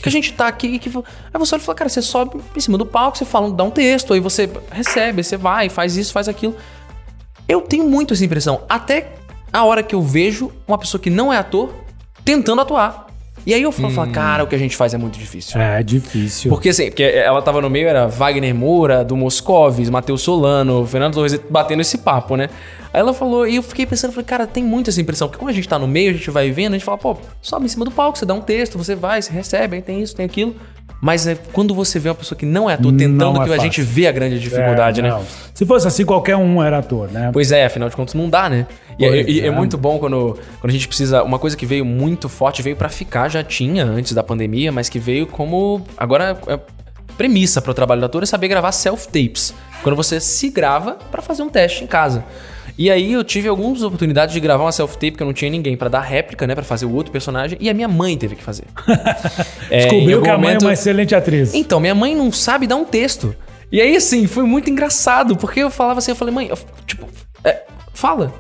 Que 0.02 0.08
a 0.08 0.12
gente 0.12 0.32
tá 0.34 0.48
aqui 0.48 0.80
que. 0.80 0.90
Aí 0.90 1.40
você 1.40 1.56
olha 1.56 1.62
e 1.62 1.66
fala, 1.66 1.78
cara, 1.78 1.90
você 1.90 2.02
sobe 2.02 2.40
em 2.56 2.60
cima 2.60 2.78
do 2.78 2.86
palco, 2.86 3.18
você 3.18 3.26
fala, 3.26 3.52
dá 3.52 3.64
um 3.64 3.72
texto, 3.72 4.14
aí 4.14 4.20
você 4.20 4.50
recebe, 4.72 5.24
você 5.24 5.36
vai, 5.36 5.68
faz 5.68 5.98
isso, 5.98 6.14
faz 6.14 6.30
aquilo. 6.30 6.56
Eu 7.48 7.62
tenho 7.62 7.84
muito 7.84 8.14
essa 8.14 8.24
impressão. 8.24 8.62
Até 8.70 9.14
a 9.52 9.66
hora 9.66 9.84
que 9.84 9.94
eu 9.94 10.02
vejo 10.02 10.52
uma 10.68 10.78
pessoa 10.78 11.02
que 11.02 11.10
não 11.10 11.34
é 11.34 11.38
ator 11.38 11.74
tentando 12.24 12.62
atuar. 12.62 13.08
E 13.46 13.54
aí 13.54 13.62
eu 13.62 13.72
falo, 13.72 13.94
falo, 13.94 14.12
cara, 14.12 14.44
o 14.44 14.48
que 14.48 14.56
a 14.56 14.58
gente 14.58 14.76
faz 14.76 14.94
é 14.94 14.98
muito 14.98 15.18
difícil. 15.18 15.60
É 15.60 15.82
difícil. 15.82 16.50
Porque 16.50 16.70
assim, 16.70 16.88
porque 16.88 17.04
ela 17.04 17.42
tava 17.42 17.62
no 17.62 17.70
meio, 17.70 17.88
era 17.88 18.08
Wagner 18.08 18.54
Moura, 18.54 19.04
do 19.04 19.16
Moscovis, 19.16 19.90
Matheus 19.90 20.22
Solano, 20.22 20.86
Fernando 20.86 21.14
Torres, 21.14 21.40
batendo 21.50 21.82
esse 21.82 21.98
papo, 22.00 22.36
né? 22.36 22.50
Aí 22.94 23.00
ela 23.00 23.14
falou, 23.14 23.48
e 23.48 23.56
eu 23.56 23.64
fiquei 23.64 23.86
pensando, 23.86 24.12
falei, 24.12 24.26
cara, 24.26 24.48
tem 24.48 24.64
muito 24.64 24.90
essa 24.90 25.00
impressão, 25.00 25.28
porque 25.28 25.40
quando 25.40 25.52
a 25.52 25.54
gente 25.54 25.68
tá 25.68 25.78
no 25.78 25.88
meio, 25.88 26.10
a 26.10 26.14
gente 26.14 26.30
vai 26.32 26.50
vendo, 26.52 26.74
a 26.74 26.78
gente 26.78 26.86
fala, 26.86 26.98
pô, 26.98 27.18
sobe 27.42 27.66
em 27.66 27.70
cima 27.70 27.86
do 27.86 27.92
palco, 27.92 28.18
você 28.18 28.26
dá 28.26 28.34
um 28.34 28.42
texto, 28.42 28.78
você 28.78 28.96
vai, 28.96 29.22
você 29.22 29.32
recebe, 29.32 29.78
aí 29.78 29.82
tem 29.82 30.02
isso, 30.02 30.16
tem 30.16 30.26
aquilo. 30.26 30.56
Mas 31.02 31.26
é 31.28 31.36
quando 31.54 31.74
você 31.74 31.98
vê 31.98 32.10
uma 32.10 32.16
pessoa 32.16 32.38
que 32.38 32.46
não 32.46 32.70
é 32.70 32.74
ator 32.74 32.94
tentando, 32.94 33.42
é 33.42 33.46
que 33.46 33.54
a 33.54 33.58
gente 33.58 33.82
vê 33.82 34.08
a 34.08 34.12
grande 34.12 34.40
dificuldade, 34.40 35.00
É, 35.00 35.04
né? 35.04 35.22
Se 35.54 35.66
fosse 35.66 35.88
assim, 35.88 36.06
qualquer 36.06 36.36
um 36.36 36.62
era 36.62 36.80
ator, 36.80 37.10
né? 37.10 37.30
Pois 37.32 37.52
é, 37.52 37.66
afinal 37.66 37.90
de 37.90 37.96
contas 37.96 38.14
não 38.14 38.30
dá, 38.30 38.50
né? 38.50 38.68
E, 38.98 39.08
Pois 39.08 39.28
e 39.28 39.42
é. 39.42 39.48
é. 39.48 39.52
muito 39.52 39.78
bom 39.78 39.98
quando, 39.98 40.38
quando 40.60 40.70
a 40.70 40.74
gente 40.74 40.88
precisa. 40.88 41.24
Uma 41.24 41.40
coisa 41.40 41.56
que 41.56 41.66
veio 41.66 41.86
muito 41.86 42.28
forte, 42.28 42.62
veio 42.62 42.76
pra 42.76 42.90
ficar, 42.90 43.30
já 43.30 43.42
tinha 43.42 43.86
antes 43.86 44.14
da 44.14 44.22
pandemia, 44.22 44.72
mas 44.72 44.90
que 44.90 45.00
veio 45.00 45.26
como. 45.26 45.82
Agora 45.98 46.38
é 46.48 46.60
premissa 47.18 47.62
para 47.62 47.72
o 47.72 47.74
trabalho 47.74 48.00
do 48.00 48.06
ator 48.06 48.24
é 48.24 48.26
saber 48.26 48.48
gravar 48.48 48.72
self-tapes. 48.72 49.54
Quando 49.84 49.96
você 49.96 50.20
se 50.22 50.50
grava 50.50 50.98
pra 51.12 51.22
fazer 51.22 51.44
um 51.44 51.50
teste 51.50 51.84
em 51.84 51.88
casa. 51.88 52.24
E 52.82 52.90
aí 52.90 53.12
eu 53.12 53.26
tive 53.26 53.50
algumas 53.50 53.84
oportunidades 53.84 54.34
de 54.34 54.40
gravar 54.40 54.64
uma 54.64 54.72
self-tape 54.72 55.12
que 55.12 55.22
eu 55.22 55.28
não 55.28 55.34
tinha 55.34 55.52
ninguém 55.52 55.76
pra 55.76 55.90
dar 55.90 56.00
réplica, 56.00 56.48
né? 56.48 56.56
Pra 56.56 56.64
fazer 56.64 56.86
o 56.86 56.94
outro 56.96 57.12
personagem. 57.12 57.58
E 57.60 57.70
a 57.70 57.74
minha 57.74 57.90
mãe 57.90 58.18
teve 58.18 58.36
que 58.38 58.44
fazer. 58.44 58.64
É, 59.70 59.82
Descobriu 59.86 60.22
que 60.22 60.30
a 60.30 60.38
mãe 60.38 60.48
momento- 60.48 60.64
é 60.64 60.68
uma 60.68 60.74
excelente 60.74 61.14
atriz. 61.14 61.54
então, 61.54 61.80
minha 61.80 61.94
mãe 61.94 62.16
não 62.16 62.32
sabe 62.32 62.66
dar 62.66 62.78
um 62.78 62.86
texto. 62.86 63.36
E 63.72 63.80
aí, 63.82 63.96
assim, 63.96 64.26
foi 64.26 64.44
muito 64.44 64.70
engraçado, 64.70 65.36
porque 65.36 65.60
eu 65.60 65.70
falava 65.70 66.00
assim, 66.00 66.10
eu 66.12 66.16
falei, 66.16 66.34
mãe, 66.34 66.48
eu- 66.48 66.58
tipo, 66.88 67.06
é, 67.44 67.64
fala. 67.94 68.34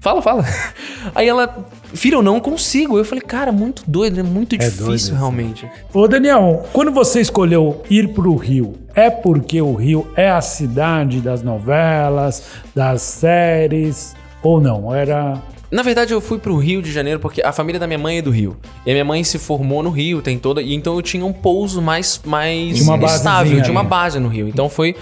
Fala, 0.00 0.20
fala. 0.20 0.44
Aí 1.14 1.26
ela, 1.26 1.66
filho, 1.94 2.18
eu 2.18 2.22
não 2.22 2.38
consigo. 2.40 2.98
Eu 2.98 3.04
falei, 3.06 3.22
cara, 3.22 3.50
muito 3.50 3.82
doido, 3.86 4.20
é 4.20 4.22
muito 4.22 4.54
doido 4.54 4.70
difícil, 4.70 4.94
isso. 4.94 5.14
realmente. 5.14 5.66
Ô 5.94 6.06
Daniel, 6.06 6.66
quando 6.74 6.90
você 6.92 7.20
escolheu 7.22 7.82
ir 7.88 8.08
pro 8.08 8.34
Rio, 8.36 8.74
é 8.94 9.10
porque 9.10 9.60
o 9.60 9.74
Rio 9.74 10.06
é 10.16 10.30
a 10.30 10.40
cidade 10.40 11.20
das 11.20 11.42
novelas, 11.42 12.44
das 12.74 13.02
séries, 13.02 14.14
ou 14.42 14.60
não? 14.60 14.94
Era. 14.94 15.42
Na 15.70 15.82
verdade, 15.82 16.12
eu 16.12 16.20
fui 16.20 16.38
pro 16.38 16.56
Rio 16.56 16.80
de 16.80 16.92
Janeiro 16.92 17.18
porque 17.18 17.42
a 17.42 17.52
família 17.52 17.80
da 17.80 17.86
minha 17.86 17.98
mãe 17.98 18.18
é 18.18 18.22
do 18.22 18.30
Rio. 18.30 18.56
E 18.86 18.90
a 18.90 18.92
minha 18.92 19.04
mãe 19.04 19.24
se 19.24 19.38
formou 19.38 19.82
no 19.82 19.90
Rio, 19.90 20.22
tem 20.22 20.38
toda. 20.38 20.62
E 20.62 20.72
então 20.72 20.94
eu 20.94 21.02
tinha 21.02 21.26
um 21.26 21.32
pouso 21.32 21.82
mais, 21.82 22.20
mais 22.24 22.78
estável, 22.78 23.60
tinha 23.60 23.72
uma 23.72 23.82
base 23.82 24.20
no 24.20 24.28
Rio. 24.28 24.46
Então 24.46 24.68
foi 24.68 24.94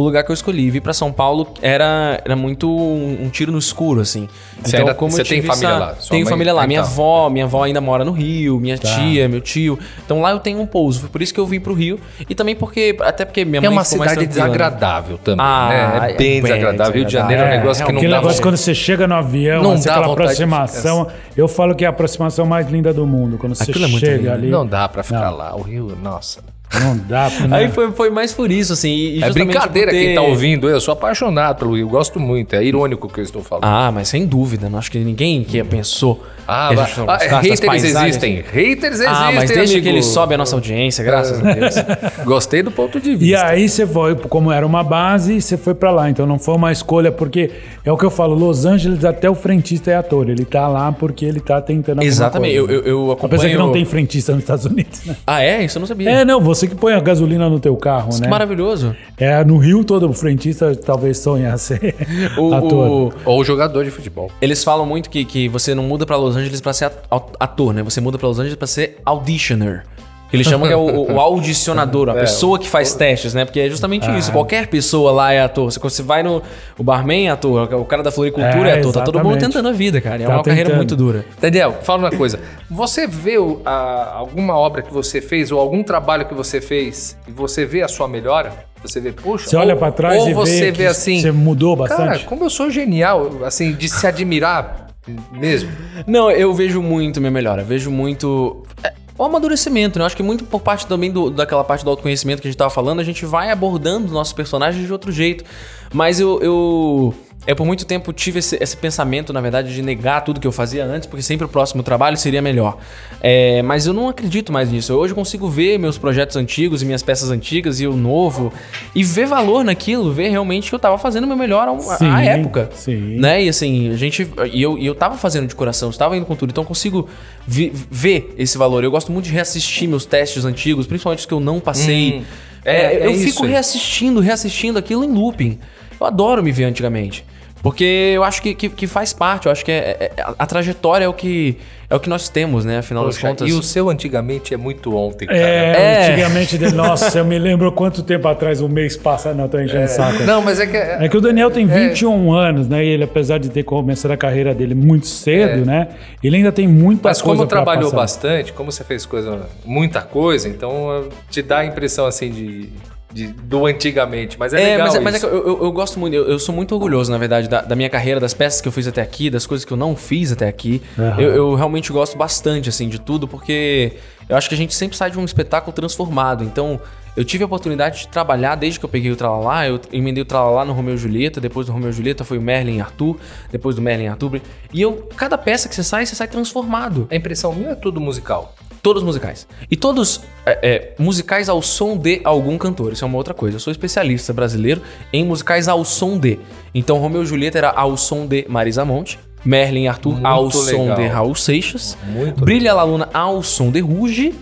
o 0.00 0.04
lugar 0.04 0.22
que 0.24 0.30
eu 0.30 0.34
escolhi. 0.34 0.70
Vir 0.70 0.80
pra 0.80 0.92
São 0.92 1.12
Paulo 1.12 1.48
era, 1.62 2.20
era 2.24 2.34
muito 2.36 2.68
um, 2.70 3.24
um 3.24 3.28
tiro 3.28 3.50
no 3.52 3.58
escuro, 3.58 4.00
assim. 4.00 4.28
Você 4.62 4.76
então, 4.76 4.88
ainda- 4.88 4.94
você 4.98 5.24
tem 5.24 5.42
família 5.42 5.76
lá? 5.76 5.94
Sua 5.98 6.10
Tenho 6.10 6.24
mãe- 6.24 6.30
família 6.30 6.52
lá. 6.52 6.62
Ah, 6.62 6.66
Minha 6.66 6.80
então. 6.80 6.90
avó, 6.92 7.30
minha 7.30 7.44
avó 7.44 7.62
ainda 7.64 7.80
mora 7.80 8.04
no 8.04 8.12
Rio, 8.12 8.58
minha 8.60 8.76
Tá. 8.78 8.88
tia, 8.94 9.28
meu 9.28 9.40
tio. 9.40 9.78
Então 10.04 10.20
lá 10.20 10.30
eu 10.30 10.38
tenho 10.40 10.60
um 10.60 10.66
pouso. 10.66 11.00
Foi 11.00 11.08
por 11.08 11.22
isso 11.22 11.32
que 11.32 11.40
eu 11.40 11.46
vim 11.46 11.60
pro 11.60 11.72
Rio. 11.74 11.98
E 12.28 12.34
também 12.34 12.54
porque. 12.56 12.96
Até 13.00 13.24
porque 13.24 13.44
minha 13.44 13.58
É 13.58 13.60
mãe 13.62 13.70
uma 13.70 13.84
ficou 13.84 13.98
mais 13.98 14.10
cidade 14.12 14.26
né? 14.26 14.32
desagradável 14.34 15.18
também, 15.18 15.44
Ah, 15.46 15.68
né? 15.68 16.08
É 16.08 16.12
é 16.12 16.16
bem 16.16 16.16
bem 16.16 16.42
desagradável. 16.42 16.94
Rio 16.94 17.04
de 17.04 17.12
Janeiro 17.12 17.42
é 17.42 17.44
um 17.44 17.48
É, 17.48 17.56
negócio 17.58 17.84
que 17.84 17.90
é, 17.90 17.92
não 17.92 17.98
aquele 18.00 18.12
dá 18.12 18.18
negócio 18.20 18.42
quando 18.42 18.56
você 18.56 18.74
chega 18.74 19.06
no 19.06 19.14
avião, 19.14 19.62
Não 19.62 19.72
assim, 19.72 19.84
dá 19.86 19.96
aquela 19.96 20.12
aproximação. 20.12 21.06
Eu 21.36 21.48
falo 21.48 21.74
que 21.74 21.84
é 21.84 21.86
a 21.86 21.90
aproximação 21.90 22.46
mais 22.46 22.68
linda 22.70 22.92
do 22.92 23.06
mundo. 23.06 23.38
Quando 23.38 23.54
você 23.54 23.70
Aquilo 23.70 23.84
é 23.86 23.88
chega 23.88 24.16
lindo. 24.16 24.30
ali. 24.32 24.48
Não 24.50 24.66
dá 24.66 24.88
pra 24.88 25.02
ficar 25.02 25.30
lá. 25.30 25.54
O 25.56 25.62
Rio, 25.62 25.96
nossa. 26.02 26.40
Não 26.80 26.96
dá 26.98 27.30
pra. 27.30 27.56
Aí 27.56 27.68
foi, 27.70 27.90
foi 27.92 28.10
mais 28.10 28.32
por 28.32 28.50
isso, 28.50 28.72
assim. 28.74 29.22
É 29.22 29.30
brincadeira 29.30 29.90
ter- 29.90 29.98
quem 29.98 30.14
tá 30.14 30.20
ouvindo. 30.22 30.68
Eu 30.68 30.80
sou 30.80 30.92
apaixonado 30.92 31.58
pelo 31.60 31.74
Rio. 31.74 31.88
Gosto 31.88 32.20
muito. 32.20 32.54
É 32.54 32.62
irônico 32.62 33.06
o 33.06 33.10
que 33.10 33.20
eu 33.20 33.24
estou 33.24 33.42
falando. 33.42 33.64
Ah, 33.64 33.90
mas 33.90 34.08
sem 34.08 34.26
dúvida. 34.26 34.68
Não 34.68 34.78
acho 34.78 34.90
que 34.90 34.98
ninguém 34.98 35.42
que 35.44 35.62
pensou. 35.64 36.22
Ah, 36.50 36.68
que 36.68 36.72
a 36.72 36.76
vai- 36.76 36.86
gente 36.86 36.98
não 36.98 37.10
ah, 37.10 37.16
haters 37.18 37.60
paisagens. 37.60 37.96
existem. 38.16 38.36
Haters 38.40 38.94
existem, 38.94 39.06
Ah, 39.14 39.30
mas 39.34 39.50
deixa 39.50 39.62
amigo. 39.72 39.82
que 39.82 39.88
ele 39.90 40.02
sobe 40.02 40.34
a 40.34 40.38
nossa 40.38 40.56
audiência, 40.56 41.04
graças 41.04 41.44
a 41.44 41.52
Deus. 41.52 41.74
Gostei 42.24 42.62
do 42.62 42.70
ponto 42.70 42.98
de 42.98 43.10
E 43.10 43.16
vista. 43.16 43.44
aí 43.46 43.68
você 43.68 43.86
foi, 43.86 44.14
como 44.14 44.50
era 44.50 44.66
uma 44.66 44.82
base, 44.82 45.40
você 45.42 45.58
foi 45.58 45.74
pra 45.74 45.90
lá. 45.90 46.08
Então 46.08 46.26
não 46.26 46.38
foi 46.38 46.54
uma 46.54 46.72
escolha, 46.72 47.12
porque 47.12 47.50
é 47.84 47.92
o 47.92 47.98
que 47.98 48.04
eu 48.06 48.10
falo, 48.10 48.34
Los 48.34 48.64
Angeles 48.64 49.04
até 49.04 49.28
o 49.28 49.34
frentista 49.34 49.90
é 49.90 49.96
ator. 49.96 50.30
Ele 50.30 50.44
tá 50.46 50.66
lá 50.68 50.90
porque 50.90 51.26
ele 51.26 51.38
tá 51.40 51.60
tentando 51.60 52.02
Exatamente. 52.02 52.54
Eu, 52.54 52.66
coisa. 52.66 52.80
eu, 52.82 52.86
eu 52.86 53.10
acompanho... 53.12 53.26
Apesar 53.40 53.48
que 53.50 53.58
não 53.58 53.70
tem 53.70 53.84
frentista 53.84 54.32
nos 54.32 54.40
Estados 54.42 54.64
Unidos, 54.64 55.04
né? 55.04 55.16
Ah, 55.26 55.42
é? 55.44 55.62
Isso 55.64 55.76
eu 55.76 55.80
não 55.80 55.86
sabia. 55.86 56.08
É, 56.10 56.24
não, 56.24 56.40
você 56.40 56.66
que 56.66 56.74
põe 56.74 56.94
a 56.94 57.00
gasolina 57.00 57.48
no 57.50 57.60
teu 57.60 57.76
carro, 57.76 58.10
Que 58.14 58.22
né? 58.22 58.28
maravilhoso. 58.28 58.96
É, 59.18 59.44
no 59.44 59.58
Rio 59.58 59.84
todo 59.84 60.10
frentista 60.14 60.74
talvez 60.74 61.18
sonhe 61.18 61.44
a 61.44 61.58
ser 61.58 61.94
O- 62.38 62.54
ator. 62.54 62.88
o- 62.90 63.12
Ou 63.26 63.44
jogador 63.44 63.84
de 63.84 63.90
futebol. 63.90 64.30
Eles 64.40 64.64
falam 64.64 64.86
muito 64.86 65.10
que, 65.10 65.24
que 65.26 65.48
você 65.48 65.74
não 65.74 65.82
muda 65.82 66.06
pra 66.06 66.16
Los 66.16 66.37
Angeles 66.38 66.60
pra 66.60 66.72
ser 66.72 66.86
at- 66.86 67.02
ator, 67.38 67.74
né? 67.74 67.82
Você 67.82 68.00
muda 68.00 68.16
pra 68.18 68.28
Los 68.28 68.38
Angeles 68.38 68.56
pra 68.56 68.66
ser 68.66 68.98
auditioner. 69.04 69.82
Que 70.30 70.36
eles 70.36 70.46
chamam 70.46 70.66
que 70.68 70.74
é 70.74 70.76
o, 70.76 71.10
o 71.14 71.18
audicionador, 71.18 72.10
a 72.10 72.12
É, 72.16 72.20
pessoa 72.20 72.58
que 72.58 72.68
faz 72.68 72.92
testes, 72.92 73.32
né? 73.32 73.46
Porque 73.46 73.60
é 73.60 73.70
justamente 73.70 74.06
isso. 74.18 74.30
Qualquer 74.30 74.66
pessoa 74.66 75.10
lá 75.10 75.32
é 75.32 75.40
ator. 75.40 75.72
Se 75.72 75.78
você 75.78 76.02
vai 76.02 76.22
no. 76.22 76.42
O 76.78 76.82
barman 76.82 77.28
é 77.28 77.30
ator, 77.30 77.72
o 77.74 77.84
cara 77.86 78.02
da 78.02 78.10
floricultura 78.12 78.68
é, 78.68 78.76
É, 78.76 78.78
ator. 78.78 78.92
Tá 78.92 79.04
todo 79.04 79.14
mundo 79.20 79.28
exatamente. 79.38 79.52
tentando 79.54 79.68
a 79.68 79.72
vida, 79.72 80.00
cara. 80.02 80.22
É 80.22 80.26
Tá 80.26 80.34
uma 80.34 80.42
carreira 80.42 80.66
tentando. 80.68 80.76
muito 80.76 80.94
dura. 80.94 81.24
Daniel, 81.40 81.78
fala 81.82 82.00
uma 82.00 82.10
coisa. 82.10 82.38
Você 82.70 83.06
vê 83.06 83.38
o- 83.38 83.62
a- 83.64 84.12
alguma 84.16 84.54
obra 84.54 84.82
que 84.82 84.92
você 84.92 85.22
fez 85.22 85.50
ou 85.50 85.58
algum 85.58 85.82
trabalho 85.82 86.26
que 86.26 86.34
você 86.34 86.60
fez 86.60 87.16
e 87.26 87.30
você 87.32 87.64
vê 87.64 87.82
a 87.82 87.88
sua 87.88 88.06
melhora? 88.06 88.52
Você 88.82 89.00
vê, 89.00 89.12
puxa. 89.12 89.48
Você 89.48 89.56
olha 89.56 89.74
pra 89.76 89.90
trás 89.90 90.22
ou 90.24 90.28
e 90.28 90.34
você 90.34 90.60
vê 90.66 90.70
vê 90.72 90.72
que 90.72 90.86
assim. 90.86 91.20
você 91.22 91.32
mudou 91.32 91.74
bastante? 91.74 92.00
Cara, 92.06 92.18
como 92.28 92.44
eu 92.44 92.50
sou 92.50 92.70
genial, 92.70 93.30
assim, 93.46 93.72
de 93.72 93.88
se 93.88 94.06
admirar 94.06 94.87
mesmo. 95.32 95.70
Não, 96.06 96.30
eu 96.30 96.52
vejo 96.54 96.82
muito 96.82 97.20
minha 97.20 97.30
melhora. 97.30 97.62
Vejo 97.64 97.90
muito. 97.90 98.62
é, 98.82 98.92
O 99.16 99.24
amadurecimento, 99.24 99.98
né? 99.98 100.02
Eu 100.02 100.06
acho 100.06 100.16
que 100.16 100.22
muito 100.22 100.44
por 100.44 100.60
parte 100.60 100.86
também 100.86 101.10
do, 101.10 101.30
daquela 101.30 101.64
parte 101.64 101.84
do 101.84 101.90
autoconhecimento 101.90 102.42
que 102.42 102.48
a 102.48 102.50
gente 102.50 102.58
tava 102.58 102.70
falando, 102.70 103.00
a 103.00 103.04
gente 103.04 103.24
vai 103.26 103.50
abordando 103.50 104.06
os 104.06 104.12
nossos 104.12 104.32
personagens 104.32 104.86
de 104.86 104.92
outro 104.92 105.10
jeito. 105.12 105.44
Mas 105.92 106.20
eu. 106.20 106.40
eu... 106.42 107.14
Eu 107.46 107.56
por 107.56 107.64
muito 107.64 107.86
tempo 107.86 108.12
tive 108.12 108.40
esse, 108.40 108.58
esse 108.60 108.76
pensamento, 108.76 109.32
na 109.32 109.40
verdade, 109.40 109.72
de 109.74 109.80
negar 109.80 110.22
tudo 110.22 110.38
que 110.38 110.46
eu 110.46 110.52
fazia 110.52 110.84
antes, 110.84 111.06
porque 111.08 111.22
sempre 111.22 111.46
o 111.46 111.48
próximo 111.48 111.82
trabalho 111.82 112.14
seria 112.16 112.42
melhor. 112.42 112.76
É, 113.22 113.62
mas 113.62 113.86
eu 113.86 113.94
não 113.94 114.06
acredito 114.06 114.52
mais 114.52 114.70
nisso. 114.70 114.92
Eu 114.92 114.98
hoje 114.98 115.14
consigo 115.14 115.48
ver 115.48 115.78
meus 115.78 115.96
projetos 115.96 116.36
antigos 116.36 116.82
e 116.82 116.84
minhas 116.84 117.02
peças 117.02 117.30
antigas 117.30 117.80
e 117.80 117.86
o 117.86 117.96
novo 117.96 118.52
e 118.94 119.02
ver 119.02 119.26
valor 119.26 119.64
naquilo, 119.64 120.12
ver 120.12 120.28
realmente 120.28 120.68
que 120.68 120.74
eu 120.74 120.78
tava 120.78 120.98
fazendo 120.98 121.24
o 121.24 121.26
meu 121.26 121.36
melhor 121.38 121.68
à- 121.68 121.96
Sim, 121.96 122.10
à 122.10 122.22
época. 122.22 122.68
sim. 122.74 123.16
Né? 123.18 123.44
E 123.44 123.48
assim, 123.48 123.90
a 123.92 123.96
gente. 123.96 124.28
E 124.52 124.60
eu, 124.60 124.76
e 124.76 124.84
eu 124.84 124.94
tava 124.94 125.16
fazendo 125.16 125.46
de 125.46 125.54
coração, 125.54 125.88
estava 125.88 126.16
indo 126.18 126.26
com 126.26 126.36
tudo, 126.36 126.50
então 126.50 126.64
eu 126.64 126.68
consigo 126.68 127.08
vi- 127.46 127.72
ver 127.90 128.34
esse 128.36 128.58
valor. 128.58 128.84
Eu 128.84 128.90
gosto 128.90 129.10
muito 129.10 129.24
de 129.24 129.32
reassistir 129.32 129.88
meus 129.88 130.04
testes 130.04 130.44
antigos, 130.44 130.86
principalmente 130.86 131.20
os 131.20 131.26
que 131.26 131.32
eu 131.32 131.40
não 131.40 131.60
passei. 131.60 132.18
Hum, 132.18 132.24
É, 132.64 132.76
é- 132.76 132.94
é 133.02 133.06
eu 133.06 133.12
isso 133.12 133.24
fico 133.24 133.44
aí. 133.44 133.52
reassistindo, 133.52 134.20
reassistindo 134.20 134.78
aquilo 134.78 135.02
em 135.02 135.10
looping. 135.12 135.58
Eu 136.00 136.06
adoro 136.06 136.42
me 136.42 136.52
ver 136.52 136.64
antigamente. 136.64 137.24
Porque 137.60 138.12
eu 138.14 138.22
acho 138.22 138.40
que, 138.40 138.54
que, 138.54 138.68
que 138.68 138.86
faz 138.86 139.12
parte, 139.12 139.46
eu 139.46 139.52
acho 139.52 139.64
que 139.64 139.72
é, 139.72 140.12
é- 140.16 140.22
a, 140.22 140.34
a 140.38 140.46
trajetória 140.46 141.04
é 141.04 141.08
o 141.08 141.12
que 141.12 141.56
é 141.90 141.96
o 141.96 141.98
que 141.98 142.08
nós 142.08 142.28
temos, 142.28 142.64
né? 142.66 142.78
Afinal 142.78 143.04
das 143.06 143.16
Poxa, 143.16 143.28
contas. 143.28 143.48
e 143.48 143.52
o 143.52 143.62
seu 143.62 143.88
antigamente 143.90 144.52
é 144.54 144.56
muito 144.58 144.94
ontem, 144.94 145.26
cara. 145.26 145.38
É, 145.38 145.72
É. 146.04 146.06
antigamente 146.12 146.56
dele, 146.58 146.72
nossa, 146.76 147.18
eu 147.18 147.24
me 147.24 147.36
lembro 147.38 147.72
quanto 147.72 148.02
tempo 148.02 148.28
atrás, 148.28 148.60
um 148.60 148.68
mês 148.68 148.96
passado, 148.96 149.34
não, 149.36 149.48
tô 149.48 149.58
enchendo 149.58 149.86
o 149.86 149.88
saco. 149.88 150.22
Não, 150.22 150.40
mas 150.40 150.60
é 150.60 150.66
que. 150.68 150.76
é- 150.76 150.98
É 151.04 151.08
que 151.08 151.16
o 151.16 151.20
Daniel 151.20 151.50
tem 151.50 151.66
21 151.66 152.32
anos, 152.32 152.68
né? 152.68 152.84
E 152.84 152.88
ele, 152.90 153.02
apesar 153.04 153.38
de 153.38 153.48
ter 153.48 153.64
começado 153.64 154.12
a 154.12 154.16
carreira 154.16 154.54
dele 154.54 154.74
muito 154.76 155.06
cedo, 155.08 155.64
né? 155.66 155.88
Ele 156.22 156.36
ainda 156.36 156.52
tem 156.52 156.68
muita 156.68 157.08
É. 157.08 157.10
Mas 157.10 157.20
coisa 157.22 157.38
como 157.38 157.48
pra 157.48 157.56
trabalhou 157.56 157.90
passar. 157.90 157.96
bastante, 157.96 158.52
como 158.52 158.70
você 158.70 158.84
fez 158.84 159.04
coisa, 159.04 159.48
muita 159.64 160.00
coisa, 160.02 160.48
então 160.48 161.08
te 161.28 161.42
dá 161.42 161.58
a 161.58 161.64
impressão 161.64 162.06
assim 162.06 162.30
de, 162.30 162.68
de- 163.12 163.28
do 163.28 163.66
antigamente. 163.66 164.38
Mas 164.38 164.52
é, 164.52 164.60
É, 164.60 164.64
legal 164.72 164.86
mas, 164.86 164.94
é- 164.96 165.00
mas 165.00 165.14
é 165.14 165.18
que 165.20 165.24
eu, 165.26 165.30
eu- 165.46 165.64
eu 165.64 165.72
gosto 165.72 165.98
muito, 165.98 166.14
eu, 166.14 166.26
eu 166.28 166.38
sou 166.38 166.54
muito 166.54 166.72
orgulhoso, 166.74 167.10
na 167.10 167.18
verdade, 167.18 167.48
da, 167.48 167.62
da 167.62 167.74
minha 167.76 167.88
carreira, 167.90 168.20
das 168.20 168.34
peças 168.34 168.60
que 168.60 168.68
eu 168.68 168.72
fiz 168.72 168.86
até 168.86 169.00
aqui, 169.02 169.30
das 169.30 169.46
coisas 169.46 169.64
que 169.64 169.72
eu 169.72 169.76
não 169.76 169.96
fiz 169.96 170.30
até 170.32 170.46
aqui. 170.48 170.82
Aham. 170.98 171.20
Eu, 171.20 171.30
eu 171.34 171.54
realmente 171.54 171.92
gosto 171.92 172.16
bastante, 172.18 172.68
assim, 172.68 172.88
de 172.88 172.98
tudo, 173.00 173.26
porque 173.26 173.92
eu 174.28 174.36
acho 174.36 174.48
que 174.48 174.54
a 174.54 174.58
gente 174.58 174.74
sempre 174.74 174.96
sai 174.96 175.10
de 175.10 175.18
um 175.18 175.24
espetáculo 175.24 175.72
transformado. 175.72 176.44
Então, 176.44 176.80
eu 177.16 177.24
tive 177.24 177.42
a 177.42 177.46
oportunidade 177.46 178.00
de 178.00 178.08
trabalhar 178.08 178.54
desde 178.54 178.78
que 178.78 178.84
eu 178.84 178.88
peguei 178.88 179.10
o 179.10 179.16
Tralalá, 179.16 179.66
eu 179.66 179.80
emendei 179.92 180.22
o 180.22 180.26
Tralalá 180.26 180.64
no 180.64 180.72
Romeu 180.72 180.94
e 180.94 180.98
Julieta, 180.98 181.40
depois 181.40 181.66
do 181.66 181.72
Romeu 181.72 181.88
e 181.88 181.92
Julieta 181.92 182.22
foi 182.24 182.38
o 182.38 182.42
Merlin 182.42 182.76
e 182.76 182.80
Arthur, 182.80 183.16
depois 183.50 183.74
do 183.74 183.82
Merlin 183.82 184.04
e 184.04 184.08
Arthur. 184.08 184.40
E 184.72 184.80
eu, 184.82 185.08
cada 185.16 185.36
peça 185.36 185.68
que 185.68 185.74
você 185.74 185.82
sai, 185.82 186.06
você 186.06 186.14
sai 186.14 186.28
transformado. 186.28 187.08
A 187.10 187.16
impressão 187.16 187.52
minha 187.54 187.70
é 187.70 187.74
tudo 187.74 188.00
musical. 188.00 188.54
Todos 188.88 189.02
musicais. 189.02 189.46
E 189.70 189.76
todos 189.76 190.22
é, 190.46 190.58
é, 190.62 190.94
musicais 190.98 191.48
ao 191.50 191.60
som 191.60 191.94
de 191.94 192.22
algum 192.24 192.56
cantor. 192.56 192.94
Isso 192.94 193.04
é 193.04 193.06
uma 193.06 193.18
outra 193.18 193.34
coisa. 193.34 193.56
Eu 193.56 193.60
sou 193.60 193.70
especialista 193.70 194.32
brasileiro 194.32 194.80
em 195.12 195.24
musicais 195.24 195.68
ao 195.68 195.84
som 195.84 196.18
de. 196.18 196.38
Então, 196.74 196.98
Romeu 196.98 197.22
e 197.22 197.26
Julieta 197.26 197.58
era 197.58 197.70
ao 197.70 197.96
som 197.98 198.26
de 198.26 198.46
Marisa 198.48 198.84
Monte. 198.86 199.18
Merlin 199.44 199.82
e 199.84 199.88
Arthur 199.88 200.12
Muito 200.12 200.26
ao 200.26 200.50
som 200.50 200.82
legal. 200.82 200.96
de 200.96 201.06
Raul 201.06 201.34
Seixas. 201.34 201.96
Muito 202.06 202.44
Brilha 202.44 202.72
La 202.74 202.82
Luna 202.82 203.08
ao 203.12 203.42
som 203.42 203.70
de 203.70 203.80
Ruge. 203.80 204.34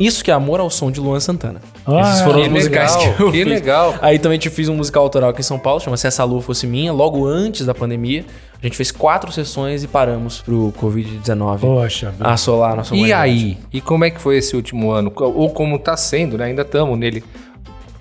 Isso 0.00 0.24
que 0.24 0.30
é 0.30 0.34
amor 0.34 0.58
ao 0.58 0.70
som 0.70 0.90
de 0.90 0.98
Luan 0.98 1.20
Santana. 1.20 1.60
Ah, 1.86 2.00
Esses 2.00 2.22
foram 2.22 2.40
os 2.40 2.48
musicais 2.48 2.96
legal, 2.96 3.14
que 3.14 3.22
eu 3.22 3.30
que 3.30 3.38
fiz. 3.44 3.46
legal. 3.46 3.94
Aí 4.00 4.18
também 4.18 4.38
te 4.38 4.48
fiz 4.48 4.68
um 4.70 4.74
musical 4.74 5.02
autoral 5.02 5.30
aqui 5.30 5.40
em 5.40 5.44
São 5.44 5.58
Paulo, 5.58 5.80
chama 5.80 5.96
Se 5.98 6.06
Essa 6.06 6.24
Lua 6.24 6.40
Fosse 6.40 6.66
Minha, 6.66 6.92
logo 6.92 7.26
antes 7.26 7.66
da 7.66 7.74
pandemia. 7.74 8.24
A 8.62 8.66
gente 8.66 8.76
fez 8.76 8.92
quatro 8.92 9.32
sessões 9.32 9.82
e 9.82 9.88
paramos 9.88 10.40
pro 10.40 10.72
Covid-19 10.80 11.58
Poxa, 11.58 12.10
velho. 12.10 12.30
assolar 12.30 12.74
a 12.74 12.76
nossa 12.76 12.94
E 12.94 12.98
humanidade. 12.98 13.22
aí? 13.32 13.58
E 13.72 13.80
como 13.80 14.04
é 14.04 14.10
que 14.10 14.20
foi 14.20 14.36
esse 14.36 14.54
último 14.54 14.92
ano? 14.92 15.12
Ou 15.16 15.50
como 15.50 15.78
tá 15.80 15.96
sendo, 15.96 16.38
né? 16.38 16.44
Ainda 16.44 16.62
estamos 16.62 16.96
nele. 16.96 17.24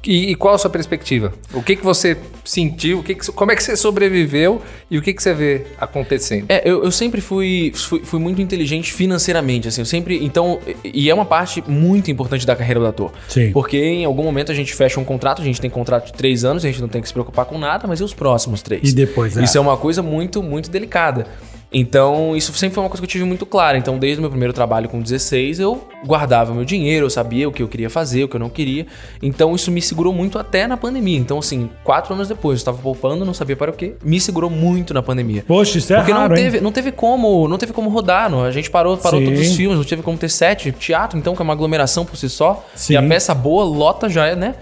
E, 0.05 0.31
e 0.31 0.35
qual 0.35 0.55
a 0.55 0.57
sua 0.57 0.69
perspectiva? 0.69 1.31
O 1.53 1.61
que, 1.61 1.75
que 1.75 1.83
você 1.83 2.17
sentiu? 2.43 2.99
O 2.99 3.03
que 3.03 3.13
que- 3.15 3.31
como 3.31 3.51
é 3.51 3.55
que 3.55 3.63
você 3.63 3.75
sobreviveu? 3.77 4.61
E 4.89 4.97
o 4.97 5.01
que, 5.01 5.13
que 5.13 5.21
você 5.21 5.33
vê 5.33 5.61
acontecendo? 5.79 6.45
É, 6.49 6.61
eu, 6.67 6.83
eu 6.83 6.91
sempre 6.91 7.21
fui, 7.21 7.71
fui, 7.75 8.01
fui 8.03 8.19
muito 8.19 8.41
inteligente 8.41 8.91
financeiramente, 8.91 9.67
assim, 9.67 9.81
eu 9.81 9.85
sempre, 9.85 10.23
então, 10.25 10.59
e 10.83 11.09
é 11.09 11.13
uma 11.13 11.25
parte 11.25 11.63
muito 11.67 12.09
importante 12.09 12.45
da 12.47 12.55
carreira 12.55 12.79
do 12.79 12.87
ator. 12.87 13.11
Sim. 13.27 13.51
Porque 13.51 13.77
em 13.77 14.05
algum 14.05 14.23
momento 14.23 14.51
a 14.51 14.55
gente 14.55 14.73
fecha 14.73 14.99
um 14.99 15.05
contrato, 15.05 15.41
a 15.41 15.45
gente 15.45 15.61
tem 15.61 15.69
contrato 15.69 16.07
de 16.07 16.13
três 16.13 16.43
anos, 16.43 16.65
a 16.65 16.67
gente 16.67 16.81
não 16.81 16.89
tem 16.89 17.01
que 17.01 17.07
se 17.07 17.13
preocupar 17.13 17.45
com 17.45 17.57
nada, 17.59 17.87
mas 17.87 17.99
e 17.99 18.03
os 18.03 18.13
próximos 18.13 18.61
três? 18.61 18.89
E 18.91 18.95
depois, 18.95 19.37
é. 19.37 19.43
Isso 19.43 19.57
é 19.57 19.61
uma 19.61 19.77
coisa 19.77 20.01
muito, 20.01 20.41
muito 20.41 20.69
delicada. 20.71 21.27
Então, 21.73 22.35
isso 22.35 22.51
sempre 22.53 22.75
foi 22.75 22.83
uma 22.83 22.89
coisa 22.89 23.01
que 23.01 23.05
eu 23.05 23.09
tive 23.11 23.23
muito 23.23 23.45
clara. 23.45 23.77
Então, 23.77 23.97
desde 23.97 24.19
o 24.19 24.21
meu 24.21 24.29
primeiro 24.29 24.53
trabalho 24.53 24.89
com 24.89 25.01
16, 25.01 25.59
eu 25.59 25.87
guardava 26.05 26.53
meu 26.53 26.65
dinheiro, 26.65 27.05
eu 27.05 27.09
sabia 27.09 27.47
o 27.47 27.51
que 27.51 27.63
eu 27.63 27.67
queria 27.67 27.89
fazer, 27.89 28.25
o 28.25 28.27
que 28.27 28.35
eu 28.35 28.39
não 28.39 28.49
queria. 28.49 28.85
Então, 29.21 29.55
isso 29.55 29.71
me 29.71 29.81
segurou 29.81 30.11
muito 30.11 30.37
até 30.37 30.67
na 30.67 30.75
pandemia. 30.75 31.17
Então, 31.17 31.39
assim, 31.39 31.69
quatro 31.83 32.13
anos 32.13 32.27
depois, 32.27 32.55
eu 32.55 32.61
estava 32.61 32.77
poupando, 32.77 33.23
não 33.23 33.33
sabia 33.33 33.55
para 33.55 33.71
o 33.71 33.73
quê. 33.73 33.93
Me 34.03 34.19
segurou 34.19 34.49
muito 34.49 34.93
na 34.93 35.01
pandemia. 35.01 35.45
Poxa, 35.47 35.77
isso 35.77 35.93
é 35.93 35.97
Porque 35.97 36.11
raro, 36.11 36.29
não, 36.29 36.37
hein? 36.37 36.43
teve, 36.43 36.61
não 36.61 36.71
teve 36.71 36.91
como, 36.91 37.47
não 37.47 37.57
teve 37.57 37.71
como 37.71 37.89
rodar, 37.89 38.29
não. 38.29 38.43
A 38.43 38.51
gente 38.51 38.69
parou, 38.69 38.97
parou 38.97 39.19
Sim. 39.21 39.25
todos 39.25 39.39
os 39.39 39.55
filmes, 39.55 39.77
não 39.77 39.85
teve 39.85 40.01
como 40.01 40.17
ter 40.17 40.29
sete, 40.29 40.71
teatro, 40.73 41.17
então, 41.17 41.35
que 41.35 41.41
é 41.41 41.43
uma 41.43 41.53
aglomeração 41.53 42.05
por 42.05 42.17
si 42.17 42.29
só. 42.29 42.65
Sim. 42.75 42.93
E 42.93 42.97
a 42.97 43.03
peça 43.03 43.33
boa 43.33 43.63
lota 43.63 44.09
já 44.09 44.27
é, 44.27 44.35
né? 44.35 44.55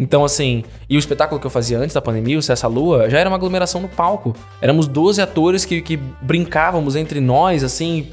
Então, 0.00 0.24
assim, 0.24 0.62
e 0.92 0.96
o 0.96 0.98
espetáculo 0.98 1.40
que 1.40 1.46
eu 1.46 1.50
fazia 1.50 1.78
antes 1.78 1.94
da 1.94 2.02
pandemia, 2.02 2.38
o 2.38 2.42
Cessa 2.42 2.68
Lua, 2.68 3.08
já 3.08 3.18
era 3.18 3.26
uma 3.26 3.36
aglomeração 3.36 3.80
no 3.80 3.88
palco. 3.88 4.36
Éramos 4.60 4.86
12 4.86 5.22
atores 5.22 5.64
que, 5.64 5.80
que 5.80 5.98
brincávamos 6.52 6.96
entre 6.96 7.18
nós, 7.20 7.64
assim. 7.64 8.08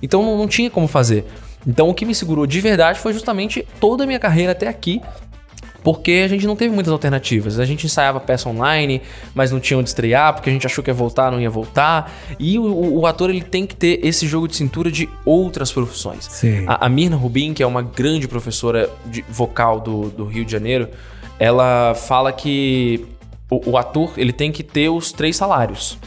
Então 0.00 0.22
não, 0.22 0.38
não 0.38 0.46
tinha 0.46 0.70
como 0.70 0.86
fazer. 0.86 1.24
Então 1.66 1.88
o 1.88 1.94
que 1.94 2.06
me 2.06 2.14
segurou 2.14 2.46
de 2.46 2.60
verdade 2.60 3.00
foi 3.00 3.12
justamente 3.12 3.66
toda 3.80 4.04
a 4.04 4.06
minha 4.06 4.18
carreira 4.20 4.52
até 4.52 4.68
aqui. 4.68 5.00
Porque 5.82 6.22
a 6.24 6.28
gente 6.28 6.46
não 6.46 6.54
teve 6.54 6.74
muitas 6.74 6.92
alternativas. 6.92 7.58
A 7.58 7.64
gente 7.64 7.86
ensaiava 7.86 8.20
peça 8.20 8.50
online, 8.50 9.00
mas 9.34 9.50
não 9.50 9.58
tinha 9.58 9.78
onde 9.78 9.88
estrear, 9.88 10.34
porque 10.34 10.50
a 10.50 10.52
gente 10.52 10.66
achou 10.66 10.84
que 10.84 10.90
ia 10.90 10.94
voltar, 10.94 11.32
não 11.32 11.40
ia 11.40 11.48
voltar. 11.48 12.12
E 12.38 12.58
o, 12.58 12.98
o- 13.00 13.06
ator 13.06 13.30
ele 13.30 13.40
tem 13.40 13.66
que 13.66 13.74
ter 13.74 13.98
esse 14.06 14.26
jogo 14.26 14.46
de 14.46 14.54
cintura 14.56 14.90
de 14.92 15.08
outras 15.24 15.72
profissões. 15.72 16.26
Sim. 16.30 16.64
A, 16.66 16.84
a 16.84 16.88
Mirna 16.90 17.16
Rubin, 17.16 17.54
que 17.54 17.62
é 17.62 17.66
uma 17.66 17.80
grande 17.80 18.28
professora 18.28 18.90
de 19.06 19.24
vocal 19.30 19.80
do, 19.80 20.10
do 20.10 20.26
Rio 20.26 20.44
de 20.44 20.52
Janeiro, 20.52 20.86
ela 21.38 21.94
fala 21.94 22.30
que 22.30 23.06
o, 23.50 23.70
o 23.70 23.78
ator 23.78 24.12
ele 24.18 24.34
tem 24.34 24.52
que 24.52 24.62
ter 24.62 24.90
os 24.90 25.12
três 25.12 25.34
salários. 25.34 25.98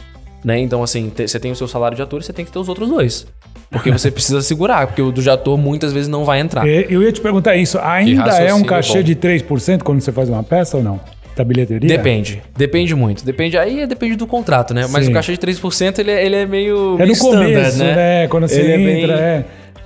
Né? 0.43 0.60
Então, 0.60 0.84
assim, 0.84 1.12
você 1.15 1.39
tem 1.39 1.51
o 1.51 1.56
seu 1.56 1.67
salário 1.67 1.95
de 1.95 2.01
ator 2.03 2.19
e 2.19 2.23
você 2.23 2.34
tem 2.34 2.43
que 2.43 2.51
ter 2.51 2.60
os 2.60 2.67
outros 2.67 2.89
dois. 2.89 3.25
Porque 3.71 3.89
você 3.91 4.10
precisa 4.12 4.41
segurar, 4.41 4.88
porque 4.88 5.01
o 5.01 5.12
do 5.12 5.21
de 5.21 5.29
ator 5.29 5.58
muitas 5.58 5.93
vezes 5.93 6.08
não 6.10 6.25
vai 6.25 6.39
entrar. 6.39 6.67
É, 6.67 6.86
Eu 6.89 7.01
ia 7.01 7.12
te 7.12 7.21
perguntar 7.21 7.56
isso. 7.56 7.79
Ainda 7.79 8.23
é 8.39 8.53
um 8.53 8.58
raciocínio 8.63 8.65
cachê 8.67 8.97
bom. 8.97 9.03
de 9.03 9.15
3% 9.15 9.84
quando 9.84 10.01
você 10.01 10.12
faz 10.12 10.27
uma 10.29 10.43
peça 10.43 10.77
ou 10.77 10.84
não? 10.84 10.99
Da 11.36 11.43
bilheteria? 11.43 11.89
Depende, 11.89 12.43
depende 12.56 12.93
muito. 12.93 13.25
Depende, 13.25 13.58
aí 13.58 13.88
depende 13.88 14.15
do 14.15 14.27
contrato, 14.27 14.71
né? 14.71 14.86
Mas 14.88 15.06
Sim. 15.06 15.12
o 15.12 15.13
cachê 15.15 15.32
de 15.32 15.39
3% 15.39 15.97
ele, 15.97 16.12
é- 16.12 16.25
ele 16.25 16.36
é 16.36 16.45
meio. 16.45 16.93
É 16.93 16.97
meio 16.97 17.08
no 17.08 17.13
standard, 17.13 17.53
começo, 17.53 17.77
né? 17.79 18.27
Quando 18.27 18.47
você 18.47 18.62
Ele 18.62 18.71
é 18.71 18.97
entra, 18.99 19.15
bem- 19.15 19.23
é. 19.25 19.45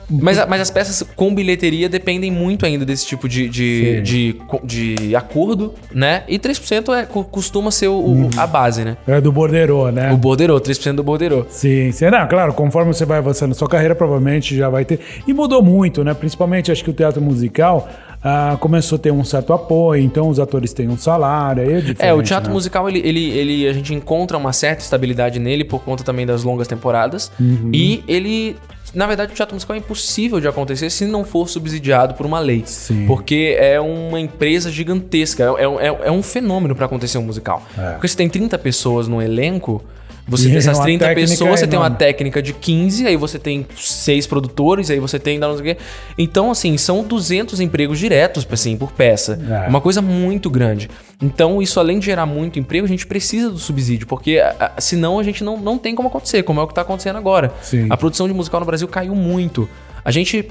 Mas, 0.10 0.46
mas 0.48 0.62
as 0.62 0.72
peças 0.72 1.04
com 1.16 1.34
bilheteria 1.36 1.90
dependem 1.90 2.32
muito 2.32 2.66
ainda 2.66 2.86
desse 2.86 3.06
tipo 3.06 3.28
de, 3.28 3.50
de, 3.50 4.02
de, 4.02 4.36
de 4.64 5.16
acordo, 5.16 5.74
né? 5.94 6.24
E 6.28 6.40
3% 6.40 6.94
é, 6.96 7.06
co- 7.06 7.24
costuma 7.26 7.72
ser 7.72 7.90
o- 7.90 7.98
o- 8.00 8.30
a 8.38 8.48
base, 8.48 8.86
né? 8.86 8.96
É 9.06 9.20
do 9.20 9.32
borderô, 9.32 9.92
né? 9.92 10.12
O 10.14 10.18
borderô, 10.18 10.60
3% 10.62 10.96
do 10.96 11.04
borderô. 11.04 11.46
Sim, 11.50 11.92
sim. 11.92 12.10
Não, 12.10 12.28
claro, 12.28 12.54
conforme 12.54 12.94
você 12.94 13.06
vai 13.06 13.18
avançando 13.18 13.50
na 13.50 13.56
sua 13.56 13.68
carreira, 13.68 13.94
provavelmente 13.96 14.56
já 14.56 14.70
vai 14.70 14.86
ter. 14.86 15.00
E 15.28 15.34
mudou 15.34 15.62
muito, 15.62 16.04
né? 16.04 16.14
Principalmente 16.14 16.72
acho 16.72 16.84
que 16.84 16.90
o 16.90 16.94
teatro 16.94 17.22
musical 17.22 17.90
ah, 18.24 18.58
começou 18.60 18.96
a 18.96 19.00
ter 19.00 19.12
um 19.12 19.24
certo 19.24 19.52
apoio, 19.54 20.02
então 20.02 20.30
os 20.30 20.40
atores 20.40 20.72
têm 20.74 20.88
um 20.88 20.98
salário. 20.98 21.64
Aí 21.64 21.74
é, 22.00 22.08
É, 22.08 22.14
o 22.14 22.22
teatro 22.24 22.50
né? 22.50 22.54
musical, 22.54 22.88
ele, 22.88 23.00
ele, 23.00 23.30
ele, 23.32 23.68
a 23.68 23.74
gente 23.74 23.94
encontra 23.94 24.38
uma 24.38 24.54
certa 24.54 24.82
estabilidade 24.82 25.38
nele 25.40 25.64
por 25.66 25.84
conta 25.84 26.04
também 26.04 26.26
das 26.26 26.44
longas 26.44 26.68
temporadas. 26.68 27.32
Uhum. 27.40 27.72
E 27.74 28.04
ele. 28.08 28.56
Na 28.94 29.06
verdade, 29.06 29.32
o 29.34 29.36
teatro 29.36 29.54
musical 29.54 29.76
é 29.76 29.80
impossível 29.80 30.40
de 30.40 30.48
acontecer 30.48 30.90
se 30.90 31.06
não 31.06 31.24
for 31.26 31.48
subsidiado 31.50 32.14
por 32.14 32.26
uma 32.26 32.40
lei. 32.40 32.64
Sim. 32.66 33.06
Porque 33.06 33.56
é 33.60 33.80
uma 33.80 34.20
empresa 34.20 34.72
gigantesca. 34.72 35.44
É, 35.58 35.88
é- 35.88 36.08
é 36.08 36.12
um 36.12 36.24
fenômeno 36.24 36.76
para 36.76 36.86
acontecer 36.86 37.18
um 37.18 37.24
musical. 37.24 37.62
É. 37.78 37.92
Porque 37.92 38.08
você 38.08 38.16
tem 38.18 38.30
30 38.30 38.58
pessoas 38.58 39.08
no 39.08 39.22
elenco. 39.22 39.84
Você 40.28 40.46
E 40.46 40.50
tem 40.50 40.58
essas 40.58 40.78
uma 40.78 40.84
30 40.84 41.06
técnica 41.06 41.30
pessoas, 41.30 41.60
você 41.62 41.68
tem 41.68 41.80
uma 41.80 41.90
técnica 41.92 42.42
de 42.42 42.52
15, 42.54 43.08
aí 43.08 43.16
você 43.16 43.40
tem 43.40 43.66
seis 43.78 44.28
produtores, 44.28 44.90
aí 44.90 45.00
você 45.00 45.18
tem. 45.18 45.40
não 45.40 45.54
sei 45.58 45.62
o 45.72 45.76
quê. 45.76 45.82
Então, 46.18 46.52
assim, 46.52 46.78
são 46.78 47.02
200 47.04 47.62
empregos 47.62 47.98
diretos, 47.98 48.46
assim, 48.52 48.76
por 48.76 48.92
peça. 48.92 49.40
É. 49.66 49.70
Uma 49.70 49.80
coisa 49.80 50.02
muito 50.02 50.50
grande. 50.50 50.90
Então, 51.22 51.62
isso 51.62 51.80
além 51.80 51.98
de 52.00 52.06
gerar 52.08 52.26
muito 52.26 52.60
emprego, 52.60 52.86
a 52.86 52.90
gente 52.90 53.08
precisa 53.08 53.50
do 53.50 53.58
subsídio, 53.58 54.06
porque 54.06 54.38
a- 54.40 54.56
a- 54.76 54.82
senão 54.82 55.18
a 55.18 55.24
gente 55.24 55.44
não, 55.44 55.58
não 55.58 55.78
tem 55.78 55.96
como 55.96 56.10
acontecer, 56.10 56.44
como 56.44 56.60
é 56.60 56.64
o 56.64 56.68
que 56.68 56.74
está 56.74 56.82
acontecendo 56.82 57.16
agora. 57.18 57.54
Sim. 57.62 57.88
A 57.90 57.96
produção 57.96 58.28
de 58.28 58.34
musical 58.34 58.60
no 58.60 58.66
Brasil 58.66 58.88
caiu 58.88 59.16
muito. 59.16 59.68
A 60.04 60.12
gente. 60.12 60.46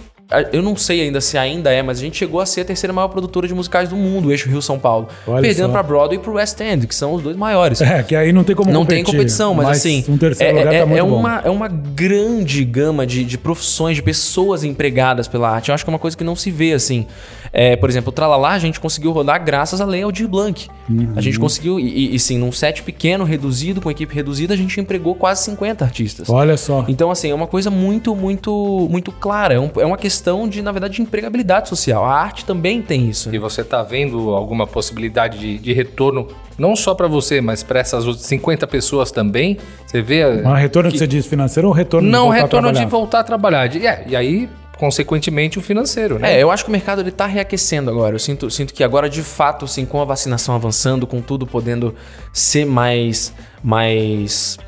Eu 0.53 0.61
não 0.61 0.75
sei 0.75 1.03
ainda 1.03 1.21
se 1.21 1.39
ainda 1.39 1.71
é, 1.73 1.83
mas 1.83 1.99
a 1.99 2.01
gente 2.01 2.17
chegou 2.17 2.41
a 2.41 2.47
ser 2.47 2.63
a 2.63 2.65
terceira 2.65 2.93
maior 2.93 3.07
produtora 3.07 3.47
de 3.47 3.55
musicais 3.55 3.89
do 3.89 3.95
mundo, 3.95 4.27
o 4.27 4.33
eixo 4.33 4.49
Rio-São 4.49 4.77
Paulo. 4.77 5.09
Olha 5.25 5.41
perdendo 5.41 5.71
para 5.71 5.83
Broadway 5.85 6.19
e 6.19 6.21
pro 6.21 6.33
West 6.33 6.61
End, 6.61 6.85
que 6.89 6.95
são 6.95 7.15
os 7.15 7.23
dois 7.23 7.37
maiores. 7.37 7.81
É, 7.81 8.03
que 8.03 8.17
aí 8.17 8.33
não 8.33 8.43
tem 8.43 8.57
como 8.57 8.73
Não 8.73 8.81
competir. 8.81 9.05
tem 9.05 9.13
competição, 9.13 9.55
mas, 9.55 9.69
assim. 9.69 10.05
Um 10.09 10.19
terceiro 10.19 10.57
é, 10.57 10.59
lugar 10.59 10.75
é- 10.75 10.79
tá 10.81 10.87
muito 10.87 10.99
é 10.99 11.03
bom. 11.03 11.17
uma, 11.17 11.43
é 11.45 11.51
uma 11.51 11.69
grande 11.69 12.65
gama 12.65 13.07
de, 13.07 13.25
de 13.25 13.39
profissões, 13.39 13.97
de 13.97 14.03
pessoas 14.03 14.65
empregadas 14.65 15.29
pela 15.29 15.49
arte. 15.49 15.69
Eu 15.69 15.75
acho 15.77 15.85
que 15.85 15.91
é 15.91 15.93
uma 15.93 15.99
coisa 15.99 16.17
que 16.17 16.25
não 16.25 16.35
se 16.35 16.51
vê 16.51 16.73
assim. 16.73 17.07
É, 17.53 17.77
por 17.77 17.89
exemplo, 17.89 18.11
o 18.11 18.13
Tralalá 18.13 18.51
a 18.53 18.59
gente 18.59 18.79
conseguiu 18.81 19.13
rodar 19.13 19.43
graças 19.45 19.81
à 19.81 19.85
Lei 19.85 20.03
Aldir 20.03 20.29
Blanc. 20.29 20.69
A 21.17 21.21
gente 21.21 21.39
conseguiu, 21.39 21.81
e, 21.81 22.15
e- 22.15 22.19
sim, 22.19 22.39
num 22.39 22.53
set 22.53 22.83
pequeno, 22.83 23.25
reduzido, 23.25 23.81
com 23.81 23.91
equipe 23.91 24.15
reduzida, 24.15 24.55
a 24.55 24.57
gente 24.57 24.79
empregou 24.81 25.15
quase 25.15 25.43
50 25.45 25.85
artistas. 25.85 26.29
Olha 26.31 26.57
só. 26.57 26.85
Então, 26.89 27.11
assim, 27.11 27.31
é 27.31 27.35
uma 27.35 27.47
coisa 27.47 27.71
muito, 27.71 28.15
muito, 28.15 28.87
muito 28.91 29.11
clara. 29.13 29.55
É, 29.55 29.61
um- 29.61 29.71
é 29.79 29.85
uma 29.87 29.97
questão 29.97 30.49
de, 30.49 30.63
na 30.63 30.71
verdade, 30.73 30.95
de 30.97 31.03
empregabilidade 31.03 31.69
social. 31.69 32.05
A 32.05 32.15
arte 32.15 32.45
também 32.45 32.81
tem 32.83 33.09
isso. 33.09 33.29
né? 33.31 33.37
E 33.37 33.39
você 33.39 33.65
tá 33.65 33.83
vendo 33.83 34.31
alguma 34.31 34.67
possibilidade 34.67 35.39
de, 35.39 35.59
de 35.59 35.73
retorno, 35.73 36.29
não 36.59 36.77
só 36.77 36.95
para 36.95 37.07
você, 37.09 37.41
mas 37.41 37.63
para 37.63 37.81
essas 37.81 38.07
outras 38.07 38.25
50 38.27 38.67
pessoas 38.67 39.11
também? 39.11 39.59
Você 39.87 40.01
vê. 40.03 40.25
Um 40.27 40.53
retorno 40.55 40.91
que, 40.91 40.99
você 40.99 41.07
diz 41.07 41.27
financeiro 41.27 41.69
ou 41.69 41.75
retorno 41.75 42.07
de 42.07 42.13
Não, 42.13 42.27
voltar 42.27 42.39
a 42.39 42.43
retorno 42.43 42.69
de 42.69 42.73
trabalhar? 42.75 42.91
voltar 42.91 43.21
a 43.21 43.25
trabalhar. 43.25 43.67
De- 43.69 43.87
é, 43.87 44.05
e 44.09 44.15
aí 44.17 44.49
consequentemente, 44.79 45.59
o 45.59 45.63
financeiro, 45.63 46.19
né? 46.19 46.35
É, 46.37 46.43
eu 46.43 46.51
acho 46.51 46.65
que 46.65 46.69
o 46.69 46.73
mercado 46.73 47.01
ele 47.01 47.11
tá 47.11 47.27
reaquecendo 47.27 47.91
agora. 47.91 48.15
Eu 48.15 48.19
sinto, 48.19 48.51
sinto 48.51 48.75
que 48.75 48.85
agora, 48.85 49.09
de 49.09 49.23
fato, 49.23 49.65
assim, 49.65 49.85
com 49.87 50.01
a 50.01 50.05
vacinação 50.05 50.55
avançando, 50.55 51.07
com 51.07 51.21
tudo 51.21 51.47
podendo 51.47 51.95
ser 52.33 52.65
mais. 52.67 53.33
mais. 53.63 54.59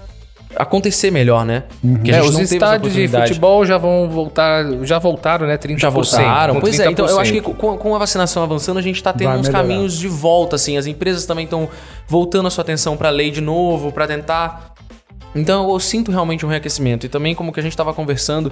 acontecer 0.57 1.11
melhor, 1.11 1.45
né? 1.45 1.64
Porque 1.80 2.11
É, 2.11 2.22
os 2.22 2.37
estádios 2.39 2.93
de 2.93 3.07
futebol 3.07 3.64
já 3.66 3.76
vão 3.76 4.09
voltar, 4.09 4.64
já 4.82 4.99
voltaram, 4.99 5.47
né? 5.47 5.57
30%. 5.59 5.78
Já 5.78 5.91
voltaram. 5.91 6.59
Pois 6.61 6.80
é, 6.80 6.91
então 6.91 7.07
eu 7.07 7.20
acho 7.20 7.32
que 7.32 7.41
30%. 7.41 7.55
com, 7.57 7.76
com 7.76 7.95
a 7.95 7.99
vacinação 7.99 8.43
avançando, 8.43 8.78
a 8.78 8.82
gente 8.82 9.03
tá 9.03 9.12
tendo 9.12 9.28
Vai 9.28 9.39
uns 9.39 9.47
melhorar. 9.47 9.62
caminhos 9.62 9.97
de 9.99 10.09
volta, 10.09 10.57
assim. 10.57 10.76
As 10.78 10.87
empresas 10.87 11.26
também 11.26 11.45
estão 11.45 11.68
voltando 12.07 12.47
a 12.47 12.51
sua 12.51 12.62
atenção 12.62 12.97
pra 12.97 13.11
lei 13.11 13.30
de 13.30 13.41
novo, 13.41 13.93
pra 13.93 14.07
tentar. 14.07 14.72
Então 15.35 15.70
eu 15.70 15.78
sinto 15.78 16.11
realmente 16.11 16.45
um 16.47 16.49
reaquecimento. 16.49 17.05
E 17.05 17.09
também, 17.09 17.35
como 17.35 17.53
que 17.53 17.61
a 17.61 17.62
gente 17.62 17.72
estava 17.72 17.93
conversando 17.93 18.51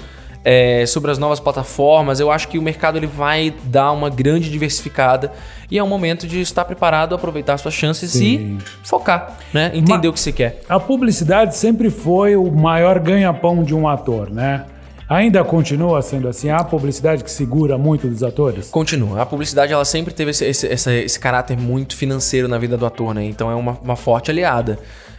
é, 0.49 0.87
sobre 0.87 1.11
as 1.11 1.19
novas 1.19 1.41
plataformas, 1.41 2.21
eu 2.21 2.31
acho 2.31 2.47
que 2.47 2.57
o 2.57 2.63
mercado 2.63 2.97
ele 2.97 3.07
vai 3.09 3.53
dar 3.65 3.91
uma 3.91 4.09
grande 4.09 4.49
diversificada. 4.49 5.33
E 5.69 5.77
é 5.77 5.83
um 5.83 5.89
momento 5.89 6.25
de 6.25 6.41
estar 6.41 6.65
preparado, 6.65 7.17
aproveitar 7.17 7.59
suas 7.59 7.75
chances 7.75 8.13
Sim. 8.13 8.59
e 8.61 8.87
focar, 8.87 9.37
né? 9.53 9.73
Entender 9.75 10.07
Ma- 10.07 10.11
o 10.11 10.13
que 10.13 10.21
você 10.21 10.31
quer. 10.31 10.61
A 10.69 10.79
publicidade 10.79 11.57
sempre 11.57 11.91
foi 11.91 12.37
o 12.37 12.49
maior 12.53 13.01
ganha-pão 13.01 13.65
de 13.65 13.75
um 13.75 13.89
ator, 13.89 14.31
né? 14.31 14.65
Ainda 15.09 15.43
continua 15.43 16.01
sendo 16.03 16.29
assim? 16.29 16.49
A 16.51 16.63
publicidade 16.63 17.25
que 17.25 17.31
segura 17.31 17.77
muito 17.77 18.07
dos 18.09 18.23
atores? 18.23 18.69
Continua. 18.71 19.23
A 19.23 19.27
publicidade 19.27 19.73
ela 19.73 19.85
sempre 19.85 20.15
teve 20.15 20.31
esse, 20.31 20.45
esse, 20.45 20.67
esse- 20.69 21.01
esse 21.05 21.19
caráter 21.19 21.57
muito 21.59 21.97
financeiro 21.97 22.47
na 22.47 22.57
vida 22.59 22.77
do 22.77 22.87
ator, 22.87 23.13
né? 23.15 23.25
Então 23.25 23.51
é 23.51 23.55
uma, 23.57 23.77
uma 23.83 23.97
forte 23.97 24.31
aliada. 24.31 24.79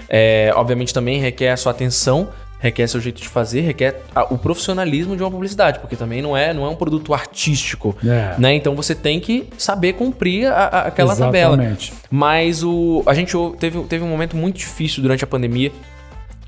É, 0.10 0.54
obviamente 0.56 0.94
também 0.94 1.20
requer 1.20 1.52
a 1.52 1.58
sua 1.58 1.72
atenção, 1.74 2.30
requer 2.60 2.88
seu 2.88 3.00
jeito 3.00 3.22
de 3.22 3.28
fazer, 3.28 3.62
requer 3.62 4.02
a- 4.16 4.24
o 4.34 4.38
profissionalismo 4.38 5.16
de 5.16 5.22
uma 5.24 5.30
publicidade, 5.32 5.80
porque 5.80 5.96
também 5.96 6.22
não 6.22 6.36
é, 6.36 6.54
não 6.54 6.66
é 6.66 6.70
um 6.70 6.76
produto 6.76 7.14
artístico, 7.14 7.96
É. 8.04 8.34
né? 8.40 8.54
Então 8.56 8.76
você 8.76 8.96
tem 8.96 9.20
que 9.20 9.48
saber 9.58 9.94
cumprir 9.94 10.48
a- 10.48 10.54
a- 10.66 10.82
aquela 10.88 11.16
tabela. 11.16 11.54
Exatamente. 11.56 11.94
Mas 12.10 12.64
o, 12.64 13.04
a 13.06 13.14
gente 13.14 13.36
teve, 13.60 13.80
teve 13.84 14.04
um 14.04 14.08
momento 14.10 14.36
muito 14.36 14.58
difícil 14.58 15.02
durante 15.04 15.24
a 15.24 15.28
pandemia 15.28 15.72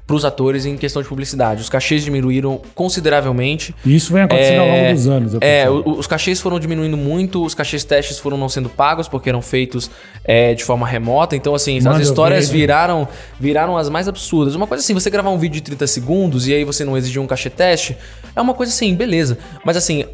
para 0.09 0.15
os 0.15 0.25
atores 0.25 0.65
em 0.65 0.75
questão 0.75 1.03
de 1.03 1.07
publicidade. 1.07 1.61
Os 1.61 1.69
cachês 1.69 2.03
diminuíram 2.03 2.59
consideravelmente. 2.73 3.75
E 3.85 3.95
Isso 3.95 4.11
vem 4.11 4.23
acontecendo 4.23 4.61
ao 4.61 4.67
longo 4.67 4.93
dos 4.93 5.07
anos. 5.07 5.33
eu 5.35 5.39
É, 5.39 5.69
os 5.69 6.07
cachês 6.07 6.41
foram 6.41 6.59
diminuindo 6.59 6.97
muito, 6.97 7.45
os 7.45 7.53
cachês 7.53 7.83
testes 7.83 8.17
foram 8.17 8.35
não 8.35 8.49
sendo 8.49 8.69
pagos 8.69 9.07
porque 9.07 9.29
eram 9.29 9.39
feitos 9.39 9.91
é, 10.23 10.55
de 10.55 10.63
forma 10.63 10.87
remota. 10.87 11.35
Então, 11.35 11.53
assim, 11.53 11.77
as 11.87 11.99
histórias 11.99 12.49
né? 12.49 12.57
viraram, 12.57 13.07
viraram 13.39 13.77
as 13.77 13.87
mais 13.87 14.07
absurdas. 14.07 14.55
Uma 14.55 14.65
coisa 14.65 14.83
assim, 14.83 14.95
você 14.95 15.11
gravar 15.11 15.29
um 15.29 15.37
vídeo 15.37 15.53
de 15.53 15.61
30 15.61 15.85
segundos 15.85 16.47
e 16.47 16.55
aí 16.55 16.63
você 16.63 16.83
não 16.83 16.97
exigiu 16.97 17.21
um 17.21 17.27
cachê 17.27 17.51
teste, 17.51 17.95
é 18.35 18.41
uma 18.41 18.55
coisa 18.55 18.73
assim, 18.73 18.95
beleza. 18.95 19.37
Mas 19.63 19.77
assim, 19.77 20.05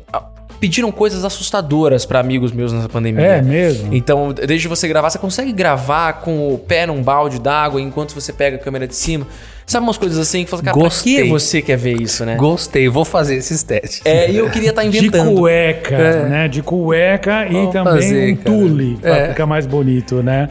pediram 0.60 0.92
coisas 0.92 1.24
assustadoras 1.26 2.06
para 2.06 2.20
amigos 2.20 2.52
meus 2.52 2.72
nessa 2.74 2.90
pandemia. 2.90 3.26
É 3.26 3.42
mesmo? 3.42 3.94
Então, 3.94 4.34
desde 4.34 4.68
você 4.68 4.88
gravar, 4.88 5.10
você 5.10 5.18
consegue 5.20 5.52
gravar 5.52 6.14
com 6.22 6.54
o 6.54 6.58
pé 6.58 6.86
num 6.86 7.02
balde 7.02 7.40
d'água 7.40 7.82
enquanto 7.82 8.14
você 8.14 8.32
pega 8.34 8.58
a 8.58 8.60
câmera 8.60 8.88
de 8.88 8.96
cima. 8.96 9.28
Sabe 9.68 9.84
umas 9.84 9.98
coisas 9.98 10.20
assim 10.20 10.44
que 10.44 10.50
você 10.52 10.58
fala, 10.58 10.64
cara, 10.64 10.78
pra 10.78 10.90
que 10.90 11.16
Gostei. 11.16 11.30
você 11.30 11.62
quer 11.62 11.76
ver 11.78 11.98
isso, 12.00 12.24
né? 12.24 12.36
Gostei, 12.36 12.88
vou 12.88 13.04
fazer 13.04 13.36
esses 13.38 13.64
testes. 13.64 14.02
É, 14.06 14.30
e 14.30 14.38
eu 14.38 14.48
queria 14.52 14.70
estar 14.70 14.84
De 14.84 14.88
inventando. 14.96 15.34
cueca, 15.36 16.28
né? 16.30 16.48
De 16.48 16.62
cueca 16.62 17.48
e 17.48 17.54
Vamos 17.54 17.74
também 17.74 17.94
fazer, 17.94 18.34
um 18.34 18.36
cara. 18.36 18.50
tule, 18.58 18.98
pra 19.02 19.18
É. 19.18 19.30
ficar 19.30 19.46
mais 19.48 19.66
bonito, 19.66 20.22
né? 20.22 20.50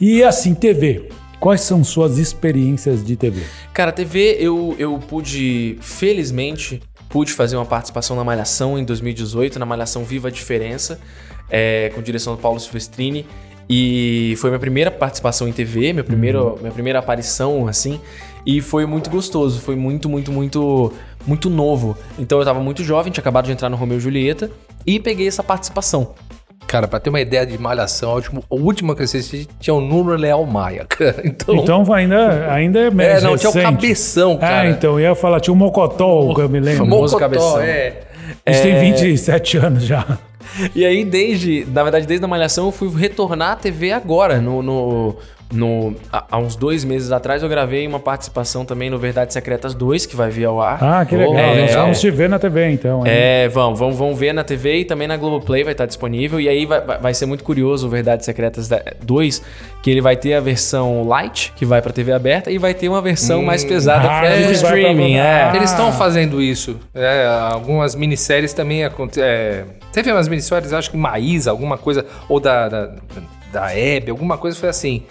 E 0.00 0.22
assim, 0.24 0.52
TV. 0.52 1.08
Quais 1.38 1.60
são 1.60 1.84
suas 1.84 2.18
experiências 2.18 3.04
de 3.04 3.16
TV? 3.16 3.42
Cara, 3.72 3.92
TV, 3.92 4.36
eu, 4.40 4.74
eu 4.78 4.98
pude, 4.98 5.76
felizmente, 5.80 6.82
pude 7.08 7.32
fazer 7.32 7.56
uma 7.56 7.66
participação 7.66 8.16
na 8.16 8.24
Malhação 8.24 8.78
em 8.78 8.84
2018, 8.84 9.58
na 9.58 9.66
Malhação 9.66 10.04
Viva 10.04 10.28
a 10.28 10.30
Diferença, 10.30 10.98
é, 11.50 11.90
com 11.94 12.02
direção 12.02 12.34
do 12.34 12.40
Paulo 12.40 12.58
Silvestrini. 12.58 13.26
E 13.68 14.34
foi 14.38 14.50
minha 14.50 14.60
primeira 14.60 14.90
participação 14.90 15.48
em 15.48 15.52
TV, 15.52 15.92
minha, 15.92 16.04
primeiro, 16.04 16.56
minha 16.60 16.72
primeira 16.72 17.00
aparição, 17.00 17.66
assim. 17.66 18.00
E 18.46 18.60
foi 18.60 18.86
muito 18.86 19.10
gostoso, 19.10 19.60
foi 19.60 19.74
muito, 19.74 20.08
muito, 20.08 20.30
muito, 20.30 20.92
muito 21.26 21.50
novo. 21.50 21.98
Então 22.18 22.38
eu 22.38 22.44
tava 22.44 22.60
muito 22.60 22.84
jovem, 22.84 23.12
tinha 23.12 23.20
acabado 23.20 23.46
de 23.46 23.52
entrar 23.52 23.68
no 23.68 23.76
Romeu 23.76 23.98
e 23.98 24.00
Julieta, 24.00 24.50
e 24.86 25.00
peguei 25.00 25.26
essa 25.26 25.42
participação. 25.42 26.14
Cara, 26.66 26.88
pra 26.88 26.98
ter 26.98 27.10
uma 27.10 27.20
ideia 27.20 27.46
de 27.46 27.56
malhação, 27.58 28.10
a 28.10 28.14
última, 28.14 28.42
a 28.50 28.54
última 28.54 28.94
que 28.94 29.00
eu 29.02 29.04
assisti 29.04 29.48
tinha 29.60 29.72
o 29.74 29.80
Nuno 29.80 30.14
Leal 30.16 30.44
Maia, 30.44 30.84
cara. 30.88 31.22
Então, 31.24 31.54
Então 31.54 31.92
ainda, 31.92 32.52
ainda 32.52 32.80
é 32.80 32.86
é, 32.86 32.90
mais 32.90 33.22
não, 33.22 33.36
tinha 33.36 33.50
o 33.50 33.52
recente. 33.52 33.72
cabeção, 33.72 34.36
cara. 34.36 34.60
Ah, 34.62 34.70
então, 34.70 34.94
eu 34.94 35.00
ia 35.00 35.14
falar, 35.14 35.40
tinha 35.40 35.54
o 35.54 35.56
Mocotó, 35.56 36.34
que 36.34 36.40
eu 36.40 36.48
me 36.48 36.58
lembro. 36.60 36.78
famoso 36.84 37.14
Mocotó, 37.14 37.18
cabeção. 37.18 37.60
É. 37.60 37.92
A 38.44 38.52
gente 38.52 38.62
tem 38.62 38.80
27 38.92 39.56
anos 39.58 39.84
já. 39.84 40.18
E 40.74 40.84
aí, 40.84 41.04
desde, 41.04 41.66
na 41.72 41.82
verdade, 41.82 42.06
desde 42.06 42.24
a 42.24 42.28
Malhação, 42.28 42.66
eu 42.66 42.72
fui 42.72 42.88
retornar 42.98 43.52
à 43.52 43.56
TV 43.56 43.92
agora. 43.92 44.40
No, 44.40 44.62
no, 44.62 45.16
no- 45.52 45.94
há, 46.12 46.24
há 46.32 46.38
uns 46.38 46.56
dois 46.56 46.84
meses 46.84 47.12
atrás, 47.12 47.42
eu 47.42 47.48
gravei 47.48 47.86
uma 47.86 48.00
participação 48.00 48.64
também 48.64 48.90
no 48.90 48.98
Verdades 48.98 49.32
Secretas 49.34 49.74
2, 49.74 50.04
que 50.06 50.16
vai 50.16 50.28
vir 50.30 50.44
ao 50.46 50.60
ar. 50.60 50.82
Ah, 50.82 51.04
que 51.04 51.16
legal. 51.16 51.34
é, 51.36 51.60
Nós 51.62 51.70
é. 51.70 51.76
vamos 51.76 52.00
te 52.00 52.10
ver 52.10 52.28
na 52.28 52.38
TV, 52.38 52.70
então. 52.70 53.06
hein? 53.06 53.12
É, 53.14 53.48
vão, 53.48 53.74
vão, 53.74 53.92
vão 53.92 54.14
ver 54.14 54.32
na 54.32 54.42
TV 54.44 54.78
e 54.80 54.84
também 54.84 55.06
na 55.06 55.16
Globoplay 55.16 55.62
vai 55.64 55.72
estar 55.72 55.86
disponível. 55.86 56.40
E 56.40 56.48
aí 56.48 56.66
vai, 56.66 56.80
vai 56.80 57.14
ser 57.14 57.26
muito 57.26 57.44
curioso 57.44 57.86
o 57.86 57.90
Verdades 57.90 58.24
Secretas 58.26 58.68
da- 58.68 58.82
2, 59.02 59.42
que 59.82 59.90
ele 59.90 60.00
vai 60.00 60.16
ter 60.16 60.34
a 60.34 60.40
versão 60.40 61.04
light, 61.06 61.52
que 61.54 61.64
vai 61.64 61.80
pra 61.80 61.92
TV 61.92 62.12
aberta, 62.12 62.50
e 62.50 62.58
vai 62.58 62.74
ter 62.74 62.88
uma 62.88 63.00
versão 63.00 63.42
mais 63.42 63.62
pesada 63.62 64.08
ah, 64.08 64.20
pra- 64.20 64.36
streaming. 64.52 65.16
É. 65.16 65.52
Eles 65.54 65.70
estão 65.70 65.92
fazendo 65.92 66.42
isso. 66.42 66.76
É, 66.94 67.26
algumas 67.52 67.94
minisséries 67.94 68.52
também 68.52 68.84
acontecem. 68.84 69.64
teve 69.92 70.10
umas 70.10 70.26
minisséries, 70.28 70.72
acho 70.72 70.90
que 70.90 70.96
Maísa, 70.96 71.50
alguma 71.50 71.78
coisa, 71.78 72.04
ou 72.28 72.40
da, 72.40 72.68
da, 72.68 72.90
da 73.52 73.76
Hebe, 73.78 74.10
alguma 74.10 74.36
coisa 74.36 74.58
foi 74.58 74.68
assim. 74.68 75.02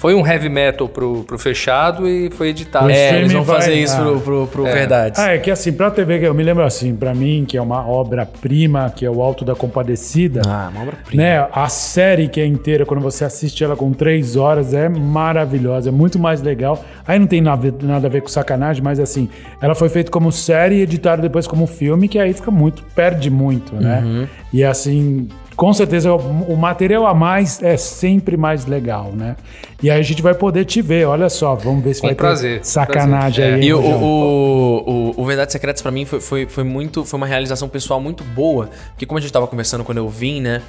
Foi 0.00 0.14
um 0.14 0.26
heavy 0.26 0.48
metal 0.48 0.88
pro, 0.88 1.24
pro 1.24 1.38
fechado 1.38 2.08
e 2.08 2.30
foi 2.30 2.48
editado. 2.48 2.86
O 2.86 2.90
É, 2.90 3.18
eles 3.18 3.30
vão 3.32 3.44
fazer 3.44 3.72
vai- 3.72 3.80
isso 3.80 3.96
ah. 3.96 4.00
pro, 4.02 4.20
pro, 4.20 4.46
pro 4.46 4.62
Verdades. 4.64 5.20
Ah, 5.20 5.34
é 5.34 5.38
que 5.38 5.50
assim, 5.50 5.72
pra 5.74 5.90
TV, 5.90 6.18
que 6.20 6.24
eu 6.24 6.32
me 6.32 6.42
lembro 6.42 6.64
assim, 6.64 6.96
pra 6.96 7.12
mim, 7.14 7.44
que 7.46 7.54
é 7.58 7.60
uma 7.60 7.86
obra-prima, 7.86 8.90
que 8.96 9.04
é 9.04 9.10
o 9.10 9.20
Alto 9.22 9.44
da 9.44 9.54
Compadecida, 9.54 10.40
Ah, 10.46 10.70
uma 10.72 10.82
obra-prima. 10.84 11.22
né? 11.22 11.46
A 11.52 11.68
série 11.68 12.28
que 12.28 12.40
é 12.40 12.46
inteira, 12.46 12.86
quando 12.86 13.02
você 13.02 13.26
assiste 13.26 13.62
ela 13.62 13.76
com 13.76 13.92
três 13.92 14.36
horas, 14.36 14.72
é 14.72 14.88
maravilhosa, 14.88 15.90
é 15.90 15.92
muito 15.92 16.18
mais 16.18 16.40
legal. 16.40 16.82
Aí 17.06 17.18
não 17.18 17.26
tem 17.26 17.42
nada, 17.42 17.74
nada 17.82 18.06
a 18.06 18.10
ver 18.10 18.22
com 18.22 18.28
sacanagem, 18.28 18.82
mas 18.82 18.98
assim, 18.98 19.28
ela 19.60 19.74
foi 19.74 19.90
feita 19.90 20.10
como 20.10 20.32
série 20.32 20.76
e 20.76 20.80
editada 20.80 21.20
depois 21.20 21.46
como 21.46 21.66
filme, 21.66 22.08
que 22.08 22.18
aí 22.18 22.32
fica 22.32 22.50
muito, 22.50 22.82
perde 22.94 23.28
muito, 23.30 23.74
né? 23.76 24.00
Uhum. 24.02 24.26
E 24.52 24.64
assim, 24.64 25.28
com 25.60 25.74
certeza 25.74 26.10
o, 26.14 26.56
material 26.56 27.06
a 27.06 27.12
mais 27.12 27.62
é 27.62 27.76
sempre 27.76 28.34
mais 28.34 28.64
legal, 28.64 29.12
né? 29.12 29.36
E 29.82 29.90
aí 29.90 30.00
a 30.00 30.02
gente 30.02 30.22
vai 30.22 30.32
poder 30.32 30.64
te 30.64 30.80
ver, 30.80 31.06
olha 31.06 31.28
só, 31.28 31.54
vamos 31.54 31.84
ver 31.84 31.92
se 31.92 32.00
Com 32.00 32.06
vai 32.06 32.16
prazer, 32.16 32.60
ter 32.60 32.64
sacanagem 32.66 33.44
prazer. 33.44 33.54
aí. 33.56 33.60
É. 33.60 33.64
E 33.66 33.74
o, 33.74 33.78
o, 33.78 35.10
o, 35.10 35.14
o 35.18 35.24
Verdades 35.26 35.52
Secretas 35.52 35.82
pra 35.82 35.90
mim 35.90 36.06
foi, 36.06 36.18
foi, 36.18 36.46
foi 36.46 36.64
muito. 36.64 37.04
Foi 37.04 37.18
uma 37.18 37.26
realização 37.26 37.68
pessoal 37.68 38.00
muito 38.00 38.24
boa. 38.24 38.70
Porque 38.92 39.04
como 39.04 39.18
a 39.18 39.20
gente 39.20 39.30
tava 39.34 39.46
conversando 39.46 39.84
quando 39.84 39.98
eu 39.98 40.08
vim, 40.08 40.40
né? 40.40 40.62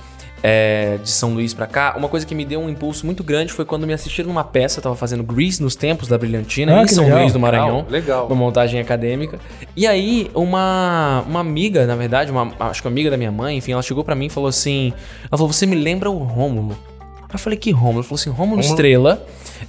É, 0.44 0.98
de 1.02 1.10
São 1.10 1.34
Luís 1.34 1.54
pra 1.54 1.68
cá, 1.68 1.94
uma 1.98 2.08
coisa 2.08 2.26
que 2.26 2.34
me 2.34 2.44
deu 2.44 2.60
um 2.60 2.70
impulso 2.70 3.06
muito 3.06 3.24
grande 3.24 3.54
foi 3.54 3.64
quando 3.66 3.86
me 3.86 3.94
assistiram 3.94 4.30
numa 4.30 4.44
peça, 4.44 4.80
eu 4.80 4.84
tava 4.84 4.96
fazendo 4.96 5.24
Grease 5.24 5.62
nos 5.62 5.76
tempos 5.76 6.08
da 6.08 6.18
Brilhantina, 6.18 6.80
Ah, 6.80 6.84
em 6.84 6.88
São 6.88 7.04
legal. 7.06 7.20
Luís 7.20 7.34
do 7.34 7.40
Maranhão. 7.40 7.78
Legal, 7.78 7.92
legal. 7.92 8.26
Uma 8.28 8.36
montagem 8.36 8.80
acadêmica. 8.80 9.40
E 9.76 9.86
aí, 9.86 10.32
uma, 10.34 11.24
uma 11.28 11.40
amiga, 11.40 11.86
na 11.86 11.96
verdade, 11.96 12.32
uma, 12.32 12.52
acho 12.60 12.82
que 12.82 12.88
uma 12.88 12.92
amiga 12.94 13.10
da 13.12 13.18
minha 13.18 13.32
mãe, 13.32 13.58
enfim, 13.58 13.72
ela 13.74 13.82
chegou 13.82 14.04
pra 14.04 14.16
mim 14.16 14.26
e 14.26 14.30
falou 14.30 14.50
assim: 14.50 14.94
Ela 15.24 15.38
falou, 15.38 15.52
você 15.52 15.66
me 15.66 15.76
lembra 15.76 16.10
o 16.10 16.18
Rômulo. 16.18 16.78
Aí 17.22 17.36
eu 17.36 17.40
falei, 17.40 17.58
que 17.58 17.72
Rômulo? 17.72 18.00
Ela 18.00 18.04
falou 18.04 18.16
assim: 18.20 18.30
Rômulo 18.30 18.62
Estrela 18.62 19.26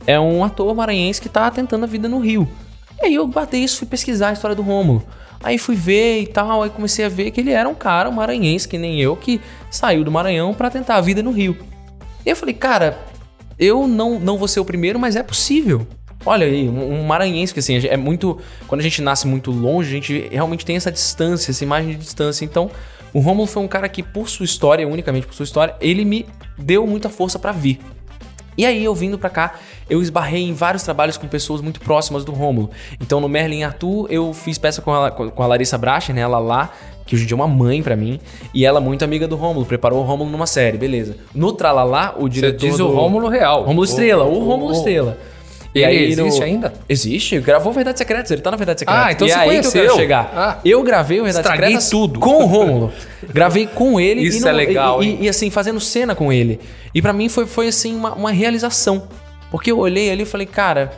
é 0.07 0.19
um 0.19 0.43
ator 0.43 0.75
maranhense 0.75 1.21
que 1.21 1.29
tá 1.29 1.51
tentando 1.51 1.85
a 1.85 1.87
vida 1.87 2.09
no 2.09 2.19
Rio. 2.19 2.49
E 3.01 3.07
aí 3.07 3.15
eu 3.15 3.27
batei 3.27 3.63
isso, 3.63 3.79
fui 3.79 3.87
pesquisar 3.87 4.29
a 4.29 4.33
história 4.33 4.55
do 4.57 4.63
Rômulo. 4.63 5.05
Aí 5.43 5.59
fui 5.59 5.75
ver 5.75 6.23
e 6.23 6.27
tal, 6.27 6.63
aí 6.63 6.71
comecei 6.71 7.05
a 7.05 7.09
ver 7.09 7.31
que 7.31 7.41
ele 7.41 7.51
era 7.51 7.69
um 7.69 7.75
cara, 7.75 8.09
um 8.09 8.13
maranhense, 8.13 8.69
que 8.69 8.79
nem 8.79 9.01
eu, 9.01 9.17
que 9.17 9.41
saiu 9.71 10.05
do 10.05 10.11
Maranhão 10.11 10.55
pra 10.55 10.71
tentar 10.71 10.97
a 10.97 11.01
vida 11.01 11.23
no 11.23 11.33
Rio. 11.33 11.57
E 12.25 12.31
eu 12.31 12.37
falei, 12.37 12.55
cara, 12.55 12.99
eu 13.59 13.89
não, 13.89 14.21
não 14.21 14.39
vou 14.39 14.47
ser 14.47 14.61
o 14.61 14.65
primeiro, 14.65 14.99
mas 14.99 15.17
é 15.17 15.23
possível. 15.23 15.87
Olha 16.25 16.47
aí, 16.47 16.69
um, 16.69 17.03
maranhense 17.03 17.53
que 17.53 17.59
assim, 17.59 17.85
é 17.85 17.97
muito. 17.97 18.39
Quando 18.69 18.81
a 18.81 18.85
gente 18.85 19.03
nasce 19.03 19.27
muito 19.27 19.51
longe, 19.51 19.89
a 19.89 19.93
gente 19.95 20.29
realmente 20.31 20.65
tem 20.65 20.77
essa 20.77 20.93
distância, 20.93 21.51
essa 21.51 21.65
imagem 21.65 21.91
de 21.91 21.97
distância. 21.97 22.45
Então, 22.45 22.71
o 23.13 23.19
Rômulo 23.19 23.49
foi 23.49 23.63
um 23.63 23.69
cara 23.69 23.89
que, 23.89 24.03
por 24.03 24.29
sua 24.29 24.45
história, 24.45 24.87
unicamente 24.87 25.27
por 25.27 25.35
sua 25.35 25.45
história, 25.45 25.75
ele 25.81 26.05
me 26.05 26.27
deu 26.57 26.87
muita 26.87 27.09
força 27.09 27.41
pra 27.41 27.51
vir. 27.51 27.81
E 28.57 28.65
aí, 28.65 28.85
eu 28.85 28.95
vindo 28.95 29.19
pra 29.19 29.31
cá, 29.31 29.59
eu 29.89 30.01
esbarrei 30.03 30.43
em 30.43 30.53
vários 30.53 30.83
trabalhos 30.83 31.17
com 31.17 31.27
pessoas 31.29 31.61
muito 31.61 31.81
próximas 31.81 32.25
do 32.25 32.33
Rômulo. 32.33 32.71
Então, 33.01 33.21
no 33.21 33.29
Merlin 33.29 33.63
Arthur, 33.65 34.07
eu 34.11 34.33
fiz 34.33 34.59
peça 34.59 34.81
com 34.83 34.93
a, 34.93 35.11
com 35.11 35.43
a 35.43 35.47
Larissa 35.47 35.77
Bracher, 35.79 36.15
né? 36.15 36.21
Ela 36.23 36.39
lá, 36.39 36.71
que 37.07 37.15
hoje 37.15 37.25
em 37.25 37.27
dia 37.27 37.35
é 37.35 37.37
uma 37.37 37.49
mãe 37.49 37.83
pra 37.83 37.97
mim. 37.97 38.19
E 38.55 38.65
ela 38.65 38.81
muito 38.81 39.05
amiga 39.05 39.27
do 39.29 39.37
Rômulo, 39.37 39.67
preparou 39.67 40.01
o 40.01 40.03
Rômulo 40.03 40.31
numa 40.31 40.47
série, 40.47 40.79
beleza. 40.79 41.17
No 41.35 41.53
Tralalá, 41.53 42.15
o 42.17 42.23
Você 42.23 42.29
diretor 42.31 42.67
diz 42.67 42.77
do... 42.79 42.89
o 42.89 42.95
Rômulo 42.95 43.29
Real. 43.29 43.63
Rômulo 43.65 43.85
Estrela, 43.85 44.25
o, 44.25 44.45
Rômulo 44.45 44.73
Estrela. 44.73 45.19
E 45.75 45.79
Ele 45.79 45.87
aí, 45.87 46.05
existe 46.13 46.39
no- 46.39 46.45
ainda? 46.45 46.73
Existe, 46.87 47.41
gravou 47.41 47.73
Verdades 47.73 47.99
Secretas, 47.99 48.31
ele 48.31 48.43
tá 48.43 48.51
na 48.51 48.59
Verdades 48.59 48.81
Secretas. 48.81 49.07
Ah, 49.07 49.13
então 49.13 49.27
e 49.27 49.31
você 49.31 49.39
aí 49.39 49.41
que 49.43 49.47
eu 49.47 49.61
conheceu. 49.63 49.83
quero 49.85 49.97
chegar. 49.97 50.33
Ah. 50.37 50.59
Eu 50.63 50.83
gravei 50.83 51.19
o 51.21 51.25
Verdades 51.25 51.47
Estraguei 51.51 51.81
Secretas 51.81 51.91
tudo. 51.91 52.21
com 52.21 52.43
o 52.43 52.47
Rômulo. 52.47 52.93
gravei 53.33 53.67
com 53.67 53.99
ele. 53.99 54.21
Isso 54.21 54.47
e 54.47 54.49
é 54.49 54.53
legal, 54.53 55.03
e, 55.03 55.15
e, 55.15 55.23
e, 55.25 55.29
assim, 55.31 55.49
fazendo 55.49 55.81
cena 55.81 56.15
com 56.15 56.31
ele. 56.31 56.61
E 56.95 57.01
pra 57.01 57.15
mim 57.15 57.31
foi, 57.31 57.47
foi 57.47 57.69
assim, 57.69 57.97
uma, 57.97 58.13
uma 58.13 58.31
realização. 58.31 59.05
Porque 59.53 59.71
eu 59.71 59.79
olhei 59.79 60.11
ali 60.11 60.23
e 60.23 60.27
falei, 60.27 60.47
cara, 60.47 60.91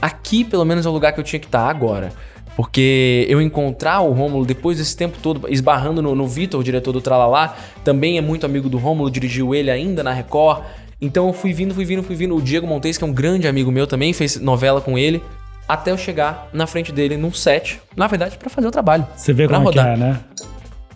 aqui 0.00 0.42
pelo 0.42 0.64
menos 0.64 0.86
é 0.86 0.88
o 0.88 0.92
lugar 0.92 1.12
que 1.12 1.20
eu 1.20 1.24
tinha 1.24 1.38
que 1.38 1.46
estar 1.46 1.68
agora. 1.68 2.10
Porque 2.56 3.26
eu 3.28 3.40
encontrar 3.40 4.00
o 4.00 4.12
Rômulo 4.12 4.44
depois 4.44 4.78
desse 4.78 4.96
tempo 4.96 5.18
todo, 5.22 5.46
esbarrando 5.48 6.02
no, 6.02 6.14
no 6.14 6.26
Vitor, 6.26 6.58
o 6.58 6.64
diretor 6.64 6.90
do 6.90 7.00
Tralalá, 7.00 7.54
também 7.84 8.18
é 8.18 8.20
muito 8.20 8.46
amigo 8.46 8.68
do 8.68 8.78
Rômulo, 8.78 9.10
dirigiu 9.10 9.54
ele 9.54 9.70
ainda 9.70 10.02
na 10.02 10.10
Record. 10.10 10.64
Então 11.00 11.28
eu 11.28 11.32
fui 11.34 11.52
vindo, 11.52 11.74
fui 11.74 11.84
vindo, 11.84 12.02
fui 12.02 12.16
vindo. 12.16 12.34
O 12.34 12.42
Diego 12.42 12.66
Montes, 12.66 12.96
que 12.96 13.04
é 13.04 13.06
um 13.06 13.12
grande 13.12 13.46
amigo 13.46 13.70
meu 13.70 13.86
também, 13.86 14.12
fez 14.14 14.40
novela 14.40 14.80
com 14.80 14.98
ele. 14.98 15.22
Até 15.68 15.90
eu 15.90 15.98
chegar 15.98 16.48
na 16.52 16.66
frente 16.66 16.90
dele 16.90 17.18
num 17.18 17.30
set, 17.30 17.78
na 17.94 18.06
verdade, 18.06 18.38
pra 18.38 18.48
fazer 18.48 18.66
o 18.66 18.70
trabalho. 18.70 19.06
Você 19.14 19.34
vê 19.34 19.46
como 19.46 19.70
que 19.70 19.78
rodar. 19.78 19.94
é, 19.94 19.96
né? 19.98 20.20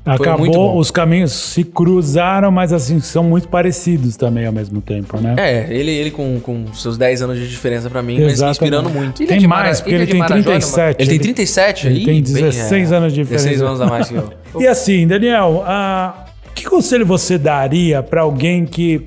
Acabou, 0.05 0.77
os 0.79 0.91
caminhos 0.91 1.31
se 1.33 1.63
cruzaram, 1.63 2.51
mas 2.51 2.73
assim, 2.73 2.99
são 2.99 3.23
muito 3.23 3.47
parecidos 3.47 4.17
também 4.17 4.45
ao 4.47 4.53
mesmo 4.53 4.81
tempo, 4.81 5.21
né? 5.21 5.37
É, 5.39 5.67
ele, 5.73 5.93
ele 5.93 6.11
com, 6.11 6.41
com 6.41 6.67
seus 6.75 6.99
10 6.99 7.23
anos 7.23 7.39
de 7.39 7.49
diferença 7.49 7.89
pra 7.89 8.03
mim, 8.03 8.15
mas 8.15 8.25
me 8.25 8.33
Exatamente. 8.33 8.57
inspirando 8.57 8.91
muito. 8.91 9.25
Tem 9.25 9.47
mais, 9.47 9.47
Mara- 9.47 9.75
porque 9.77 9.95
ele 9.95 10.05
de 10.07 10.11
tem 10.11 10.21
Marajó, 10.21 10.43
37. 10.43 10.97
Ele 11.01 11.09
tem 11.11 11.19
37 11.21 11.87
ele 11.87 11.95
aí? 11.99 12.05
tem 12.05 12.15
bem, 12.15 12.23
16 12.23 12.93
anos 12.93 13.13
de 13.13 13.23
diferença. 13.23 13.45
16 13.45 13.63
anos 13.63 13.81
a 13.81 13.87
mais 13.87 14.09
que 14.09 14.15
eu. 14.15 14.33
E 14.61 14.67
assim, 14.67 15.07
Daniel, 15.07 15.63
ah, 15.67 16.27
que 16.55 16.65
conselho 16.65 17.07
você 17.07 17.39
daria 17.39 18.03
pra 18.03 18.23
alguém 18.23 18.67
que 18.67 19.07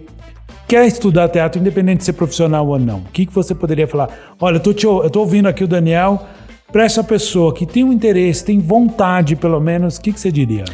quer 0.67 0.87
estudar 0.87 1.27
teatro, 1.29 1.59
independente 1.59 1.99
de 1.99 2.05
ser 2.05 2.13
profissional 2.13 2.65
ou 2.67 2.79
não? 2.79 2.99
O 2.99 3.05
que, 3.11 3.25
que 3.25 3.33
você 3.35 3.53
poderia 3.53 3.85
falar? 3.87 4.09
Olha, 4.39 4.55
eu 4.55 4.59
tô, 4.59 4.73
te, 4.73 4.85
eu 4.85 5.09
tô 5.09 5.19
ouvindo 5.19 5.47
aqui 5.47 5.63
o 5.63 5.67
Daniel. 5.67 6.25
Pra 6.75 6.83
essa 6.83 7.01
pessoa 7.01 7.53
que 7.53 7.65
tem 7.65 7.85
um 7.85 7.93
interesse, 7.93 8.43
tem 8.43 8.59
vontade, 8.59 9.37
pelo 9.37 9.61
menos, 9.61 9.95
o 9.95 10.01
que, 10.01 10.11
que 10.11 10.19
você 10.19 10.29
diria? 10.29 10.65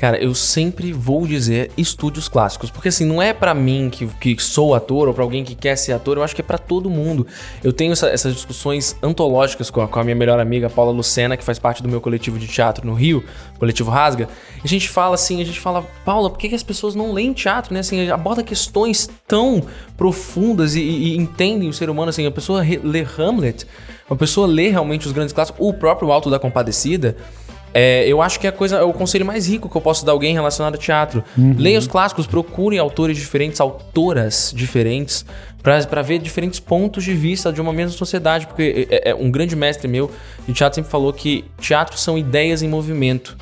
Cara, 0.00 0.16
eu 0.16 0.34
sempre 0.34 0.94
vou 0.94 1.26
dizer 1.26 1.70
estúdios 1.76 2.26
clássicos, 2.26 2.70
porque 2.70 2.88
assim, 2.88 3.04
não 3.04 3.20
é 3.20 3.34
pra 3.34 3.52
mim 3.52 3.90
que, 3.92 4.06
que 4.06 4.42
sou 4.42 4.74
ator 4.74 5.08
ou 5.08 5.12
pra 5.12 5.22
alguém 5.22 5.44
que 5.44 5.54
quer 5.54 5.76
ser 5.76 5.92
ator, 5.92 6.16
eu 6.16 6.22
acho 6.22 6.34
que 6.34 6.40
é 6.40 6.44
pra 6.44 6.56
todo 6.56 6.88
mundo. 6.88 7.26
Eu 7.62 7.70
tenho 7.70 7.92
essa- 7.92 8.08
essas 8.08 8.32
discussões 8.32 8.96
antológicas 9.02 9.68
com 9.68 9.82
a, 9.82 9.86
com 9.86 10.00
a 10.00 10.02
minha 10.02 10.16
melhor 10.16 10.40
amiga 10.40 10.70
Paula 10.70 10.90
Lucena, 10.90 11.36
que 11.36 11.44
faz 11.44 11.58
parte 11.58 11.82
do 11.82 11.88
meu 11.90 12.00
coletivo 12.00 12.38
de 12.38 12.46
teatro 12.46 12.86
no 12.86 12.94
Rio, 12.94 13.22
coletivo 13.58 13.90
Rasga. 13.90 14.26
A 14.64 14.66
gente 14.66 14.88
fala 14.88 15.16
assim, 15.16 15.42
a 15.42 15.44
gente 15.44 15.60
fala, 15.60 15.82
Paula, 16.02 16.30
por 16.30 16.38
que, 16.38 16.48
que 16.48 16.54
as 16.54 16.62
pessoas 16.62 16.94
não 16.94 17.12
leem 17.12 17.34
teatro, 17.34 17.74
né? 17.74 17.80
Assim, 17.80 18.08
aborda 18.08 18.42
questões 18.42 19.06
tão 19.28 19.62
profundas 19.98 20.76
e, 20.76 20.80
e- 20.80 21.12
e 21.12 21.16
entendem 21.18 21.68
o 21.68 21.74
ser 21.74 21.90
humano, 21.90 22.08
assim, 22.08 22.24
a 22.24 22.30
pessoa 22.30 22.64
lê 22.82 23.04
Hamlet, 23.18 23.66
uma 24.08 24.16
pessoa 24.16 24.46
lê 24.46 24.70
realmente 24.70 25.06
os 25.06 25.12
grandes 25.12 25.34
clássicos, 25.34 25.60
o 25.60 25.74
próprio 25.74 26.10
Alto 26.10 26.30
da 26.30 26.38
Compadecida, 26.38 27.18
é, 27.72 28.06
eu 28.06 28.20
acho 28.20 28.40
que 28.40 28.46
é 28.46 28.50
a 28.50 28.52
coisa, 28.52 28.76
é 28.76 28.82
o 28.82 28.92
conselho 28.92 29.24
mais 29.24 29.48
rico 29.48 29.68
que 29.68 29.76
eu 29.76 29.80
posso 29.80 30.04
dar 30.04 30.12
a 30.12 30.14
alguém 30.14 30.34
relacionado 30.34 30.74
a 30.74 30.78
teatro. 30.78 31.22
Leia 31.56 31.78
os 31.78 31.86
clássicos, 31.86 32.26
procurem 32.26 32.78
autores 32.78 33.16
diferentes, 33.16 33.60
autoras 33.60 34.52
diferentes, 34.54 35.24
pra 35.62 36.02
ver 36.02 36.18
diferentes 36.18 36.58
pontos 36.58 37.04
de 37.04 37.14
vista 37.14 37.52
de 37.52 37.60
uma 37.60 37.72
mesma 37.72 37.96
sociedade. 37.96 38.46
Porque 38.46 38.88
é, 38.90 39.10
é, 39.10 39.14
um 39.14 39.30
grande 39.30 39.54
mestre 39.54 39.86
meu 39.86 40.10
de 40.46 40.52
teatro 40.52 40.76
sempre 40.76 40.90
falou 40.90 41.12
que 41.12 41.44
teatro 41.60 41.96
são 41.96 42.18
ideias 42.18 42.62
em 42.62 42.68
movimento. 42.68 43.36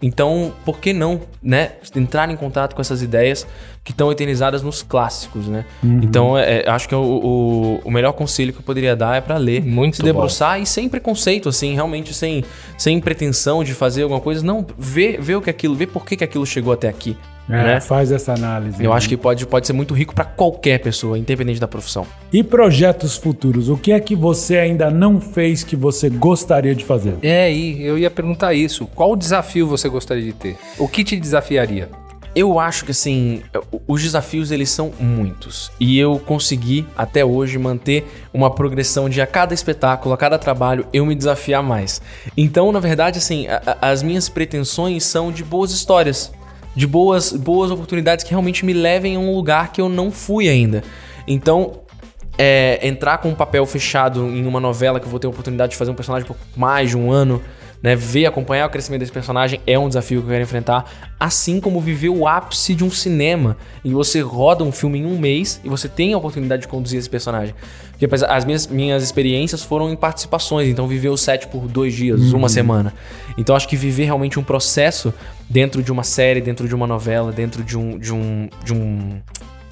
Então, 0.00 0.52
por 0.66 0.80
que 0.80 0.92
não, 0.92 1.22
né, 1.42 1.72
entrar 1.96 2.30
em 2.30 2.36
contato 2.36 2.74
com 2.74 2.80
essas 2.82 3.00
ideias 3.00 3.46
que 3.84 3.92
estão 3.92 4.10
eternizadas 4.10 4.62
nos 4.62 4.82
clássicos, 4.82 5.46
né? 5.46 5.66
Então, 5.82 6.38
é, 6.38 6.62
é, 6.62 6.70
acho 6.70 6.88
que 6.88 6.94
o, 6.94 6.98
o, 7.02 7.80
o 7.84 7.90
melhor 7.90 8.12
conselho 8.12 8.50
que 8.50 8.58
eu 8.58 8.62
poderia 8.64 8.96
dar 8.96 9.14
é 9.14 9.20
pra 9.20 9.36
ler, 9.36 9.62
Muito 9.62 9.96
se 9.96 10.02
bom. 10.02 10.06
debruçar 10.06 10.58
e 10.58 10.64
sem 10.64 10.88
preconceito, 10.88 11.50
assim, 11.50 11.74
realmente 11.74 12.14
sem, 12.14 12.42
sem 12.78 12.98
pretensão 12.98 13.62
de 13.62 13.74
fazer 13.74 14.02
alguma 14.04 14.20
coisa. 14.22 14.42
Não, 14.42 14.66
vê, 14.78 15.18
vê 15.20 15.36
o 15.36 15.42
que 15.42 15.50
aquilo, 15.50 15.74
vê 15.74 15.86
por 15.86 16.06
que, 16.06 16.16
que 16.16 16.24
aquilo 16.24 16.46
chegou 16.46 16.72
até 16.72 16.88
aqui, 16.88 17.14
É, 17.46 17.52
né? 17.62 17.80
Faz 17.82 18.10
essa 18.10 18.32
análise. 18.32 18.82
Eu 18.82 18.88
né? 18.90 18.96
acho 18.96 19.06
que 19.06 19.18
pode, 19.18 19.46
pode 19.46 19.66
ser 19.66 19.74
muito 19.74 19.92
rico 19.92 20.14
pra 20.14 20.24
qualquer 20.24 20.78
pessoa, 20.78 21.18
independente 21.18 21.60
da 21.60 21.68
profissão. 21.68 22.06
E 22.32 22.42
projetos 22.42 23.18
futuros? 23.18 23.68
O 23.68 23.76
que 23.76 23.92
é 23.92 24.00
que 24.00 24.16
você 24.16 24.56
ainda 24.56 24.90
não 24.90 25.20
fez 25.20 25.62
que 25.62 25.76
você 25.76 26.08
gostaria 26.08 26.74
de 26.74 26.86
fazer? 26.86 27.16
É, 27.22 27.52
e 27.52 27.84
eu 27.84 27.98
ia 27.98 28.10
perguntar 28.10 28.54
isso. 28.54 28.86
Qual 28.94 29.14
desafio 29.14 29.66
você 29.66 29.90
gostaria 29.90 30.24
de 30.24 30.32
ter? 30.32 30.56
O 30.78 30.88
que 30.88 31.04
te 31.04 31.16
desafiaria? 31.20 31.90
Eu 32.34 32.58
acho 32.58 32.84
que 32.84 32.90
assim, 32.90 33.42
os 33.86 34.02
desafios 34.02 34.50
eles 34.50 34.68
são 34.68 34.92
muitos. 34.98 35.70
E 35.78 35.98
eu 35.98 36.18
consegui 36.18 36.84
até 36.96 37.24
hoje 37.24 37.58
manter 37.58 38.04
uma 38.32 38.50
progressão 38.50 39.08
de 39.08 39.20
a 39.20 39.26
cada 39.26 39.54
espetáculo, 39.54 40.12
a 40.14 40.18
cada 40.18 40.36
trabalho, 40.38 40.84
eu 40.92 41.06
me 41.06 41.14
desafiar 41.14 41.62
mais. 41.62 42.02
Então, 42.36 42.72
na 42.72 42.80
verdade, 42.80 43.18
assim, 43.18 43.46
a- 43.46 43.62
a- 43.80 43.90
as 43.90 44.02
minhas 44.02 44.28
pretensões 44.28 45.04
são 45.04 45.30
de 45.30 45.44
boas 45.44 45.70
histórias, 45.70 46.32
de 46.74 46.86
boas, 46.88 47.32
boas 47.32 47.70
oportunidades 47.70 48.24
que 48.24 48.30
realmente 48.30 48.64
me 48.64 48.72
levem 48.72 49.14
a 49.14 49.18
um 49.20 49.34
lugar 49.34 49.70
que 49.72 49.80
eu 49.80 49.88
não 49.88 50.10
fui 50.10 50.48
ainda. 50.48 50.82
Então, 51.28 51.82
é, 52.36 52.80
entrar 52.82 53.18
com 53.18 53.28
um 53.28 53.34
papel 53.34 53.64
fechado 53.64 54.26
em 54.26 54.44
uma 54.44 54.58
novela 54.58 54.98
que 54.98 55.06
eu 55.06 55.10
vou 55.10 55.20
ter 55.20 55.28
a 55.28 55.30
oportunidade 55.30 55.70
de 55.70 55.76
fazer 55.78 55.92
um 55.92 55.94
personagem 55.94 56.26
por 56.26 56.36
mais 56.56 56.90
de 56.90 56.96
um 56.96 57.12
ano, 57.12 57.40
né? 57.84 57.94
Ver, 57.94 58.24
acompanhar 58.24 58.66
o 58.66 58.70
crescimento 58.70 59.00
desse 59.00 59.12
personagem 59.12 59.60
é 59.66 59.78
um 59.78 59.88
desafio 59.88 60.22
que 60.22 60.26
eu 60.26 60.30
quero 60.30 60.42
enfrentar. 60.42 60.90
Assim 61.20 61.60
como 61.60 61.82
viver 61.82 62.08
o 62.08 62.26
ápice 62.26 62.74
de 62.74 62.82
um 62.82 62.90
cinema. 62.90 63.58
E 63.84 63.92
você 63.92 64.20
roda 64.22 64.64
um 64.64 64.72
filme 64.72 65.00
em 65.00 65.04
um 65.04 65.18
mês 65.18 65.60
e 65.62 65.68
você 65.68 65.86
tem 65.86 66.14
a 66.14 66.16
oportunidade 66.16 66.62
de 66.62 66.68
conduzir 66.68 66.98
esse 66.98 67.10
personagem. 67.10 67.54
Porque 67.90 68.08
as 68.26 68.44
minhas, 68.46 68.66
minhas 68.66 69.02
experiências 69.02 69.62
foram 69.62 69.90
em 69.90 69.96
participações, 69.96 70.66
então 70.66 70.88
viver 70.88 71.10
o 71.10 71.16
set 71.16 71.46
por 71.48 71.68
dois 71.68 71.92
dias, 71.92 72.32
uma 72.32 72.48
semana. 72.48 72.94
Então 73.36 73.54
acho 73.54 73.68
que 73.68 73.76
viver 73.76 74.04
realmente 74.04 74.40
um 74.40 74.42
processo 74.42 75.12
dentro 75.48 75.82
de 75.82 75.92
uma 75.92 76.02
série, 76.02 76.40
dentro 76.40 76.66
de 76.66 76.74
uma 76.74 76.86
novela, 76.86 77.30
dentro 77.32 77.62
de 77.62 77.76
um. 77.76 77.98
De 77.98 78.14
um, 78.14 78.48
de 78.64 78.72
um 78.72 79.20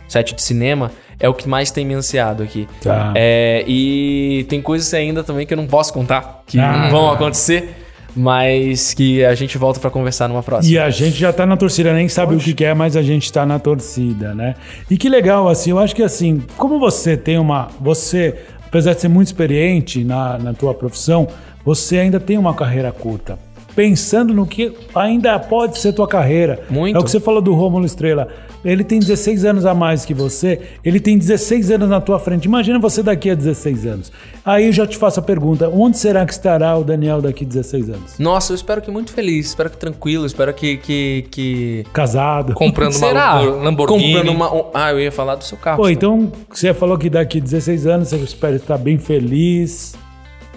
set 0.06 0.34
de 0.34 0.42
cinema 0.42 0.92
é 1.18 1.26
o 1.26 1.32
que 1.32 1.48
mais 1.48 1.70
tem 1.70 1.86
me 1.86 1.94
ansiado 1.94 2.42
aqui. 2.42 2.68
Tá. 2.82 3.14
É, 3.16 3.64
e 3.66 4.44
tem 4.50 4.60
coisas 4.60 4.92
ainda 4.92 5.24
também 5.24 5.46
que 5.46 5.54
eu 5.54 5.56
não 5.56 5.66
posso 5.66 5.90
contar, 5.94 6.42
que 6.46 6.60
Ah. 6.60 6.88
vão 6.90 7.10
acontecer, 7.10 7.81
mas 8.14 8.94
que 8.94 9.24
a 9.24 9.34
gente 9.34 9.56
volta 9.58 9.80
pra 9.80 9.90
conversar 9.90 10.28
numa 10.28 10.42
próxima. 10.42 10.72
E 10.72 10.78
a 10.78 10.90
gente 10.90 11.18
já 11.18 11.32
tá 11.32 11.46
na 11.46 11.56
torcida, 11.56 11.92
nem 11.92 12.08
sabe 12.08 12.34
o 12.34 12.38
que 12.38 12.52
que 12.52 12.64
é, 12.64 12.74
mas 12.74 12.96
a 12.96 13.02
gente 13.02 13.32
tá 13.32 13.46
na 13.46 13.58
torcida, 13.58 14.34
né? 14.34 14.54
E 14.90 14.96
que 14.96 15.08
legal, 15.08 15.48
assim, 15.48 15.70
eu 15.70 15.78
acho 15.78 15.94
que 15.94 16.02
assim, 16.02 16.42
como 16.56 16.78
você 16.78 17.16
tem 17.16 17.38
uma. 17.38 17.68
Você, 17.80 18.34
apesar 18.66 18.94
de 18.94 19.00
ser 19.00 19.08
muito 19.08 19.28
experiente 19.28 20.04
na, 20.04 20.38
na 20.38 20.52
tua 20.52 20.74
profissão, 20.74 21.28
você 21.64 21.98
ainda 21.98 22.20
tem 22.20 22.36
uma 22.36 22.54
carreira 22.54 22.92
curta. 22.92 23.38
Pensando 23.74 24.34
no 24.34 24.46
que 24.46 24.72
ainda 24.94 25.38
pode 25.38 25.78
ser 25.78 25.92
tua 25.92 26.06
carreira. 26.06 26.60
Muito. 26.68 26.96
É 26.96 27.00
o 27.00 27.04
que 27.04 27.10
você 27.10 27.20
falou 27.20 27.40
do 27.40 27.54
Rômulo 27.54 27.86
Estrela. 27.86 28.28
Ele 28.64 28.84
tem 28.84 29.00
16 29.00 29.44
anos 29.44 29.66
a 29.66 29.74
mais 29.74 30.04
que 30.04 30.14
você, 30.14 30.60
ele 30.84 31.00
tem 31.00 31.18
16 31.18 31.72
anos 31.72 31.88
na 31.88 32.00
tua 32.00 32.18
frente. 32.20 32.44
Imagina 32.44 32.78
você 32.78 33.02
daqui 33.02 33.28
a 33.28 33.34
16 33.34 33.86
anos. 33.86 34.12
Aí 34.44 34.66
eu 34.66 34.72
já 34.72 34.86
te 34.86 34.96
faço 34.96 35.18
a 35.18 35.22
pergunta: 35.22 35.68
onde 35.68 35.98
será 35.98 36.24
que 36.24 36.32
estará 36.32 36.76
o 36.76 36.84
Daniel 36.84 37.20
daqui 37.20 37.44
a 37.44 37.48
16 37.48 37.88
anos? 37.90 38.18
Nossa, 38.20 38.52
eu 38.52 38.54
espero 38.54 38.80
que 38.80 38.88
muito 38.90 39.12
feliz, 39.12 39.46
espero 39.46 39.68
que 39.68 39.76
tranquilo, 39.76 40.26
espero 40.26 40.54
que. 40.54 40.76
que, 40.76 41.24
que... 41.30 41.84
Casado? 41.92 42.54
Comprando 42.54 42.92
uma 42.94 43.08
Será? 43.08 43.40
Lamborghini. 43.40 44.12
Comprando 44.14 44.28
uma. 44.30 44.54
um- 44.54 44.64
Ah, 44.72 44.92
eu 44.92 45.00
ia 45.00 45.10
falar 45.10 45.34
do 45.34 45.42
seu 45.44 45.58
carro. 45.58 45.78
Pô, 45.78 45.88
então 45.88 46.30
você 46.48 46.72
falou 46.72 46.96
que 46.96 47.10
daqui 47.10 47.40
16 47.40 47.86
anos 47.88 48.10
você 48.10 48.16
espera 48.18 48.54
estar 48.54 48.78
bem 48.78 48.96
feliz, 48.96 49.94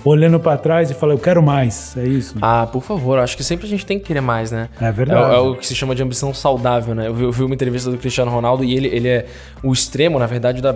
olhando 0.06 0.40
pra 0.40 0.58
trás 0.58 0.92
e 0.92 0.94
falar, 0.94 1.14
eu 1.14 1.20
quero 1.20 1.42
mais. 1.42 1.96
É 1.98 2.06
isso? 2.06 2.36
Ah, 2.42 2.68
por 2.68 2.84
favor, 2.84 3.20
acho 3.20 3.36
que 3.36 3.44
sempre 3.44 3.66
a 3.66 3.70
gente 3.70 3.86
tem 3.86 4.00
que 4.00 4.06
querer 4.06 4.22
mais, 4.22 4.52
né? 4.52 4.70
É 4.80 4.92
verdade. 4.92 5.34
É, 5.34 5.36
é 5.36 5.40
o 5.40 5.56
que 5.56 5.66
se 5.66 5.76
chama 5.76 5.96
de 5.96 6.04
ambição 6.04 6.34
saudável, 6.34 6.94
né? 6.94 7.08
Eu 7.08 7.14
vi, 7.14 7.24
eu 7.24 7.32
vi 7.32 7.44
uma 7.44 7.56
entrevista 7.56 7.90
do 7.90 7.98
Cristiano 7.98 8.32
Ronaldo 8.32 8.64
e 8.64 8.76
ele, 8.76 8.88
ele 8.88 9.08
é 9.08 9.26
o 9.64 9.74
extremo, 9.74 10.20
na 10.20 10.28
verdade, 10.28 10.62
da, 10.62 10.76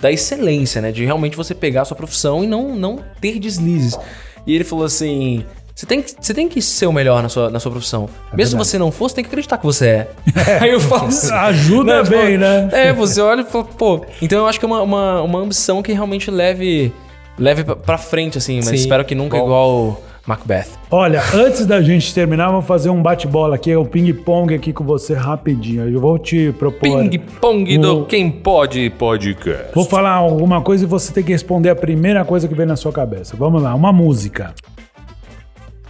da 0.00 0.10
excelência, 0.10 0.82
né? 0.82 0.90
De 0.92 1.04
realmente 1.04 1.36
você 1.36 1.54
pegar 1.54 1.82
a 1.82 1.84
sua 1.84 1.96
profissão 1.96 2.42
e 2.42 2.46
não, 2.46 2.74
não 2.74 3.00
ter 3.20 3.38
deslizes. 3.38 3.98
E 4.46 4.54
ele 4.54 4.64
falou 4.64 4.84
assim. 4.84 5.44
Você 5.74 5.84
tem, 5.84 6.00
que, 6.00 6.14
você 6.18 6.32
tem 6.32 6.48
que 6.48 6.62
ser 6.62 6.86
o 6.86 6.92
melhor 6.92 7.22
na 7.22 7.28
sua, 7.28 7.50
na 7.50 7.60
sua 7.60 7.70
profissão. 7.70 8.08
Mesmo 8.32 8.32
se 8.32 8.36
verdade. 8.36 8.56
você 8.56 8.78
não 8.78 8.90
for, 8.90 9.10
você 9.10 9.16
tem 9.16 9.24
que 9.24 9.28
acreditar 9.28 9.58
que 9.58 9.66
você 9.66 9.86
é. 9.86 10.10
Aí 10.62 10.70
eu 10.70 10.80
falo 10.80 11.08
assim. 11.08 11.30
Ajuda 11.30 12.02
né, 12.02 12.08
bem, 12.08 12.32
pô, 12.32 12.40
né? 12.40 12.68
É, 12.72 12.92
você 12.94 13.20
olha 13.20 13.42
e 13.42 13.44
fala, 13.44 13.64
pô. 13.64 14.00
Então 14.22 14.38
eu 14.38 14.46
acho 14.46 14.58
que 14.58 14.64
é 14.64 14.68
uma, 14.68 14.80
uma, 14.80 15.20
uma 15.20 15.38
ambição 15.38 15.82
que 15.82 15.92
realmente 15.92 16.30
leve, 16.30 16.94
leve 17.38 17.64
pra- 17.64 17.76
pra 17.76 17.98
frente, 17.98 18.38
assim. 18.38 18.56
Mas 18.56 18.66
Sim. 18.66 18.74
espero 18.76 19.04
que 19.04 19.14
nunca 19.14 19.36
Bom. 19.38 19.44
igual 19.44 20.02
Macbeth. 20.26 20.66
Olha, 20.90 21.22
antes 21.34 21.66
da 21.66 21.80
gente 21.80 22.12
terminar, 22.12 22.48
vamos 22.50 22.66
fazer 22.66 22.90
um 22.90 23.00
bate-bola 23.00 23.54
aqui, 23.54 23.70
é 23.70 23.78
o 23.78 23.84
ping-pong 23.84 24.54
aqui 24.54 24.72
com 24.72 24.82
você 24.84 25.14
rapidinho. 25.14 25.88
Eu 25.88 26.00
vou 26.00 26.18
te 26.18 26.52
propor. 26.58 26.80
Ping-pong 27.08 27.78
O- 27.78 27.80
do 27.80 28.06
Quem 28.06 28.30
Pode 28.30 28.90
Podcast. 28.90 29.72
Vou 29.74 29.84
falar 29.84 30.12
alguma 30.14 30.60
coisa 30.62 30.84
e 30.84 30.86
você 30.86 31.12
tem 31.12 31.22
que 31.22 31.30
responder 31.32 31.70
a 31.70 31.76
primeira 31.76 32.24
coisa 32.24 32.48
que 32.48 32.54
vem 32.54 32.66
na 32.66 32.74
sua 32.76 32.92
cabeça. 32.92 33.36
Vamos 33.36 33.62
lá, 33.62 33.72
uma 33.74 33.92
música, 33.92 34.52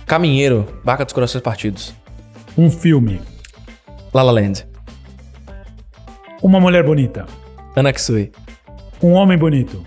Caminheiro, 0.05 0.66
Barca 0.84 1.05
dos 1.05 1.12
Corações 1.14 1.42
Partidos. 1.42 1.94
um 2.59 2.70
filme, 2.70 3.20
La 4.14 4.22
La 4.22 4.32
Land. 4.32 4.66
uma 6.42 6.61
mulher 6.61 6.82
bonita, 6.84 7.26
Anaksui. 7.74 8.30
um 9.03 9.12
homem 9.12 9.36
bonito, 9.38 9.82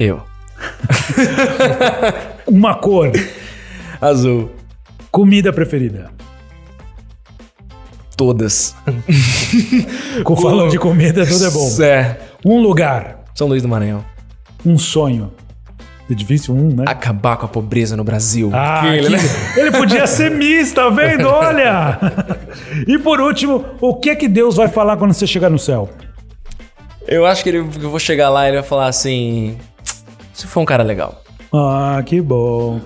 Eu. 0.00 0.22
Uma 2.46 2.74
cor. 2.74 3.10
Azul. 4.00 4.50
Comida 5.10 5.52
preferida. 5.52 6.10
Todas. 8.16 8.74
Com 10.24 10.36
falando 10.36 10.70
de 10.70 10.78
comida, 10.78 11.24
tudo 11.26 11.46
é 11.46 11.50
bom. 11.50 11.82
É. 11.82 12.16
Um 12.44 12.60
lugar. 12.60 13.24
São 13.34 13.46
Luís 13.46 13.62
do 13.62 13.68
Maranhão. 13.68 14.04
Um 14.66 14.76
sonho. 14.76 15.32
É 16.10 16.14
difícil 16.14 16.54
um, 16.54 16.74
né? 16.74 16.84
Acabar 16.86 17.36
com 17.36 17.44
a 17.44 17.48
pobreza 17.48 17.94
no 17.96 18.02
Brasil. 18.02 18.50
Ah, 18.54 18.80
que- 18.80 19.08
né? 19.10 19.18
ele 19.58 19.70
podia 19.70 20.06
ser 20.06 20.30
misto, 20.30 20.76
tá 20.76 20.88
vendo? 20.88 21.28
Olha! 21.28 21.98
E 22.88 22.98
por 22.98 23.20
último, 23.20 23.64
o 23.80 23.94
que 23.96 24.10
é 24.10 24.16
que 24.16 24.26
Deus 24.26 24.56
vai 24.56 24.68
falar 24.68 24.96
quando 24.96 25.12
você 25.12 25.26
chegar 25.26 25.50
no 25.50 25.58
céu? 25.58 25.90
Eu 27.06 27.26
acho 27.26 27.42
que 27.42 27.50
ele- 27.50 27.62
que 27.68 27.82
eu 27.84 27.90
vou 27.90 27.98
chegar 28.00 28.30
lá 28.30 28.44
e 28.46 28.48
ele 28.50 28.56
vai 28.58 28.66
falar 28.66 28.86
assim... 28.88 29.56
Você 30.38 30.46
foi 30.46 30.62
um 30.62 30.66
cara 30.66 30.84
legal. 30.84 31.20
Ah, 31.52 32.00
que 32.06 32.20
bom. 32.20 32.80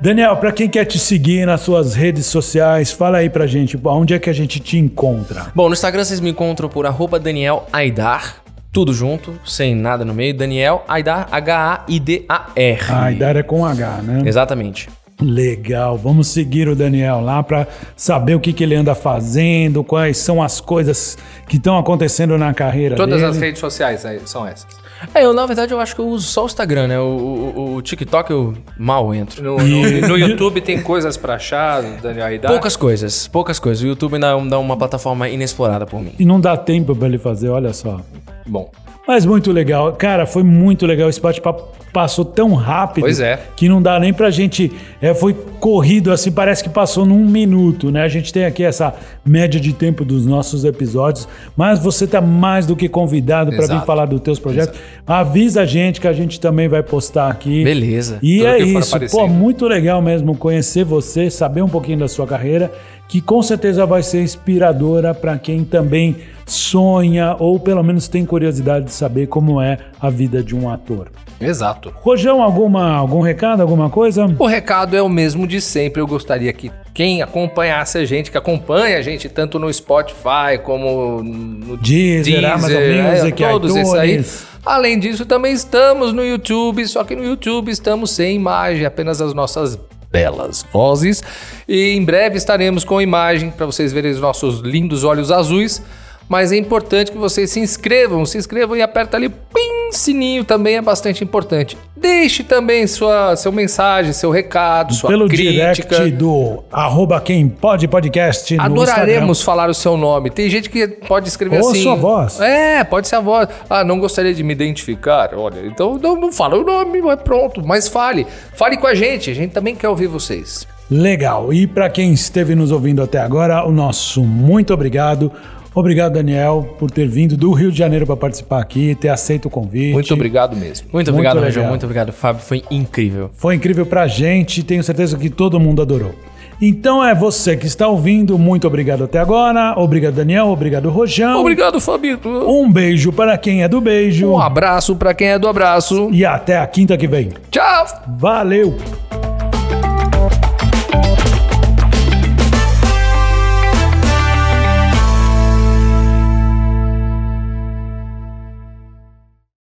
Daniel, 0.00 0.36
pra 0.38 0.50
quem 0.50 0.68
quer 0.68 0.84
te 0.84 0.98
seguir 0.98 1.46
nas 1.46 1.60
suas 1.60 1.94
redes 1.94 2.26
sociais, 2.26 2.90
fala 2.90 3.18
aí 3.18 3.30
pra 3.30 3.46
gente, 3.46 3.78
onde 3.84 4.12
é 4.12 4.18
que 4.18 4.28
a 4.28 4.32
gente 4.32 4.58
te 4.58 4.76
encontra? 4.76 5.52
Bom, 5.54 5.68
no 5.68 5.72
Instagram 5.74 6.02
vocês 6.02 6.18
me 6.18 6.30
encontram 6.30 6.68
por 6.68 6.84
arroba 6.84 7.20
Daniel 7.20 7.64
Aidar. 7.72 8.42
Tudo 8.72 8.92
junto, 8.92 9.38
sem 9.44 9.72
nada 9.72 10.04
no 10.04 10.12
meio. 10.12 10.36
Daniel 10.36 10.84
Aidar, 10.88 11.28
H-A-I-D-A-R. 11.30 12.80
Ah, 12.90 13.12
Idara 13.12 13.38
é 13.38 13.42
com 13.44 13.64
H, 13.64 14.02
né? 14.02 14.22
Exatamente. 14.26 14.88
Legal, 15.22 15.96
vamos 15.96 16.26
seguir 16.26 16.68
o 16.68 16.74
Daniel 16.74 17.20
lá 17.20 17.40
pra 17.40 17.68
saber 17.94 18.34
o 18.34 18.40
que, 18.40 18.52
que 18.52 18.64
ele 18.64 18.74
anda 18.74 18.96
fazendo, 18.96 19.84
quais 19.84 20.18
são 20.18 20.42
as 20.42 20.60
coisas 20.60 21.16
que 21.48 21.56
estão 21.56 21.78
acontecendo 21.78 22.36
na 22.36 22.52
carreira 22.52 22.96
Todas 22.96 23.20
dele. 23.20 23.30
as 23.30 23.38
redes 23.38 23.60
sociais 23.60 24.04
aí 24.04 24.20
são 24.26 24.44
essas. 24.44 24.85
É, 25.14 25.24
eu 25.24 25.32
na 25.34 25.44
verdade 25.46 25.72
eu 25.72 25.80
acho 25.80 25.94
que 25.94 26.00
eu 26.00 26.08
uso 26.08 26.26
só 26.26 26.42
o 26.44 26.46
Instagram, 26.46 26.86
né? 26.88 26.98
O, 27.00 27.04
o- 27.04 27.74
o 27.76 27.82
TikTok 27.82 28.30
eu 28.30 28.54
mal 28.78 29.14
entro. 29.14 29.42
No, 29.42 29.56
no- 29.58 30.00
no 30.08 30.18
YouTube 30.18 30.60
tem 30.60 30.82
coisas 30.82 31.16
pra 31.16 31.34
achar, 31.34 31.82
Daniel 32.00 32.26
Aidar. 32.26 32.50
Poucas 32.50 32.76
coisas, 32.76 33.28
poucas 33.28 33.58
coisas. 33.58 33.82
O 33.82 33.86
YouTube 33.86 34.14
ainda 34.14 34.36
dá 34.48 34.58
uma 34.58 34.76
plataforma 34.76 35.28
inexplorada 35.28 35.86
por 35.86 36.00
mim. 36.00 36.12
E 36.18 36.24
não 36.24 36.40
dá 36.40 36.56
tempo 36.56 36.94
pra 36.96 37.08
ele 37.08 37.18
fazer, 37.18 37.48
olha 37.50 37.72
só. 37.72 38.00
Bom, 38.46 38.70
Mas 39.06 39.24
muito 39.24 39.52
legal. 39.52 39.92
Cara, 39.92 40.26
foi 40.26 40.42
muito 40.42 40.84
legal. 40.84 41.08
Esse 41.08 41.20
bate-papo 41.20 41.76
passou 41.92 42.26
tão 42.26 42.52
rápido. 42.52 43.04
Pois 43.04 43.20
é. 43.20 43.38
Que 43.56 43.70
não 43.70 43.80
dá 43.80 43.98
nem 43.98 44.12
pra 44.12 44.30
gente. 44.30 44.70
É, 45.00 45.14
foi 45.14 45.32
corrido 45.32 46.12
assim, 46.12 46.30
parece 46.30 46.62
que 46.62 46.68
passou 46.68 47.06
num 47.06 47.24
minuto, 47.24 47.90
né? 47.90 48.02
A 48.02 48.08
gente 48.08 48.30
tem 48.32 48.44
aqui 48.44 48.62
essa 48.64 48.92
média 49.24 49.58
de 49.58 49.72
tempo 49.72 50.04
dos 50.04 50.26
nossos 50.26 50.64
episódios. 50.64 51.26
Mas 51.56 51.78
você 51.78 52.06
tá 52.06 52.20
mais 52.20 52.66
do 52.66 52.76
que 52.76 52.88
convidado 52.88 53.50
pra 53.50 53.60
vir 53.60 53.72
Exato. 53.72 53.86
falar 53.86 54.04
dos 54.04 54.20
teus 54.20 54.38
projetos. 54.38 54.78
Avisa 55.06 55.62
a 55.62 55.64
gente 55.64 56.00
que 56.00 56.08
a 56.08 56.12
gente 56.12 56.38
também 56.38 56.68
vai 56.68 56.82
postar 56.82 57.30
aqui. 57.30 57.64
Beleza. 57.64 58.18
E 58.22 58.38
Tudo 58.38 58.46
é 58.48 58.58
isso. 58.58 58.90
Pô, 58.90 58.96
aparecendo. 58.96 59.28
muito 59.28 59.66
legal 59.66 60.02
mesmo 60.02 60.36
conhecer 60.36 60.84
você, 60.84 61.30
saber 61.30 61.62
um 61.62 61.68
pouquinho 61.68 62.00
da 62.00 62.08
sua 62.08 62.26
carreira, 62.26 62.70
que 63.08 63.20
com 63.20 63.40
certeza 63.40 63.86
vai 63.86 64.02
ser 64.02 64.20
inspiradora 64.22 65.14
para 65.14 65.38
quem 65.38 65.64
também 65.64 66.16
sonha 66.46 67.34
ou 67.38 67.58
pelo 67.58 67.82
menos 67.82 68.06
tem 68.06 68.24
curiosidade 68.24 68.86
de 68.86 68.92
saber 68.92 69.26
como 69.26 69.60
é 69.60 69.78
a 70.00 70.08
vida 70.08 70.42
de 70.42 70.54
um 70.54 70.70
ator. 70.70 71.10
exato. 71.40 71.92
Rojão, 71.96 72.40
alguma, 72.40 72.94
algum 72.94 73.20
recado, 73.20 73.60
alguma 73.60 73.90
coisa? 73.90 74.26
O 74.38 74.46
recado 74.46 74.96
é 74.96 75.02
o 75.02 75.08
mesmo 75.08 75.46
de 75.46 75.60
sempre. 75.60 76.00
Eu 76.00 76.06
gostaria 76.06 76.52
que 76.52 76.70
quem 76.94 77.20
acompanhasse 77.20 77.98
a 77.98 78.04
gente, 78.04 78.30
que 78.30 78.38
acompanha 78.38 78.96
a 78.96 79.02
gente 79.02 79.28
tanto 79.28 79.58
no 79.58 79.72
Spotify 79.72 80.56
como 80.62 81.22
no 81.22 81.76
Deezer, 81.76 82.44
Amazon 82.44 82.82
é, 82.82 83.02
Music, 83.02 83.42
todos 83.42 83.76
esses 83.76 83.94
aí. 83.94 84.24
Além 84.64 84.98
disso, 84.98 85.26
também 85.26 85.52
estamos 85.52 86.12
no 86.12 86.24
YouTube, 86.24 86.86
só 86.88 87.04
que 87.04 87.14
no 87.14 87.24
YouTube 87.24 87.70
estamos 87.70 88.10
sem 88.10 88.34
imagem, 88.34 88.84
apenas 88.84 89.20
as 89.20 89.34
nossas 89.34 89.78
belas 90.10 90.64
vozes. 90.72 91.22
E 91.68 91.90
em 91.90 92.04
breve 92.04 92.36
estaremos 92.36 92.82
com 92.82 93.00
imagem 93.00 93.50
para 93.50 93.66
vocês 93.66 93.92
verem 93.92 94.10
os 94.10 94.20
nossos 94.20 94.60
lindos 94.60 95.04
olhos 95.04 95.30
azuis. 95.30 95.82
Mas 96.28 96.52
é 96.52 96.56
importante 96.56 97.12
que 97.12 97.18
vocês 97.18 97.50
se 97.50 97.60
inscrevam, 97.60 98.26
se 98.26 98.36
inscrevam 98.38 98.76
e 98.76 98.82
aperta 98.82 99.16
ali, 99.16 99.28
pim, 99.28 99.76
sininho 99.92 100.44
também 100.44 100.76
é 100.76 100.82
bastante 100.82 101.22
importante. 101.22 101.76
Deixe 101.96 102.42
também 102.42 102.86
sua, 102.86 103.36
seu 103.36 103.50
mensagem, 103.50 104.12
seu 104.12 104.30
recado, 104.30 104.94
sua 104.94 105.08
Pelo 105.08 105.28
crítica. 105.28 105.50
direct 105.50 106.10
do 106.12 106.62
arroba 106.70 107.20
quem 107.20 107.48
pode 107.48 107.88
podcast 107.88 108.58
Adoraremos 108.58 109.42
falar 109.42 109.70
o 109.70 109.74
seu 109.74 109.96
nome. 109.96 110.30
Tem 110.30 110.48
gente 110.50 110.68
que 110.68 110.86
pode 110.86 111.28
escrever 111.28 111.60
Ou 111.60 111.70
assim. 111.70 111.82
sua 111.82 111.94
voz. 111.94 112.40
É, 112.40 112.84
pode 112.84 113.08
ser 113.08 113.16
a 113.16 113.20
voz. 113.20 113.48
Ah, 113.68 113.82
não 113.82 113.98
gostaria 113.98 114.34
de 114.34 114.42
me 114.42 114.52
identificar. 114.52 115.34
Olha, 115.34 115.66
então 115.66 115.98
não, 115.98 116.16
não 116.16 116.32
fala 116.32 116.56
o 116.56 116.64
nome, 116.64 116.98
é 117.10 117.16
pronto. 117.16 117.64
Mas 117.64 117.88
fale. 117.88 118.26
Fale 118.54 118.76
com 118.76 118.86
a 118.86 118.94
gente. 118.94 119.30
A 119.30 119.34
gente 119.34 119.52
também 119.52 119.74
quer 119.74 119.88
ouvir 119.88 120.06
vocês. 120.06 120.66
Legal. 120.90 121.52
E 121.52 121.66
para 121.66 121.90
quem 121.90 122.12
esteve 122.12 122.54
nos 122.54 122.70
ouvindo 122.70 123.02
até 123.02 123.18
agora, 123.18 123.66
o 123.66 123.72
nosso 123.72 124.22
muito 124.22 124.72
obrigado. 124.72 125.32
Obrigado, 125.76 126.14
Daniel, 126.14 126.74
por 126.78 126.90
ter 126.90 127.06
vindo 127.06 127.36
do 127.36 127.52
Rio 127.52 127.70
de 127.70 127.76
Janeiro 127.76 128.06
para 128.06 128.16
participar 128.16 128.62
aqui, 128.62 128.94
ter 128.94 129.10
aceito 129.10 129.44
o 129.44 129.50
convite. 129.50 129.92
Muito 129.92 130.14
obrigado 130.14 130.56
mesmo. 130.56 130.88
Muito 130.90 130.94
Muito 130.94 131.10
obrigado. 131.10 131.38
Rajão. 131.38 131.68
Muito 131.68 131.82
obrigado, 131.84 132.12
Fábio. 132.14 132.40
Foi 132.40 132.62
incrível. 132.70 133.30
Foi 133.34 133.54
incrível 133.54 133.84
pra 133.84 134.06
gente, 134.06 134.62
tenho 134.62 134.82
certeza 134.82 135.18
que 135.18 135.28
todo 135.28 135.60
mundo 135.60 135.82
adorou. 135.82 136.14
Então 136.62 137.04
é 137.04 137.14
você 137.14 137.58
que 137.58 137.66
está 137.66 137.86
ouvindo, 137.86 138.38
muito 138.38 138.66
obrigado 138.66 139.04
até 139.04 139.18
agora. 139.18 139.74
Obrigado, 139.76 140.14
Daniel. 140.14 140.46
Obrigado, 140.46 140.88
Rojão. 140.88 141.40
Obrigado, 141.40 141.78
Fabito. 141.78 142.26
Um 142.26 142.72
beijo 142.72 143.12
para 143.12 143.36
quem 143.36 143.62
é 143.62 143.68
do 143.68 143.78
beijo. 143.78 144.30
Um 144.30 144.40
abraço 144.40 144.96
pra 144.96 145.12
quem 145.12 145.28
é 145.28 145.38
do 145.38 145.46
abraço. 145.46 146.08
E 146.10 146.24
até 146.24 146.56
a 146.56 146.66
quinta 146.66 146.96
que 146.96 147.06
vem. 147.06 147.32
Tchau. 147.50 147.84
Valeu! 148.18 149.25